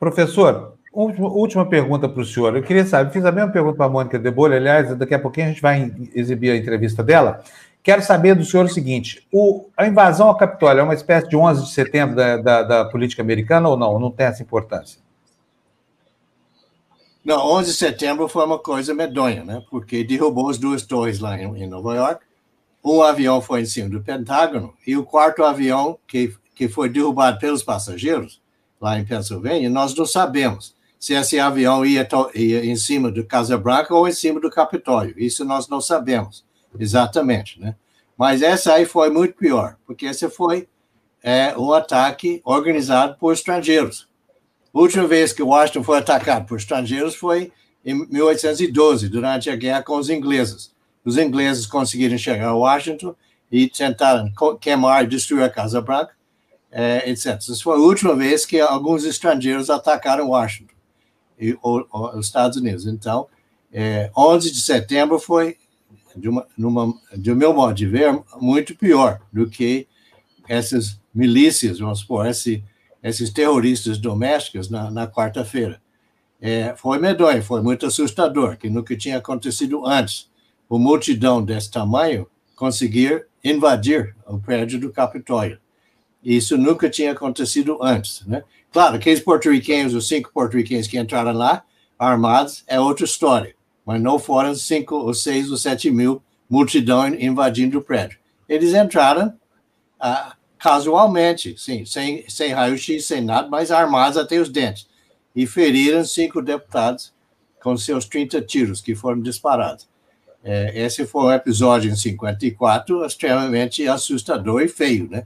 [0.00, 2.56] Professor, última pergunta para o senhor.
[2.56, 5.18] Eu queria saber, fiz a mesma pergunta para a Mônica de Bolha, aliás, daqui a
[5.20, 7.44] pouquinho a gente vai exibir a entrevista dela.
[7.82, 11.36] Quero saber do senhor o seguinte: o, a invasão ao Capitólio é uma espécie de
[11.36, 13.98] 11 de setembro da, da, da política americana ou não?
[13.98, 15.00] Não tem essa importância?
[17.24, 19.62] Não, 11 de setembro foi uma coisa medonha, né?
[19.70, 22.24] Porque derrubou as duas torres lá em, em Nova York.
[22.84, 27.38] Um avião foi em cima do Pentágono e o quarto avião que, que foi derrubado
[27.38, 28.42] pelos passageiros
[28.80, 33.56] lá em Pensilvânia, nós não sabemos se esse avião ia, ia em cima do Casa
[33.56, 35.14] Branca ou em cima do Capitólio.
[35.16, 36.44] Isso nós não sabemos
[36.78, 37.74] exatamente, né?
[38.16, 40.68] Mas essa aí foi muito pior, porque esse foi
[41.22, 44.08] é, um ataque organizado por estrangeiros
[44.74, 47.52] a última vez que Washington foi atacado por estrangeiros foi
[47.84, 50.72] em 1812, durante a guerra com os ingleses.
[51.04, 53.14] Os ingleses conseguiram chegar a Washington
[53.50, 56.14] e tentaram queimar e destruir a Casa Branca,
[56.70, 57.34] eh, etc.
[57.34, 60.74] Essa foi a última vez que alguns estrangeiros atacaram Washington
[61.38, 62.86] e ou, ou, os Estados Unidos.
[62.86, 63.26] Então,
[63.72, 65.58] eh, 11 de setembro foi,
[66.16, 69.86] de, uma, numa, de meu modo de ver, muito pior do que
[70.48, 72.62] essas milícias, vamos supor, esse
[73.02, 75.82] esses terroristas domésticos na, na quarta-feira.
[76.40, 80.30] É, foi medonho, foi muito assustador, que nunca tinha acontecido antes.
[80.70, 85.58] Uma multidão desse tamanho conseguir invadir o prédio do Capitólio.
[86.22, 88.24] Isso nunca tinha acontecido antes.
[88.26, 88.44] Né?
[88.72, 91.64] Claro, aqueles porto-riquenhos, os cinco porto-riquenhos que entraram lá,
[91.98, 93.54] armados, é outra história.
[93.84, 98.18] Mas não foram cinco ou seis ou sete mil multidão invadindo o prédio.
[98.48, 99.32] Eles entraram
[99.98, 104.86] ah, casualmente, sim, sem, sem raio-x, sem nada, mas armados até os dentes.
[105.34, 107.12] E feriram cinco deputados
[107.62, 109.88] com seus 30 tiros que foram disparados.
[110.44, 115.24] É, esse foi um episódio em 54 extremamente assustador e feio, né?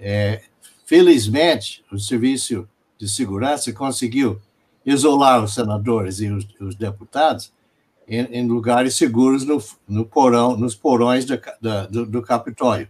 [0.00, 0.40] É,
[0.84, 4.40] felizmente, o Serviço de Segurança conseguiu
[4.84, 7.52] isolar os senadores e os, os deputados
[8.08, 12.88] em, em, lugares seguros no, no porão, nos porões da, da, do, do Capitólio.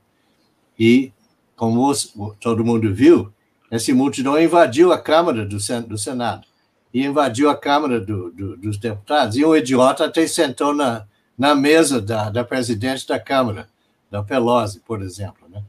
[0.78, 1.12] E
[1.55, 1.93] como
[2.40, 3.32] todo mundo viu,
[3.70, 6.47] essa multidão invadiu a Câmara do, do Senado
[6.93, 9.36] e invadiu a Câmara do, do, dos Deputados.
[9.36, 11.06] E um idiota até sentou na,
[11.36, 13.68] na mesa da, da presidente da Câmara,
[14.10, 15.48] da Pelosi, por exemplo.
[15.48, 15.62] Né?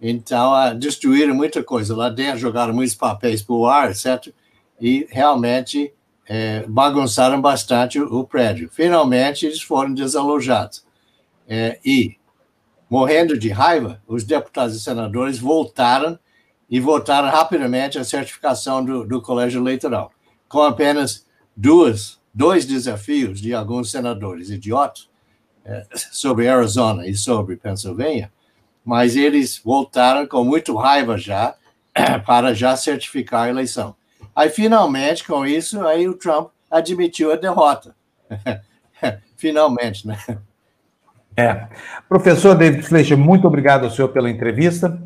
[0.00, 4.32] Então, a, destruíram muita coisa lá dentro, jogaram muitos papéis para o ar, etc.
[4.80, 5.92] E realmente
[6.28, 8.68] é, bagunçaram bastante o, o, prédio.
[8.70, 10.84] Finalmente, eles foram desalojados.
[11.48, 12.18] É, e
[12.90, 16.18] Morrendo de raiva, os deputados e senadores voltaram
[16.70, 20.10] e votaram rapidamente a certificação do, do colégio eleitoral,
[20.48, 25.08] com apenas duas, dois desafios de alguns senadores idiotas
[25.66, 28.32] é, sobre Arizona e sobre Pensilvânia,
[28.82, 31.56] mas eles voltaram com muito raiva já
[32.24, 33.94] para já certificar a eleição.
[34.38, 37.92] Aí, finalmente, com isso, aí o Trump admitiu a derrota.
[39.36, 40.16] Finalmente, né?
[41.36, 41.66] É.
[42.08, 44.96] Professor David Fleischer, muito obrigado ao senhor pela entrevista.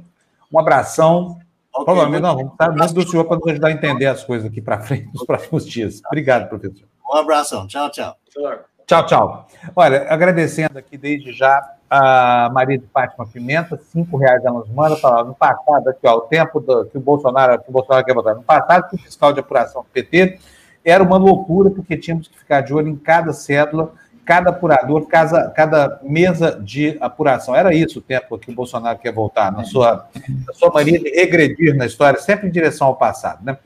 [0.53, 1.39] Um abração.
[1.73, 4.47] Okay, Provavelmente nós vamos estar muito do senhor para nos ajudar a entender as coisas
[4.47, 6.03] aqui para frente nos próximos dias.
[6.05, 6.87] Obrigado, professor.
[7.11, 7.67] Um abração.
[7.67, 8.15] Tchau, tchau.
[8.29, 9.49] Tchau, tchau.
[9.77, 14.97] Olha, agradecendo aqui desde já a Maria de Fátima Pimenta, cinco reais ela nos manda,
[14.97, 18.15] falando no passado, aqui, ó, o tempo do, que o Bolsonaro, que o Bolsonaro quer
[18.15, 20.39] votar, no passado, que o fiscal de apuração do PT
[20.85, 23.93] era uma loucura, porque tínhamos que ficar de olho em cada cédula,
[24.25, 27.55] cada apurador, cada, cada mesa de apuração.
[27.55, 30.09] Era isso o tempo que o Bolsonaro quer voltar, na sua,
[30.47, 33.45] na sua mania de regredir na história, sempre em direção ao passado.
[33.45, 33.57] Né?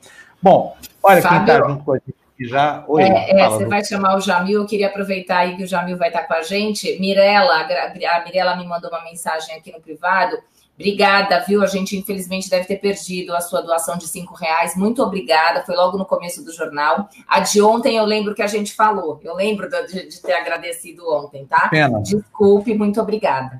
[0.41, 2.83] Bom, olha Fábio, quem está junto com a gente já.
[2.87, 5.97] Oi, é, é, você vai chamar o Jamil, eu queria aproveitar aí que o Jamil
[5.97, 6.99] vai estar com a gente.
[6.99, 10.37] Mirela, a Mirela me mandou uma mensagem aqui no privado.
[10.75, 11.63] Obrigada, viu?
[11.63, 14.75] A gente infelizmente deve ter perdido a sua doação de cinco reais.
[14.75, 15.63] Muito obrigada.
[15.65, 17.09] Foi logo no começo do jornal.
[17.27, 19.19] A de ontem eu lembro que a gente falou.
[19.23, 21.67] Eu lembro de, de ter agradecido ontem, tá?
[21.69, 21.99] Pena.
[22.03, 23.59] Desculpe, muito obrigada.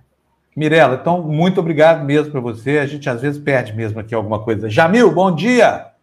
[0.55, 2.77] Mirela, então muito obrigado mesmo para você.
[2.77, 4.69] A gente às vezes perde mesmo aqui alguma coisa.
[4.69, 5.96] Jamil, bom dia.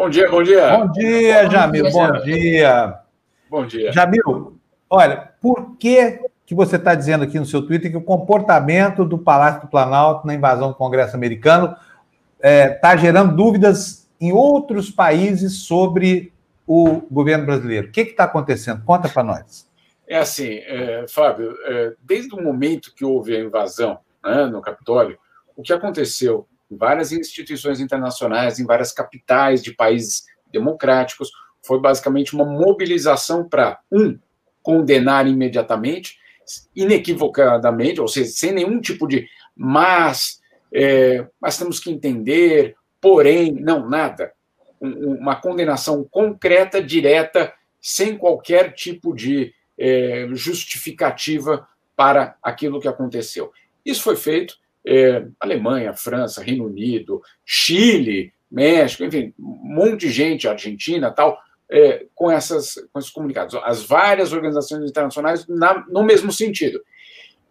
[0.00, 0.78] Bom dia, bom dia.
[0.78, 3.00] Bom dia, Jamil, bom dia.
[3.50, 3.92] Bom dia.
[3.92, 4.58] Jamil,
[4.88, 9.18] olha, por que, que você está dizendo aqui no seu Twitter que o comportamento do
[9.18, 11.76] Palácio do Planalto na invasão do Congresso americano
[12.38, 16.32] está é, tá gerando dúvidas em outros países sobre
[16.66, 17.88] o governo brasileiro?
[17.88, 18.82] O que está acontecendo?
[18.82, 19.68] Conta para nós.
[20.08, 25.18] É assim, é, Fábio, é, desde o momento que houve a invasão né, no Capitólio,
[25.54, 31.30] o que aconteceu várias instituições internacionais, em várias capitais de países democráticos.
[31.62, 34.18] Foi basicamente uma mobilização para, um,
[34.62, 36.18] condenar imediatamente,
[36.74, 40.40] inequivocadamente, ou seja, sem nenhum tipo de mas,
[40.72, 44.32] é, mas temos que entender, porém, não, nada.
[44.80, 51.66] Um, uma condenação concreta, direta, sem qualquer tipo de é, justificativa
[51.96, 53.52] para aquilo que aconteceu.
[53.84, 60.48] Isso foi feito é, Alemanha, França, Reino Unido, Chile, México, enfim, um monte de gente,
[60.48, 61.38] Argentina tal,
[61.70, 63.54] é, com, essas, com esses comunicados.
[63.62, 66.82] As várias organizações internacionais na, no mesmo sentido.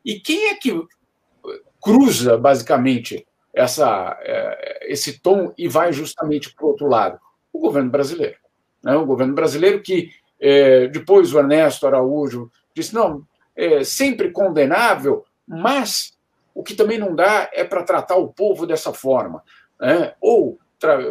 [0.04, 0.74] E quem é que
[1.82, 7.20] cruza, basicamente, essa, é, esse tom e vai justamente para o outro lado?
[7.54, 8.36] O governo brasileiro.
[8.84, 8.96] Né?
[8.96, 13.26] O governo brasileiro que, é, depois o Ernesto Araújo disse, não,
[13.56, 16.18] é sempre condenável, mas
[16.60, 19.42] o que também não dá é para tratar o povo dessa forma.
[19.80, 20.14] Né?
[20.20, 20.60] Ou,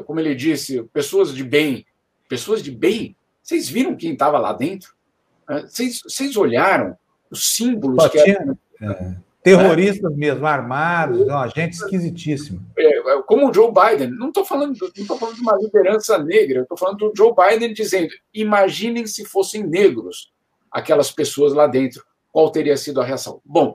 [0.04, 1.86] como ele disse, pessoas de bem.
[2.28, 3.16] Pessoas de bem?
[3.42, 4.92] Vocês viram quem estava lá dentro?
[5.48, 6.98] Vocês, vocês olharam
[7.30, 8.58] os símbolos que eram.
[8.82, 10.14] É, terroristas é.
[10.14, 11.26] mesmo, armados,
[11.56, 12.60] gente esquisitíssima.
[12.76, 14.76] É, é, como o Joe Biden, não estou falando,
[15.08, 19.66] não falando de uma liderança negra, estou falando do Joe Biden dizendo: imaginem se fossem
[19.66, 20.30] negros
[20.70, 23.40] aquelas pessoas lá dentro, qual teria sido a reação?
[23.42, 23.74] Bom,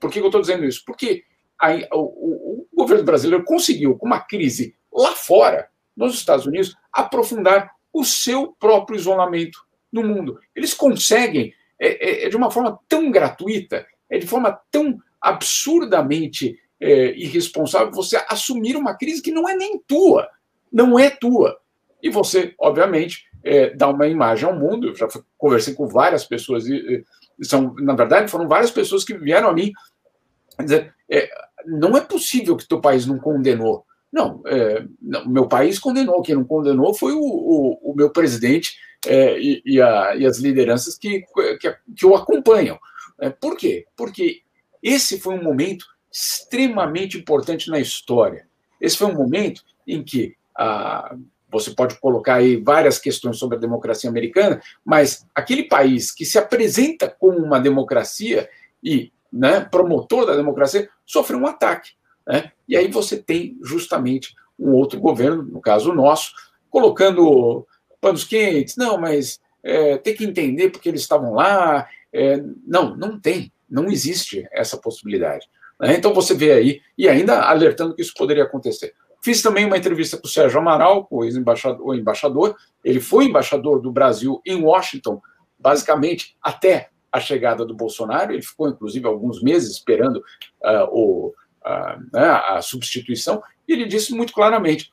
[0.00, 0.82] por que eu estou dizendo isso?
[0.84, 1.24] Porque
[1.60, 7.70] a, o, o, governo brasileiro conseguiu, com uma crise lá fora, nos Estados Unidos, aprofundar
[7.92, 9.58] o seu próprio isolamento
[9.92, 10.38] no mundo.
[10.54, 16.58] Eles conseguem, é, é, é de uma forma tão gratuita, é de forma tão absurdamente
[16.80, 20.28] é, irresponsável você assumir uma crise que não é nem tua,
[20.72, 21.58] não é tua.
[22.00, 24.88] E você, obviamente, é, dá uma imagem ao mundo.
[24.88, 26.64] Eu já conversei com várias pessoas
[27.42, 29.72] são, na verdade, foram várias pessoas que vieram a mim
[30.60, 31.28] dizer: é,
[31.66, 33.84] não é possível que teu país não condenou.
[34.12, 36.22] Não, é, não, meu país condenou.
[36.22, 40.38] Quem não condenou foi o, o, o meu presidente é, e, e, a, e, as
[40.38, 41.24] lideranças que,
[41.60, 42.78] que, que o acompanham.
[43.20, 43.86] É, por quê?
[43.96, 44.42] Porque
[44.82, 48.48] esse foi um momento extremamente importante na história.
[48.80, 51.14] Esse foi um momento em que a,
[51.50, 56.38] você pode colocar aí várias questões sobre a democracia americana, mas aquele país que se
[56.38, 58.48] apresenta como uma democracia
[58.82, 61.92] e né, promotor da democracia sofreu um ataque.
[62.26, 62.52] Né?
[62.68, 66.32] E aí você tem justamente um outro governo, no caso o nosso,
[66.68, 67.66] colocando
[68.00, 68.76] panos quentes.
[68.76, 71.88] Não, mas é, tem que entender porque eles estavam lá.
[72.12, 73.52] É, não, não tem.
[73.68, 75.48] Não existe essa possibilidade.
[75.80, 75.96] Né?
[75.96, 78.94] Então você vê aí, e ainda alertando que isso poderia acontecer.
[79.28, 82.56] Fiz também uma entrevista com o Sérgio Amaral, o ex-embaixador, embaixador.
[82.82, 85.20] Ele foi embaixador do Brasil em Washington,
[85.58, 88.32] basicamente até a chegada do Bolsonaro.
[88.32, 93.42] Ele ficou, inclusive, alguns meses esperando uh, o, uh, né, a substituição.
[93.68, 94.90] E ele disse muito claramente: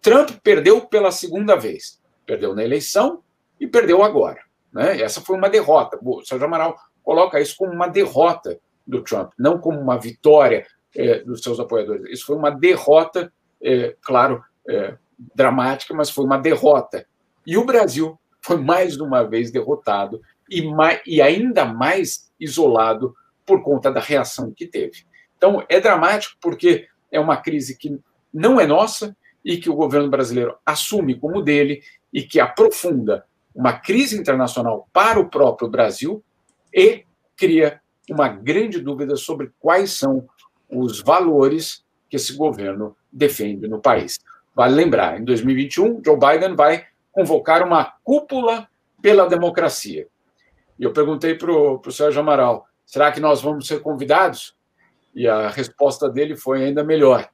[0.00, 2.00] Trump perdeu pela segunda vez.
[2.24, 3.22] Perdeu na eleição
[3.60, 4.40] e perdeu agora.
[4.72, 5.02] Né?
[5.02, 5.98] Essa foi uma derrota.
[6.02, 10.66] O Sérgio Amaral coloca isso como uma derrota do Trump, não como uma vitória
[10.96, 12.10] é, dos seus apoiadores.
[12.10, 13.30] Isso foi uma derrota
[13.62, 14.96] é, claro, é,
[15.34, 17.06] dramática, mas foi uma derrota.
[17.46, 23.14] E o Brasil foi mais de uma vez derrotado e, mais, e ainda mais isolado
[23.44, 25.04] por conta da reação que teve.
[25.36, 27.98] Então, é dramático porque é uma crise que
[28.32, 31.82] não é nossa e que o governo brasileiro assume como dele
[32.12, 33.24] e que aprofunda
[33.54, 36.22] uma crise internacional para o próprio Brasil
[36.72, 37.04] e
[37.36, 40.28] cria uma grande dúvida sobre quais são
[40.68, 44.18] os valores que esse governo defende no país.
[44.54, 48.68] Vale lembrar, em 2021, Joe Biden vai convocar uma cúpula
[49.00, 50.06] pela democracia.
[50.78, 54.54] E eu perguntei para o Sérgio Amaral: será que nós vamos ser convidados?
[55.14, 57.28] E a resposta dele foi ainda melhor.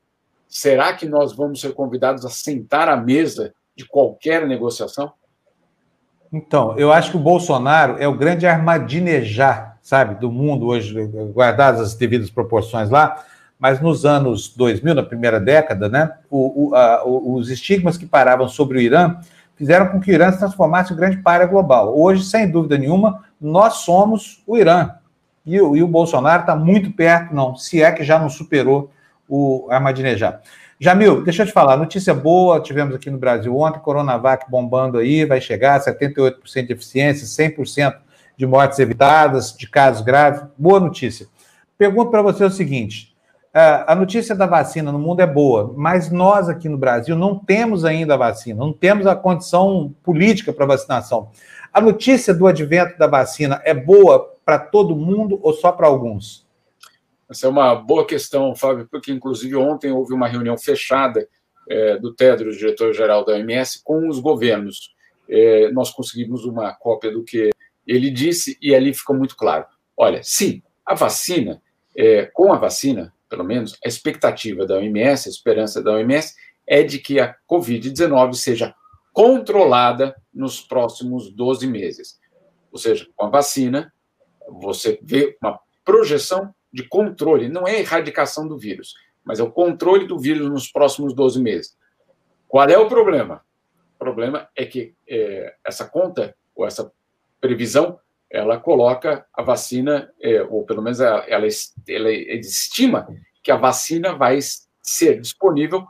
[0.49, 5.13] Será que nós vamos ser convidados a sentar à mesa de qualquer negociação?
[6.33, 10.95] Então, eu acho que o Bolsonaro é o grande armadinejar, sabe, do mundo hoje,
[11.33, 13.25] guardadas as devidas proporções lá,
[13.59, 18.49] mas nos anos 2000, na primeira década, né, o, o, a, os estigmas que paravam
[18.49, 19.17] sobre o Irã
[19.57, 21.99] fizeram com que o Irã se transformasse em grande párea global.
[21.99, 24.91] Hoje, sem dúvida nenhuma, nós somos o Irã.
[25.45, 28.91] E, e o Bolsonaro está muito perto, não, se é que já não superou
[29.29, 30.41] o Ahmadinejad.
[30.79, 35.25] Jamil, deixa eu te falar, notícia boa, tivemos aqui no Brasil ontem, Coronavac bombando aí,
[35.25, 37.97] vai chegar, 78% de eficiência, 100%
[38.37, 41.27] de mortes evitadas, de casos graves, boa notícia.
[41.79, 43.16] Pergunto para você o seguinte,
[43.59, 47.87] a notícia da vacina no mundo é boa, mas nós aqui no Brasil não temos
[47.87, 51.31] ainda a vacina, não temos a condição política para vacinação.
[51.73, 56.47] A notícia do advento da vacina é boa para todo mundo ou só para alguns?
[57.31, 61.27] Essa é uma boa questão, Fábio, porque inclusive ontem houve uma reunião fechada
[61.69, 64.95] é, do Tedros, diretor-geral da OMS, com os governos.
[65.29, 67.51] É, nós conseguimos uma cópia do que
[67.87, 69.65] ele disse e ali ficou muito claro.
[69.97, 71.61] Olha, sim, a vacina,
[71.97, 76.35] é, com a vacina, pelo menos, a expectativa da OMS, a esperança da OMS,
[76.67, 78.75] é de que a Covid-19 seja
[79.13, 82.19] controlada nos próximos 12 meses.
[82.73, 83.93] Ou seja, com a vacina,
[84.49, 90.07] você vê uma projeção de controle, não é erradicação do vírus, mas é o controle
[90.07, 91.77] do vírus nos próximos 12 meses.
[92.49, 93.45] Qual é o problema?
[93.97, 96.91] O problema é que é, essa conta, ou essa
[97.39, 97.99] previsão,
[98.31, 101.47] ela coloca a vacina, é, ou pelo menos ela, ela,
[101.89, 103.07] ela estima
[103.43, 104.39] que a vacina vai
[104.83, 105.87] ser disponível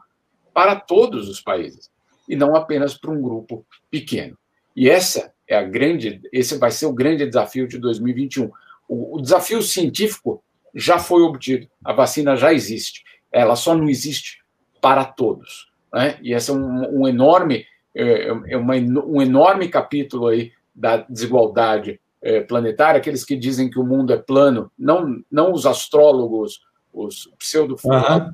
[0.53, 1.91] para todos os países,
[2.29, 4.37] e não apenas para um grupo pequeno.
[4.75, 8.51] E essa é a grande, esse vai ser o grande desafio de 2021.
[8.89, 10.43] O, o desafio científico
[10.75, 13.03] já foi obtido, a vacina já existe,
[13.33, 14.43] ela só não existe
[14.81, 15.71] para todos.
[15.93, 16.19] Né?
[16.23, 17.65] E esse é um, um enorme,
[17.95, 21.99] é, é uma, um enorme capítulo aí da desigualdade é,
[22.41, 26.61] planetária, aqueles que dizem que o mundo é plano, não, não os astrólogos,
[26.93, 28.33] os pseudo uhum.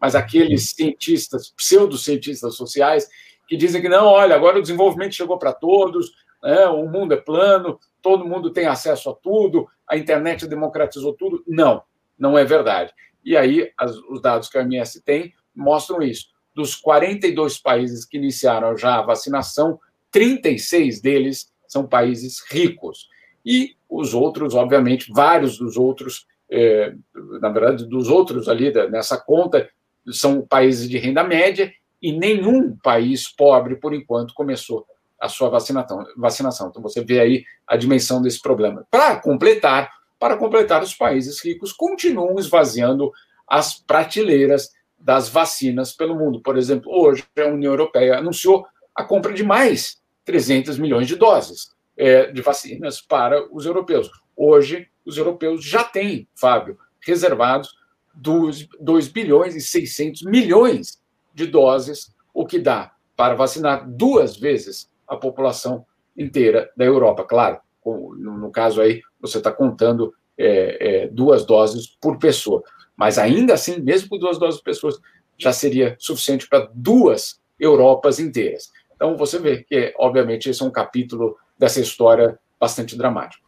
[0.00, 3.08] mas aqueles cientistas, pseudocientistas sociais,
[3.48, 7.16] que dizem que não, olha, agora o desenvolvimento chegou para todos, né, o mundo é
[7.16, 11.42] plano, todo mundo tem acesso a tudo, a internet democratizou tudo.
[11.46, 11.82] Não,
[12.18, 12.92] não é verdade.
[13.24, 16.26] E aí, as, os dados que a OMS tem mostram isso.
[16.54, 19.80] Dos 42 países que iniciaram já a vacinação,
[20.10, 23.08] 36 deles são países ricos.
[23.44, 26.94] E os outros, obviamente, vários dos outros, é,
[27.40, 29.68] na verdade, dos outros ali nessa conta,
[30.10, 34.86] são países de renda média e nenhum país pobre, por enquanto, começou
[35.20, 36.06] a sua vacinação.
[36.16, 36.68] vacinação.
[36.68, 38.86] Então você vê aí a dimensão desse problema.
[38.90, 43.10] Para completar, para completar, os países ricos continuam esvaziando
[43.46, 46.40] as prateleiras das vacinas pelo mundo.
[46.40, 51.70] Por exemplo, hoje a União Europeia anunciou a compra de mais 300 milhões de doses
[51.98, 54.08] é, de vacinas para os europeus.
[54.36, 57.76] Hoje, os europeus já têm, Fábio, reservados
[58.14, 61.02] 2, 2 bilhões e 600 milhões
[61.34, 65.84] de doses, o que dá para vacinar duas vezes a população
[66.16, 67.24] inteira da Europa.
[67.24, 72.62] Claro, no, caso aí, você está contando é, é, duas doses por pessoa.
[72.96, 74.92] Mas ainda assim, mesmo com duas doses por pessoa,
[75.36, 78.70] já seria suficiente para duas Europas inteiras.
[78.94, 83.46] Então você vê que, obviamente, esse é um capítulo dessa história bastante dramático.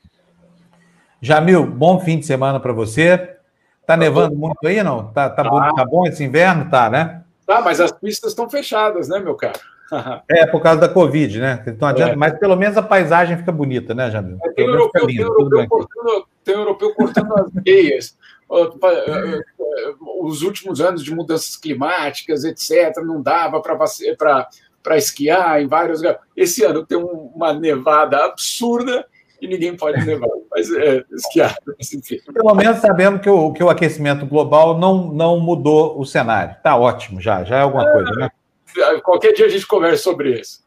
[1.20, 3.19] Jamil, bom fim de semana para você.
[3.19, 3.35] Tá,
[3.89, 5.12] tá nevando muito aí, não?
[5.12, 6.70] Tá, tá, Bom, tá bom esse inverno?
[6.70, 7.23] Tá, né?
[7.47, 9.59] Tá, mas as pistas estão fechadas, né, meu caro?
[10.31, 11.65] É, por causa da Covid, né?
[11.66, 12.16] Então adianta, é.
[12.16, 14.39] Mas pelo menos a paisagem fica bonita, né, Jamil?
[14.45, 18.16] É, tem, europeu, lindo, tem, europeu cortando, tem europeu cortando as meias.
[18.53, 18.65] Eh,
[19.07, 23.77] eh, os últimos anos de mudanças climáticas, etc., não dava para
[24.89, 26.20] esquiar em vários lugares.
[26.36, 29.07] Esse ano tem uma nevada absurda
[29.40, 31.57] e ninguém pode levar, mas é, esquiar.
[31.78, 32.19] enfim.
[32.32, 36.55] Pelo menos sabemos que o, que o aquecimento global não, não mudou o cenário.
[36.57, 38.31] Está ótimo já, já é alguma é, coisa, né?
[39.02, 40.61] Qualquer dia a gente conversa sobre isso.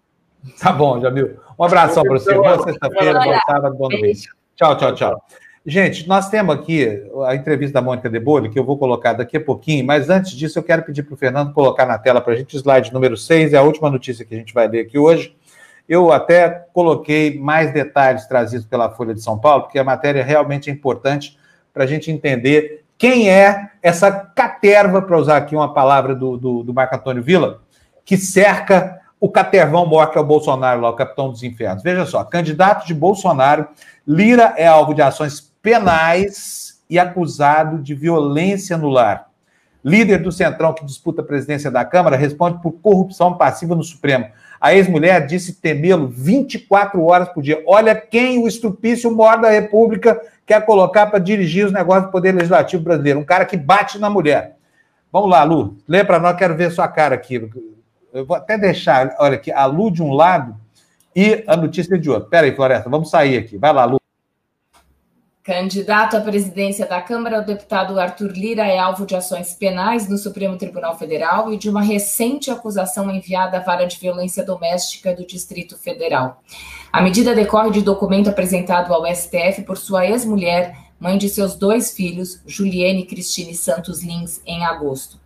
[0.60, 1.40] Tá bom, Jamil.
[1.58, 2.34] Um abração para você.
[2.34, 4.20] Boa sexta-feira, boa sábado, bom domingo.
[4.56, 5.26] Tchau, tchau, tchau.
[5.66, 9.38] Gente, nós temos aqui a entrevista da Mônica de Bolli, que eu vou colocar daqui
[9.38, 12.34] a pouquinho, mas antes disso eu quero pedir para o Fernando colocar na tela para
[12.34, 14.82] a gente o slide número 6, é a última notícia que a gente vai ler
[14.82, 15.34] aqui hoje.
[15.88, 20.70] Eu até coloquei mais detalhes trazidos pela Folha de São Paulo, porque a matéria realmente
[20.70, 21.38] é importante
[21.74, 26.64] para a gente entender quem é essa caterva, para usar aqui uma palavra do, do,
[26.64, 27.62] do Marco Antônio Villa,
[28.04, 31.82] que cerca o catervão maior que é o Bolsonaro, lá, o capitão dos infernos.
[31.82, 33.70] Veja só, candidato de Bolsonaro,
[34.06, 39.30] Lira é alvo de ações penais e acusado de violência no lar.
[39.84, 44.28] Líder do Centrão que disputa a presidência da Câmara responde por corrupção passiva no Supremo.
[44.60, 47.62] A ex-mulher disse temê-lo 24 horas por dia.
[47.66, 52.34] Olha quem o estupício maior da República quer colocar para dirigir os negócios do Poder
[52.34, 53.20] Legislativo brasileiro.
[53.20, 54.56] Um cara que bate na mulher.
[55.12, 55.78] Vamos lá, Lu.
[55.88, 57.50] Lê para nós, quero ver sua cara aqui.
[58.14, 60.56] Eu vou até deixar, olha aqui, a Lu de um lado
[61.16, 62.30] e a notícia de outro.
[62.30, 63.58] Pera aí, Floresta, vamos sair aqui.
[63.58, 64.03] Vai lá, Lu.
[65.44, 70.18] Candidato à presidência da Câmara, o deputado Arthur Lira é alvo de ações penais no
[70.18, 75.28] Supremo Tribunal Federal e de uma recente acusação enviada à Vara de Violência Doméstica do
[75.28, 76.42] Distrito Federal.
[76.94, 81.92] A medida decorre de documento apresentado ao STF por sua ex-mulher, mãe de seus dois
[81.92, 85.20] filhos, Juliane Cristine Santos Lins, em agosto.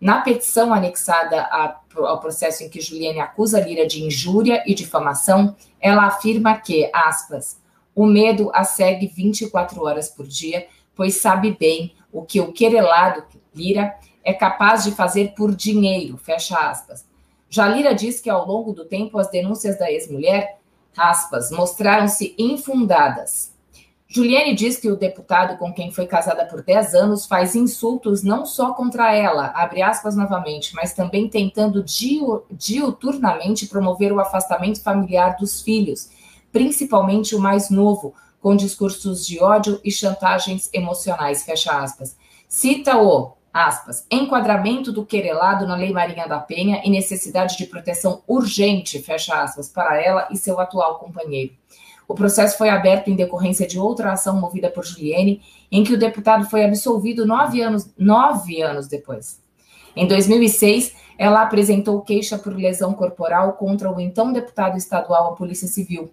[0.00, 1.48] Na petição anexada
[1.94, 7.60] ao processo em que Juliane acusa Lira de injúria e difamação, ela afirma que, aspas,
[7.94, 13.24] o medo a segue 24 horas por dia, pois sabe bem o que o querelado
[13.54, 17.06] Lira é capaz de fazer por dinheiro, fecha aspas.
[17.48, 20.58] Já Lira diz que ao longo do tempo as denúncias da ex-mulher,
[20.96, 23.52] aspas, mostraram-se infundadas.
[24.12, 28.44] Juliane diz que o deputado com quem foi casada por 10 anos faz insultos não
[28.44, 31.84] só contra ela, abre aspas novamente, mas também tentando
[32.50, 36.10] diuturnamente promover o afastamento familiar dos filhos
[36.52, 42.16] principalmente o mais novo, com discursos de ódio e chantagens emocionais, fecha aspas.
[42.48, 48.22] Cita o, aspas, enquadramento do querelado na Lei Marinha da Penha e necessidade de proteção
[48.26, 51.52] urgente, fecha aspas, para ela e seu atual companheiro.
[52.08, 55.40] O processo foi aberto em decorrência de outra ação movida por Juliene,
[55.70, 59.40] em que o deputado foi absolvido nove anos, nove anos depois.
[59.94, 65.68] Em 2006, ela apresentou queixa por lesão corporal contra o então deputado estadual à Polícia
[65.68, 66.10] Civil.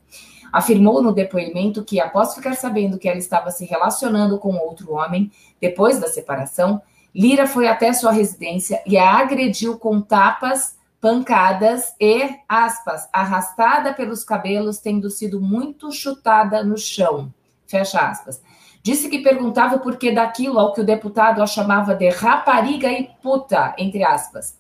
[0.52, 5.32] Afirmou no depoimento que, após ficar sabendo que ela estava se relacionando com outro homem,
[5.62, 6.82] depois da separação,
[7.16, 14.26] Lira foi até sua residência e a agrediu com tapas, pancadas e, aspas, arrastada pelos
[14.26, 17.34] cabelos, tendo sido muito chutada no chão.
[17.66, 18.42] Fecha aspas.
[18.84, 23.10] Disse que perguntava o porquê daquilo ao que o deputado a chamava de rapariga e
[23.24, 24.58] puta, entre aspas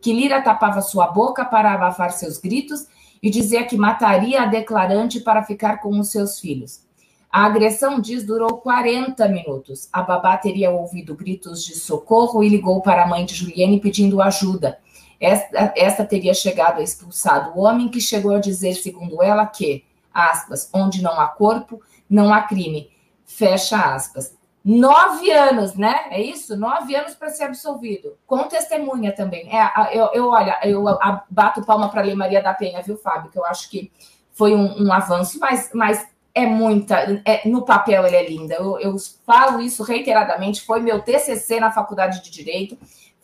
[0.00, 2.86] que Lira tapava sua boca para abafar seus gritos
[3.22, 6.82] e dizia que mataria a declarante para ficar com os seus filhos.
[7.30, 9.88] A agressão, diz, durou 40 minutos.
[9.92, 14.20] A babá teria ouvido gritos de socorro e ligou para a mãe de Juliane pedindo
[14.20, 14.78] ajuda.
[15.20, 19.84] Esta, esta teria chegado a expulsar o homem que chegou a dizer, segundo ela, que,
[20.12, 22.90] aspas, onde não há corpo, não há crime.
[23.24, 24.34] Fecha aspas.
[24.62, 26.06] Nove anos, né?
[26.10, 26.56] É isso?
[26.56, 28.16] Nove anos para ser absolvido.
[28.26, 29.48] Com testemunha também.
[29.50, 30.84] É, eu, eu olha, eu
[31.30, 33.30] bato palma para a Lei Maria da Penha, viu, Fábio?
[33.30, 33.90] Que eu acho que
[34.32, 37.22] foi um, um avanço, mas, mas é muita.
[37.24, 38.54] É, no papel ele é linda.
[38.54, 38.96] Eu, eu
[39.26, 40.62] falo isso reiteradamente.
[40.62, 42.76] Foi meu TCC na Faculdade de Direito.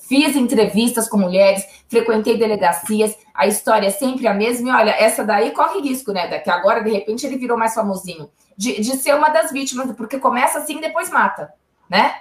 [0.09, 4.69] Fiz entrevistas com mulheres, frequentei delegacias, a história é sempre a mesma.
[4.69, 6.29] E olha, essa daí corre risco, né?
[6.29, 10.19] Daqui agora, de repente, ele virou mais famosinho de, de ser uma das vítimas, porque
[10.19, 11.53] começa assim e depois mata,
[11.91, 12.13] né?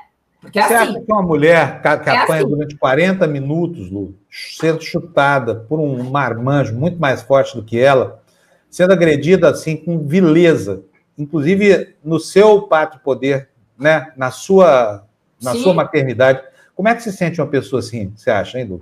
[0.42, 0.90] Porque é Você assim.
[0.92, 2.50] Acha que uma mulher que, que é apanha assim.
[2.50, 8.22] durante 40 minutos, Lu, sendo chutada por um marmanjo muito mais forte do que ela,
[8.70, 10.84] sendo agredida assim com vileza,
[11.18, 15.04] inclusive no seu pátrio poder, né, na sua
[15.42, 16.42] na sua maternidade.
[16.76, 18.82] Como é que se sente uma pessoa assim, você acha, hein, Lu?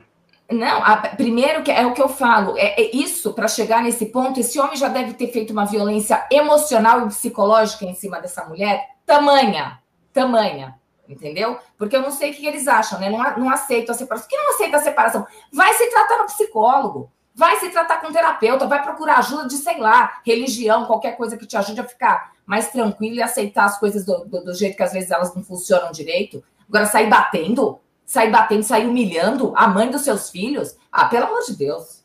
[0.51, 4.07] Não, a, primeiro que é o que eu falo, é, é isso para chegar nesse
[4.07, 4.39] ponto.
[4.39, 8.89] Esse homem já deve ter feito uma violência emocional e psicológica em cima dessa mulher,
[9.05, 9.79] tamanha,
[10.11, 10.75] tamanha,
[11.07, 11.57] entendeu?
[11.77, 13.09] Porque eu não sei o que eles acham, né?
[13.09, 14.07] Não, não a separação.
[14.07, 15.25] Por que não aceita a separação?
[15.51, 19.55] Vai se tratar no psicólogo, vai se tratar com um terapeuta, vai procurar ajuda de,
[19.55, 23.79] sei lá, religião, qualquer coisa que te ajude a ficar mais tranquilo e aceitar as
[23.79, 26.43] coisas do, do, do jeito que às vezes elas não funcionam direito.
[26.67, 30.75] Agora, sair batendo, sair batendo, sair humilhando a mãe dos seus filhos?
[30.91, 32.03] Ah, pelo amor de Deus.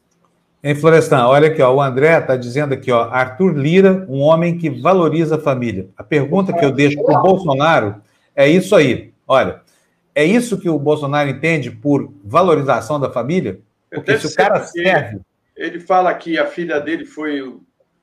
[0.63, 4.59] Em Florestan, olha aqui, ó, o André está dizendo aqui, ó, Arthur Lira, um homem
[4.59, 5.89] que valoriza a família.
[5.97, 8.03] A pergunta que eu deixo para o Bolsonaro
[8.35, 9.13] é isso aí.
[9.27, 9.63] Olha,
[10.15, 13.61] é isso que o Bolsonaro entende por valorização da família?
[13.89, 15.21] Porque se o cara serve.
[15.57, 17.41] Ele fala que a filha dele foi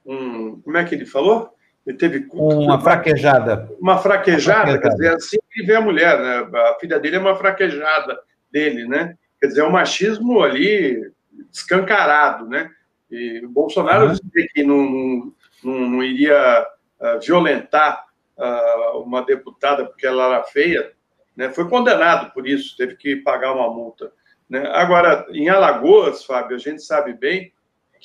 [0.06, 0.62] um.
[0.64, 1.55] Como é que ele falou?
[1.86, 2.28] Ele teve.
[2.34, 3.70] Uma fraquejada.
[3.80, 4.80] Uma fraquejada, uma fraquejada.
[4.80, 6.60] quer dizer, assim ele vê a mulher, né?
[6.70, 8.20] A filha dele é uma fraquejada
[8.52, 9.16] dele, né?
[9.40, 11.12] Quer dizer, é um machismo ali
[11.52, 12.72] escancarado, né?
[13.10, 14.18] E o Bolsonaro uhum.
[14.54, 15.34] que não,
[15.64, 16.66] não, não iria
[17.00, 18.04] uh, violentar
[18.38, 20.92] uh, uma deputada porque ela era feia,
[21.36, 21.50] né?
[21.52, 24.12] Foi condenado por isso, teve que pagar uma multa.
[24.50, 24.68] Né?
[24.74, 27.52] Agora, em Alagoas, Fábio, a gente sabe bem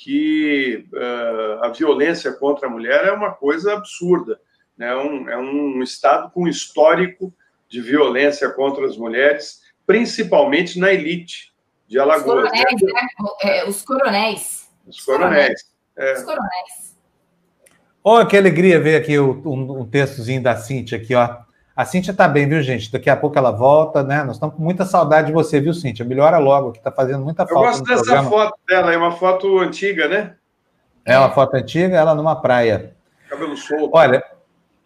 [0.03, 4.39] que uh, a violência contra a mulher é uma coisa absurda.
[4.75, 4.87] Né?
[4.87, 7.31] É, um, é um estado com histórico
[7.69, 11.53] de violência contra as mulheres, principalmente na elite
[11.87, 12.45] de Alagoas.
[12.45, 13.07] Os coronéis, né?
[13.43, 14.69] É, os coronéis.
[14.87, 15.71] Os coronéis.
[15.95, 16.13] É.
[16.13, 16.97] Os coronéis.
[18.03, 21.37] Olha que alegria ver aqui um, um textozinho da Cintia aqui, ó.
[21.81, 22.91] A Cíntia tá bem, viu, gente?
[22.91, 24.23] Daqui a pouco ela volta, né?
[24.23, 26.05] Nós estamos com muita saudade de você, viu, Cíntia?
[26.05, 27.59] Melhora logo, que tá fazendo muita falta.
[27.59, 28.29] Eu gosto dessa programa.
[28.29, 30.35] foto dela, é uma foto antiga, né?
[31.03, 32.93] É uma foto antiga, ela numa praia.
[33.27, 33.89] Cabelo solto.
[33.93, 34.23] Olha,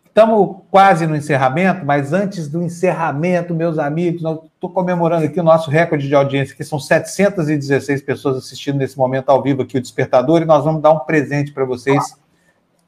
[0.06, 4.22] estamos quase no encerramento, mas antes do encerramento, meus amigos,
[4.54, 9.28] estou comemorando aqui o nosso recorde de audiência, que são 716 pessoas assistindo nesse momento
[9.28, 12.18] ao vivo aqui o Despertador, e nós vamos dar um presente para vocês.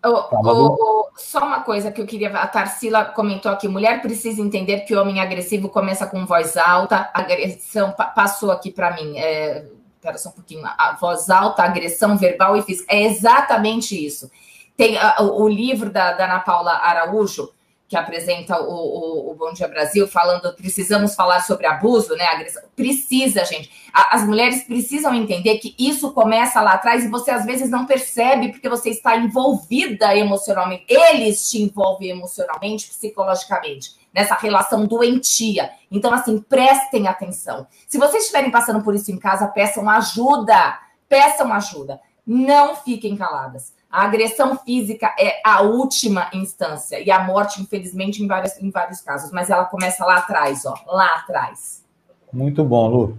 [0.05, 2.29] O, o, o, só uma coisa que eu queria.
[2.29, 7.09] A Tarsila comentou aqui: mulher precisa entender que o homem agressivo começa com voz alta,
[7.13, 9.17] agressão passou aqui para mim.
[9.17, 9.65] É,
[9.95, 10.65] espera só um pouquinho.
[10.65, 12.93] A voz alta, agressão verbal e física.
[12.93, 14.29] É exatamente isso.
[14.75, 17.49] Tem o, o livro da, da Ana Paula Araújo,
[17.87, 22.25] que apresenta o, o, o, Bom Dia Brasil, falando precisamos falar sobre abuso, né?
[22.25, 22.63] Agressão.
[22.75, 23.71] Precisa, gente.
[23.93, 28.49] as mulheres precisam entender que isso começa lá atrás e você às vezes não percebe
[28.51, 30.83] porque você está envolvida emocionalmente.
[30.89, 35.71] Eles te envolvem emocionalmente, psicologicamente, nessa relação doentia.
[35.89, 37.67] Então, assim, prestem atenção.
[37.87, 40.77] Se vocês estiverem passando por isso em casa, peçam ajuda.
[41.07, 42.01] Peçam ajuda.
[42.25, 43.76] Não fiquem caladas.
[43.89, 48.99] A agressão física é a última instância e a morte, infelizmente, em, vários em vários
[49.01, 51.83] casos, mas ela começa lá atrás, ó, lá atrás.
[52.31, 53.17] Muito bom, Lu.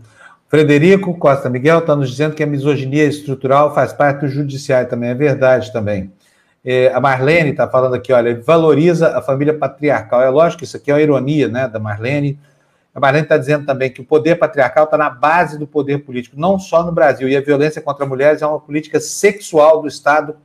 [0.48, 5.10] Frederico Costa Miguel está nos dizendo que a misoginia estrutural faz parte do judiciário também,
[5.10, 6.12] é verdade também.
[6.64, 10.20] É, a Marlene está falando aqui, olha, valoriza a família patriarcal.
[10.22, 12.38] É lógico que isso aqui é uma ironia, né, da Marlene.
[12.94, 16.38] A Marlene está dizendo também que o poder patriarcal está na base do poder político,
[16.38, 17.28] não só no Brasil.
[17.28, 20.36] E a violência contra mulheres é uma política sexual do Estado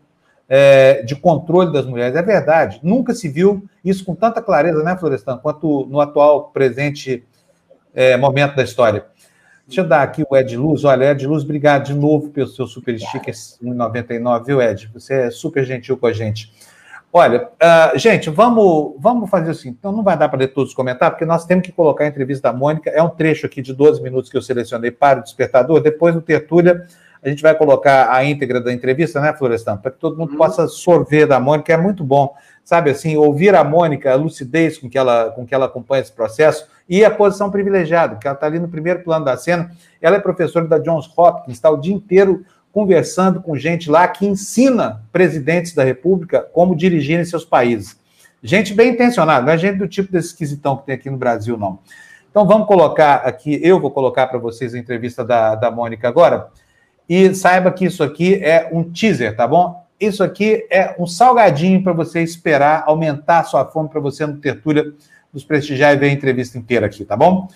[0.56, 2.16] é, de controle das mulheres.
[2.16, 2.80] É verdade.
[2.84, 7.24] Nunca se viu isso com tanta clareza, né, Florestan, quanto no atual presente
[7.92, 9.04] é, momento da história.
[9.66, 10.84] Deixa eu dar aqui o Ed Luz.
[10.84, 14.92] Olha, Ed Luz, obrigado de novo pelo seu super sticker 1,99, viu, Ed?
[14.94, 16.54] Você é super gentil com a gente.
[17.12, 19.70] Olha, uh, gente, vamos, vamos fazer assim.
[19.70, 22.08] Então, não vai dar para ler todos os comentários, porque nós temos que colocar a
[22.08, 22.92] entrevista da Mônica.
[22.92, 25.82] É um trecho aqui de 12 minutos que eu selecionei para o despertador.
[25.82, 26.86] Depois, no Tertúlia,
[27.24, 29.78] a gente vai colocar a íntegra da entrevista, né, Florestan?
[29.78, 30.38] Para que todo mundo uhum.
[30.38, 32.36] possa sorver da Mônica, é muito bom.
[32.64, 36.12] Sabe assim, ouvir a Mônica, a lucidez com que ela, com que ela acompanha esse
[36.12, 39.72] processo e a posição privilegiada, que ela está ali no primeiro plano da cena.
[40.02, 44.26] Ela é professora da Johns Hopkins, está o dia inteiro conversando com gente lá que
[44.26, 47.98] ensina presidentes da República como dirigirem seus países.
[48.42, 51.58] Gente bem intencionada, não é gente do tipo desse esquisitão que tem aqui no Brasil,
[51.58, 51.80] não.
[52.30, 56.50] Então vamos colocar aqui, eu vou colocar para vocês a entrevista da, da Mônica agora.
[57.08, 59.84] E saiba que isso aqui é um teaser, tá bom?
[60.00, 64.38] Isso aqui é um salgadinho para você esperar aumentar a sua fome para você no
[64.38, 64.94] Tertúlia
[65.34, 67.48] nos prestigiar e ver a entrevista inteira aqui, tá bom?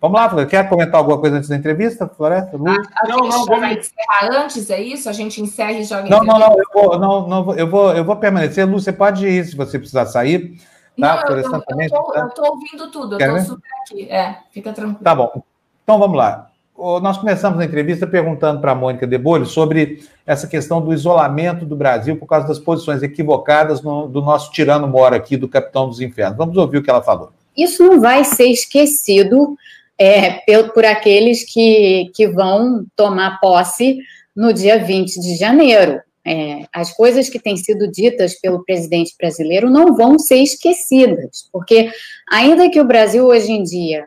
[0.00, 0.50] Vamos lá, Floresta.
[0.50, 2.56] Quer comentar alguma coisa antes da entrevista, Floresta?
[2.56, 2.68] Lu?
[2.68, 5.08] Ah, não, não, vamos encerrar antes, é isso?
[5.08, 8.04] A gente encerra e joga Não, não, não, eu vou, não, não, eu vou, eu
[8.04, 8.66] vou permanecer.
[8.66, 10.58] Lu, você pode ir se você precisar sair.
[11.00, 11.24] Tá?
[11.26, 12.20] Não, eu, eu, também, eu, tô, tá?
[12.20, 14.08] eu tô ouvindo tudo, eu tô super aqui.
[14.10, 15.02] É, fica tranquilo.
[15.02, 15.42] Tá bom.
[15.82, 20.80] Então vamos lá nós começamos a entrevista perguntando para a Mônica Debolho sobre essa questão
[20.80, 25.36] do isolamento do Brasil por causa das posições equivocadas no, do nosso tirano mora aqui,
[25.36, 26.36] do Capitão dos Infernos.
[26.36, 27.30] Vamos ouvir o que ela falou.
[27.56, 29.56] Isso não vai ser esquecido
[29.98, 30.42] é,
[30.74, 33.98] por, aqueles que, que vão tomar posse
[34.34, 36.00] no dia 20 de janeiro.
[36.28, 41.88] É, as coisas que têm sido ditas pelo presidente brasileiro não vão ser esquecidas, porque
[42.30, 44.06] ainda que o Brasil hoje em dia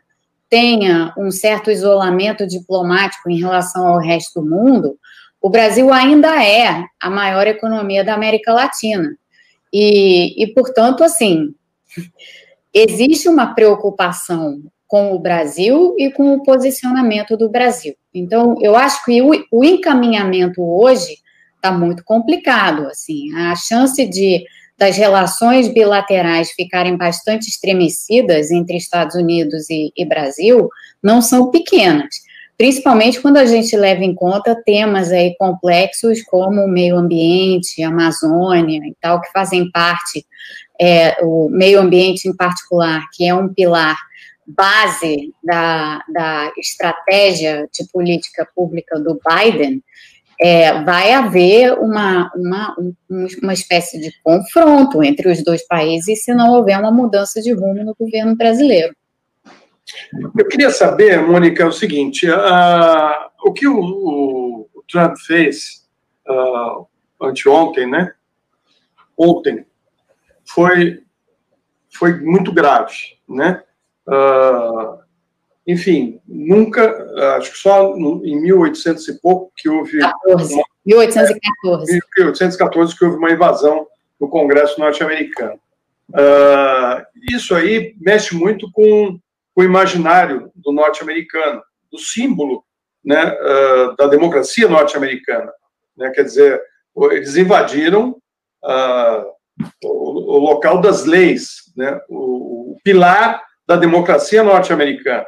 [0.50, 4.98] tenha um certo isolamento diplomático em relação ao resto do mundo,
[5.42, 9.16] o Brasil ainda é a maior economia da América Latina.
[9.72, 11.54] E, e portanto, assim,
[12.74, 17.96] existe uma preocupação com o Brasil e com o posicionamento do Brasil.
[18.14, 21.20] Então, eu acho que o, o encaminhamento hoje
[21.56, 22.88] está muito complicado.
[22.88, 24.44] Assim, a chance de
[24.80, 30.70] das relações bilaterais ficarem bastante estremecidas entre Estados Unidos e, e Brasil
[31.04, 32.28] não são pequenas.
[32.58, 38.82] principalmente quando a gente leva em conta temas aí complexos como o meio ambiente, Amazônia
[38.86, 40.26] e tal, que fazem parte,
[40.80, 43.98] é, o meio ambiente em particular, que é um pilar
[44.46, 49.84] base da, da estratégia de política pública do Biden,
[50.40, 52.76] é, vai haver uma, uma,
[53.44, 57.84] uma espécie de confronto entre os dois países se não houver uma mudança de rumo
[57.84, 58.96] no governo brasileiro.
[60.38, 65.88] Eu queria saber, Mônica, o seguinte: uh, o que o, o, Trump fez
[66.28, 66.88] uh,
[67.22, 68.14] anteontem, né?
[69.18, 69.66] Ontem,
[70.46, 71.04] foi,
[71.92, 73.62] foi muito grave, né?
[74.08, 74.99] Uh,
[75.68, 77.08] enfim, nunca,
[77.38, 80.00] acho que só em 1800 e pouco que houve.
[80.00, 80.54] 14.
[80.54, 82.00] Uma, 1814.
[82.18, 83.86] 1814 que houve uma invasão
[84.20, 85.60] no Congresso norte-americano.
[86.10, 89.20] Uh, isso aí mexe muito com
[89.56, 91.62] o imaginário do norte-americano,
[91.92, 92.64] do símbolo
[93.04, 95.52] né, uh, da democracia norte-americana.
[95.96, 96.10] Né?
[96.12, 96.62] Quer dizer,
[97.12, 98.18] eles invadiram
[98.64, 99.26] uh,
[99.84, 102.00] o, o, local das leis, né?
[102.10, 105.28] o, o pilar da democracia norte-americana.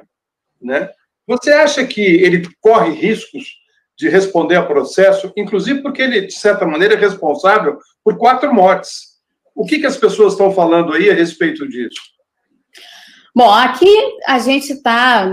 [0.61, 0.89] Né?
[1.27, 3.61] Você acha que ele corre riscos
[3.97, 9.11] de responder a processo, inclusive porque ele, de certa maneira, é responsável por quatro mortes?
[9.55, 12.01] O que, que as pessoas estão falando aí a respeito disso?
[13.33, 13.89] Bom, aqui
[14.27, 15.25] a gente está,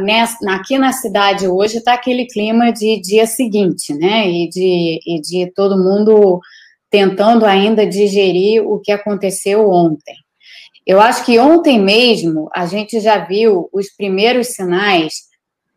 [0.48, 4.28] aqui na cidade hoje, está aquele clima de dia seguinte, né?
[4.28, 6.38] E de, e de todo mundo
[6.90, 10.14] tentando ainda digerir o que aconteceu ontem.
[10.88, 15.12] Eu acho que ontem mesmo a gente já viu os primeiros sinais.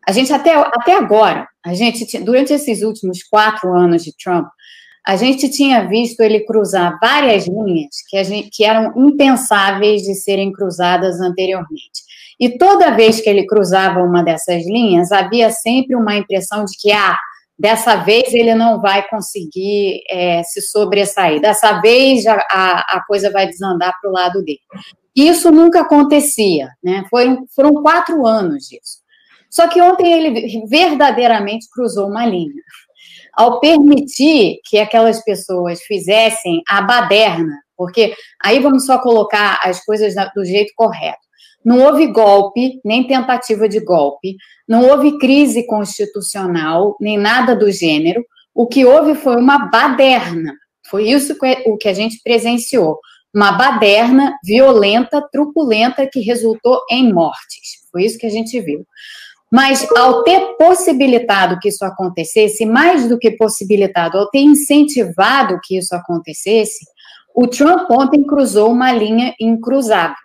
[0.08, 4.46] A gente até, até agora, a gente durante esses últimos quatro anos de Trump,
[5.06, 10.50] a gente tinha visto ele cruzar várias linhas que, gente, que eram impensáveis de serem
[10.50, 12.02] cruzadas anteriormente.
[12.40, 16.90] E toda vez que ele cruzava uma dessas linhas, havia sempre uma impressão de que,
[16.90, 17.18] ah,
[17.58, 23.30] dessa vez ele não vai conseguir é, se sobressair, dessa vez a, a, a coisa
[23.30, 24.60] vai desandar para o lado dele.
[25.14, 27.04] Isso nunca acontecia, né?
[27.10, 29.02] Foram, foram quatro anos disso.
[29.50, 32.62] Só que ontem ele verdadeiramente cruzou uma linha.
[33.34, 40.14] Ao permitir que aquelas pessoas fizessem a baderna, porque aí vamos só colocar as coisas
[40.34, 41.20] do jeito correto.
[41.64, 44.36] Não houve golpe, nem tentativa de golpe,
[44.66, 48.24] não houve crise constitucional, nem nada do gênero.
[48.54, 50.54] O que houve foi uma baderna.
[50.88, 52.98] Foi isso que, o que a gente presenciou.
[53.34, 57.80] Uma baderna violenta, truculenta, que resultou em mortes.
[57.90, 58.86] Foi isso que a gente viu.
[59.50, 65.76] Mas ao ter possibilitado que isso acontecesse, mais do que possibilitado, ao ter incentivado que
[65.76, 66.86] isso acontecesse,
[67.34, 70.16] o Trump ontem cruzou uma linha incruzável.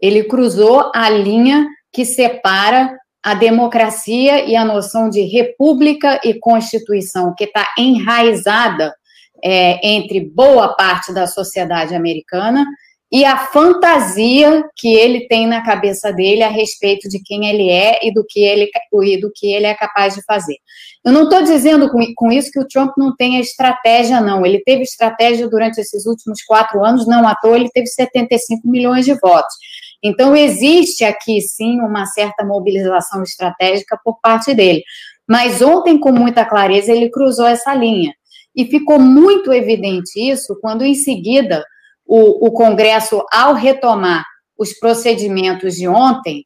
[0.00, 7.34] Ele cruzou a linha que separa a democracia e a noção de república e constituição,
[7.36, 8.94] que está enraizada
[9.42, 12.64] é, entre boa parte da sociedade americana
[13.12, 18.06] e a fantasia que ele tem na cabeça dele a respeito de quem ele é
[18.06, 18.70] e do que ele,
[19.02, 20.56] e do que ele é capaz de fazer.
[21.04, 24.46] Eu não estou dizendo com, com isso que o Trump não tenha estratégia, não.
[24.46, 29.04] Ele teve estratégia durante esses últimos quatro anos, não à toa, ele teve 75 milhões
[29.04, 29.54] de votos.
[30.02, 34.82] Então, existe aqui, sim, uma certa mobilização estratégica por parte dele.
[35.28, 38.14] Mas ontem, com muita clareza, ele cruzou essa linha.
[38.54, 41.64] E ficou muito evidente isso quando, em seguida,
[42.06, 44.24] o, o Congresso, ao retomar
[44.58, 46.44] os procedimentos de ontem,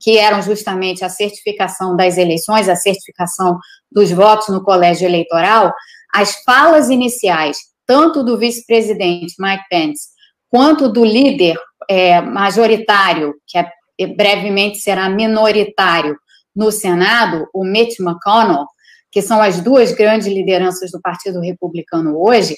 [0.00, 3.58] que eram justamente a certificação das eleições, a certificação
[3.90, 5.72] dos votos no colégio eleitoral,
[6.14, 10.08] as falas iniciais, tanto do vice-presidente Mike Pence,
[10.48, 11.58] quanto do líder
[11.88, 16.16] é, majoritário, que é, brevemente será minoritário
[16.54, 18.66] no Senado, o Mitch McConnell,
[19.10, 22.56] que são as duas grandes lideranças do Partido Republicano hoje,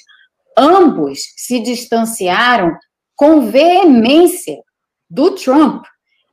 [0.57, 2.77] ambos se distanciaram
[3.15, 4.57] com veemência
[5.09, 5.83] do Trump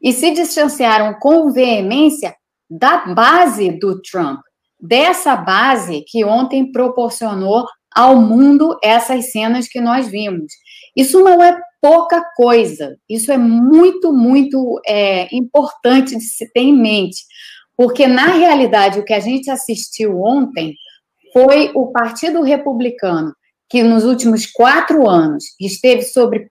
[0.03, 2.35] e se distanciaram com veemência
[2.71, 4.41] da base do Trump,
[4.81, 10.53] dessa base que ontem proporcionou ao mundo essas cenas que nós vimos.
[10.95, 16.77] Isso não é pouca coisa, isso é muito, muito é, importante de se ter em
[16.77, 17.25] mente,
[17.79, 20.75] porque na realidade o que a gente assistiu ontem
[21.33, 23.33] foi o Partido Republicano,
[23.71, 26.49] que nos últimos quatro anos esteve sob,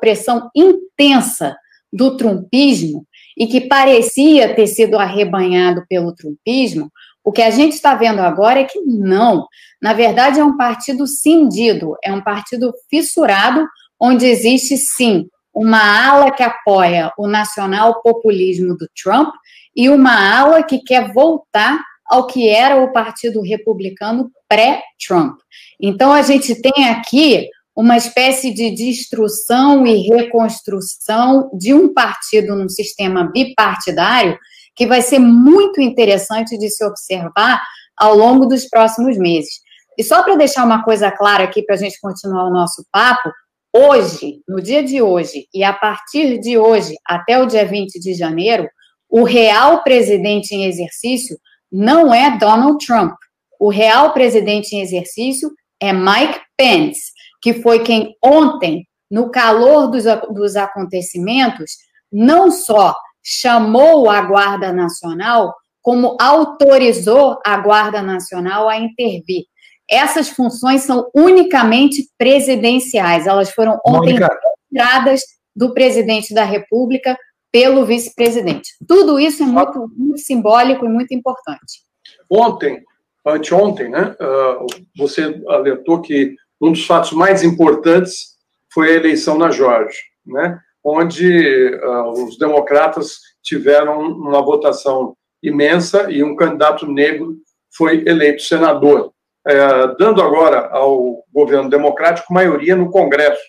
[0.00, 1.56] pressão intensa
[1.92, 3.06] do trumpismo
[3.38, 6.90] e que parecia ter sido arrebanhado pelo trumpismo,
[7.22, 9.46] o que a gente está vendo agora é que não.
[9.80, 13.64] Na verdade, é um partido cindido, é um partido fissurado,
[14.00, 19.32] onde existe, sim, uma ala que apoia o nacional populismo do Trump
[19.78, 21.78] e uma ala que quer voltar
[22.10, 25.38] ao que era o Partido Republicano pré-Trump.
[25.80, 32.68] Então, a gente tem aqui uma espécie de destruição e reconstrução de um partido num
[32.68, 34.36] sistema bipartidário
[34.74, 37.62] que vai ser muito interessante de se observar
[37.96, 39.60] ao longo dos próximos meses.
[39.96, 43.30] E só para deixar uma coisa clara aqui para a gente continuar o nosso papo,
[43.72, 48.14] hoje, no dia de hoje, e a partir de hoje até o dia 20 de
[48.14, 48.68] janeiro,
[49.08, 51.38] o real presidente em exercício
[51.70, 53.14] não é Donald Trump.
[53.58, 60.04] O real presidente em exercício é Mike Pence, que foi quem ontem, no calor dos,
[60.34, 61.72] dos acontecimentos,
[62.12, 69.44] não só chamou a Guarda Nacional, como autorizou a Guarda Nacional a intervir.
[69.90, 75.22] Essas funções são unicamente presidenciais, elas foram ontem retiradas
[75.56, 77.16] do presidente da República
[77.52, 78.70] pelo vice-presidente.
[78.86, 81.82] Tudo isso é muito, muito, simbólico e muito importante.
[82.30, 82.82] Ontem,
[83.26, 84.58] anteontem, né, ah,
[84.96, 88.36] você alertou que um dos fatos mais importantes
[88.72, 96.22] foi a eleição na Geórgia, né, onde uh, os democratas tiveram uma votação imensa e
[96.22, 97.36] um candidato negro
[97.76, 99.12] foi eleito senador,
[99.46, 103.40] uh, dando agora ao governo democrático maioria no Congresso,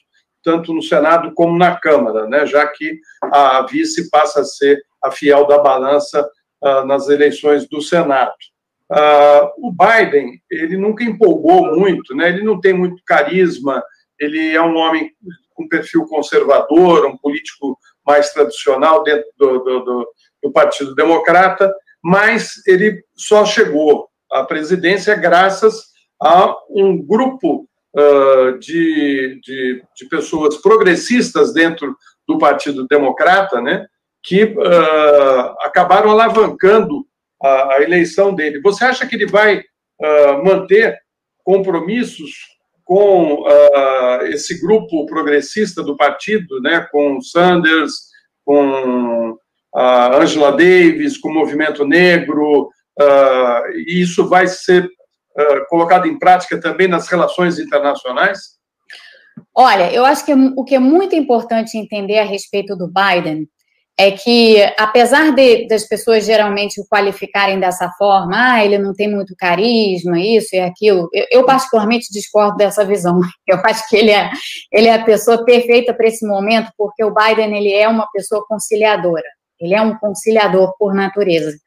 [0.44, 5.12] tanto no Senado como na Câmara, né, já que a vice passa a ser a
[5.12, 6.28] fiel da balança
[6.62, 8.34] uh, nas eleições do Senado.
[8.92, 12.30] Uh, o Biden, ele nunca empolgou muito, né?
[12.30, 13.84] ele não tem muito carisma,
[14.20, 15.12] ele é um homem
[15.54, 20.14] com perfil conservador, um político mais tradicional dentro do, do, do,
[20.44, 21.72] do Partido Democrata,
[22.04, 25.90] mas ele só chegou à presidência graças
[26.22, 31.96] a um grupo uh, de, de, de, pessoas progressistas dentro
[32.28, 33.86] do Partido Democrata, né,
[34.24, 37.06] que uh, acabaram alavancando
[37.42, 38.62] a, a, eleição dele.
[38.62, 40.98] Você acha que ele vai uh, manter
[41.44, 42.32] compromissos
[42.84, 43.46] com
[44.32, 47.94] esse grupo progressista do partido, né, com Sanders,
[48.44, 49.38] com
[49.76, 52.70] a Angela Davis, com o Movimento Negro,
[53.76, 54.90] e isso vai ser
[55.38, 58.40] uh, colocado em prática também nas relações internacionais?
[59.56, 63.48] Olha, eu acho que o que é muito importante entender a respeito do Biden
[64.00, 69.14] é que, apesar de, das pessoas geralmente o qualificarem dessa forma, ah, ele não tem
[69.14, 73.20] muito carisma, isso e aquilo, eu, eu, particularmente discordo dessa visão.
[73.46, 74.30] Eu acho que ele é,
[74.72, 78.46] ele é a pessoa perfeita para esse momento, porque o Biden ele é uma pessoa
[78.48, 79.28] conciliadora.
[79.60, 81.58] Ele é um conciliador por natureza.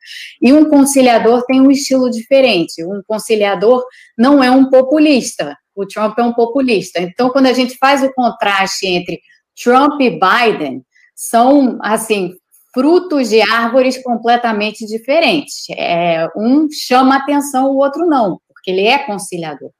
[0.40, 2.84] E um conciliador tem um estilo diferente.
[2.84, 3.84] Um conciliador
[4.16, 5.56] não é um populista.
[5.74, 7.00] O Trump é um populista.
[7.00, 9.20] Então, quando a gente faz o contraste entre
[9.62, 10.82] Trump e Biden,
[11.14, 12.34] são, assim,
[12.74, 15.66] frutos de árvores completamente diferentes.
[15.70, 19.70] É, um chama atenção, o outro não, porque ele é conciliador.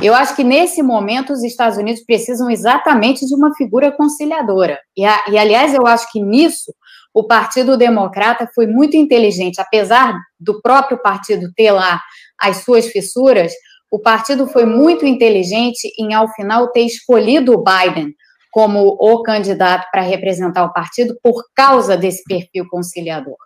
[0.00, 4.78] Eu acho que nesse momento os Estados Unidos precisam exatamente de uma figura conciliadora.
[4.96, 6.72] E, a, e aliás, eu acho que nisso
[7.18, 12.00] o Partido Democrata foi muito inteligente, apesar do próprio partido ter lá
[12.38, 13.52] as suas fissuras,
[13.90, 18.14] o partido foi muito inteligente em, ao final, ter escolhido o Biden
[18.52, 23.36] como o candidato para representar o partido por causa desse perfil conciliador.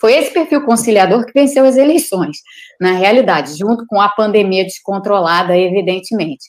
[0.00, 2.38] Foi esse perfil conciliador que venceu as eleições,
[2.80, 6.46] na realidade, junto com a pandemia descontrolada, evidentemente.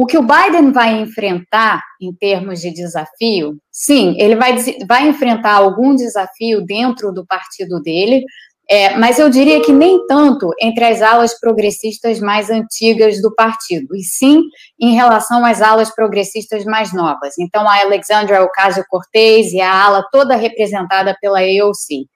[0.00, 4.56] O que o Biden vai enfrentar em termos de desafio, sim, ele vai,
[4.88, 8.24] vai enfrentar algum desafio dentro do partido dele,
[8.66, 13.94] é, mas eu diria que nem tanto entre as alas progressistas mais antigas do partido,
[13.94, 14.40] e sim
[14.80, 17.34] em relação às alas progressistas mais novas.
[17.38, 22.08] Então, a Alexandra Ocasio-Cortez e a ala toda representada pela AOC.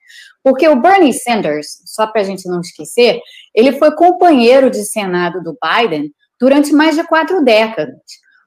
[0.43, 3.21] Porque o Bernie Sanders, só para a gente não esquecer,
[3.55, 7.97] ele foi companheiro de Senado do Biden durante mais de quatro décadas.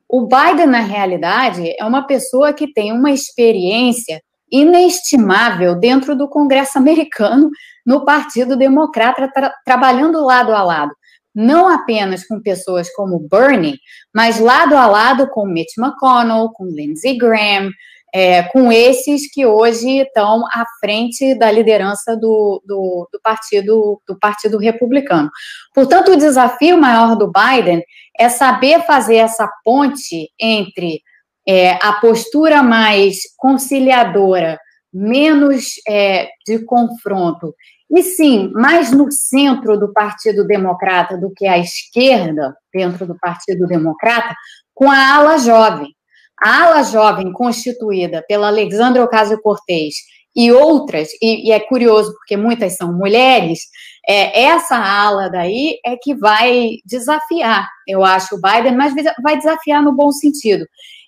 [0.09, 6.77] O Biden, na realidade, é uma pessoa que tem uma experiência inestimável dentro do Congresso
[6.77, 7.49] americano,
[7.85, 10.91] no Partido Democrata, tra trabalhando lado a lado.
[11.35, 13.77] Não apenas com pessoas como Bernie,
[14.15, 17.69] mas lado a lado com Mitch McConnell, com Lindsey Graham,
[18.14, 24.18] é, com esses que hoje estão à frente da liderança do, do, do, partido, do
[24.18, 25.30] Partido Republicano.
[25.74, 27.84] Portanto, o desafio maior do Biden
[28.18, 31.02] é saber fazer essa ponte entre
[31.48, 34.60] é, a postura mais conciliadora,
[34.94, 37.54] menos é, de confronto,
[37.90, 43.66] e sim, mais no centro do Partido Democrata do que à esquerda, dentro do Partido
[43.66, 44.36] Democrata,
[44.74, 45.97] com a ala jovem.
[46.41, 49.95] A ala jovem constituída pela Alexandra Ocasio-Cortez
[50.35, 53.61] e outras, e, e é curioso porque muitas são mulheres,
[54.07, 58.93] é, essa ala daí é que vai desafiar, eu acho, o Biden, mas
[59.23, 60.64] vai desafiar no bom sentido.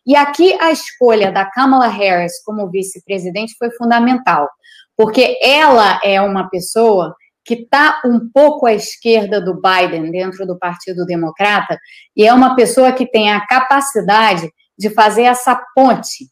[0.06, 4.50] E aqui a escolha da Kamala Harris como vice-presidente foi fundamental,
[4.98, 7.16] porque ela é uma pessoa
[7.46, 11.78] que está um pouco à esquerda do Biden dentro do Partido Democrata
[12.16, 16.30] e é uma pessoa que tem a capacidade de fazer essa ponte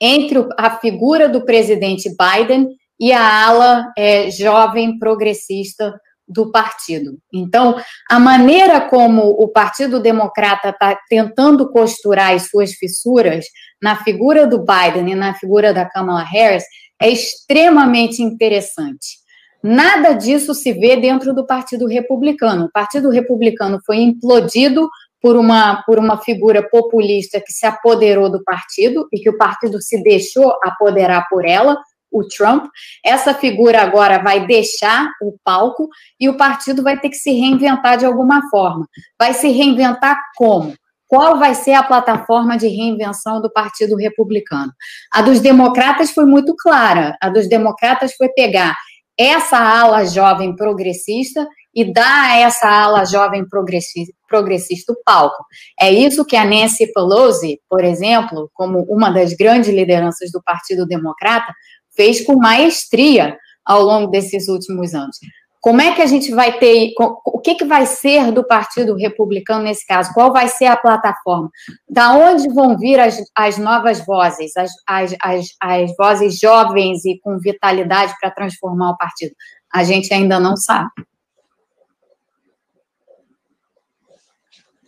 [0.00, 2.68] entre a figura do presidente Biden
[2.98, 5.94] e a ala é, jovem progressista
[6.26, 7.18] do partido.
[7.32, 7.76] Então,
[8.10, 13.44] a maneira como o Partido Democrata está tentando costurar as suas fissuras
[13.82, 16.64] na figura do Biden e na figura da Kamala Harris
[17.00, 19.22] é extremamente interessante.
[19.62, 22.64] Nada disso se vê dentro do Partido Republicano.
[22.64, 24.88] O Partido Republicano foi implodido
[25.22, 29.80] por uma, por uma figura populista que se apoderou do partido e que o partido
[29.80, 31.78] se deixou apoderar por ela,
[32.10, 32.66] o Trump.
[33.04, 35.88] Essa figura agora vai deixar o palco
[36.20, 38.86] e o partido vai ter que se reinventar de alguma forma.
[39.18, 40.74] Vai se reinventar como?
[41.06, 44.72] Qual vai ser a plataforma de reinvenção do Partido Republicano?
[45.12, 47.16] A dos democratas foi muito clara.
[47.20, 48.74] A dos democratas foi pegar
[49.18, 55.44] essa ala jovem progressista e dar a essa ala jovem progressista, progressista o palco.
[55.80, 60.86] É isso que a Nancy Pelosi, por exemplo, como uma das grandes lideranças do Partido
[60.86, 61.52] Democrata,
[61.94, 65.16] fez com maestria ao longo desses últimos anos.
[65.60, 69.62] Como é que a gente vai ter, o que, que vai ser do Partido Republicano
[69.62, 70.12] nesse caso?
[70.12, 71.48] Qual vai ser a plataforma?
[71.88, 77.20] Da onde vão vir as, as novas vozes, as, as, as, as vozes jovens e
[77.20, 79.36] com vitalidade para transformar o partido?
[79.72, 80.90] A gente ainda não sabe.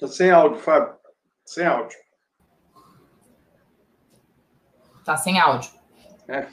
[0.05, 0.95] Está sem áudio, Fábio.
[1.47, 1.99] Sem áudio.
[4.99, 5.71] Está sem áudio.
[6.29, 6.47] É.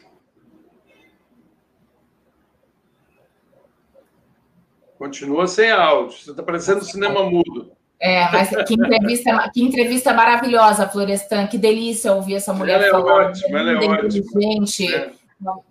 [4.97, 6.17] Continua sem áudio.
[6.17, 7.75] Você está parecendo cinema mudo.
[7.99, 11.47] É, mas que entrevista, que entrevista maravilhosa, Florestan.
[11.47, 13.27] Que delícia ouvir essa mulher ela é falar.
[13.27, 14.41] Ótima, ela é ótima.
[14.41, 15.11] Gente, é.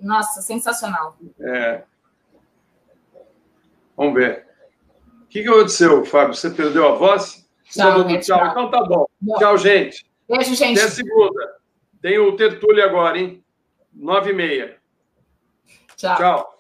[0.01, 1.16] nossa, sensacional.
[1.40, 1.82] É.
[3.97, 4.47] Vamos ver.
[5.23, 6.35] O que, que aconteceu, Fábio?
[6.35, 7.39] Você perdeu a voz?
[7.70, 8.20] Tchau, tchau.
[8.20, 8.47] tchau.
[8.48, 9.06] Então tá bom.
[9.20, 9.38] bom.
[9.38, 10.05] Tchau, gente.
[10.28, 10.78] Beijo, gente.
[10.78, 11.55] Até segunda.
[12.02, 13.44] Tem o Tertúlio agora, hein?
[13.92, 14.76] Nove e meia.
[15.97, 16.16] Tchau.
[16.16, 16.60] Tchau.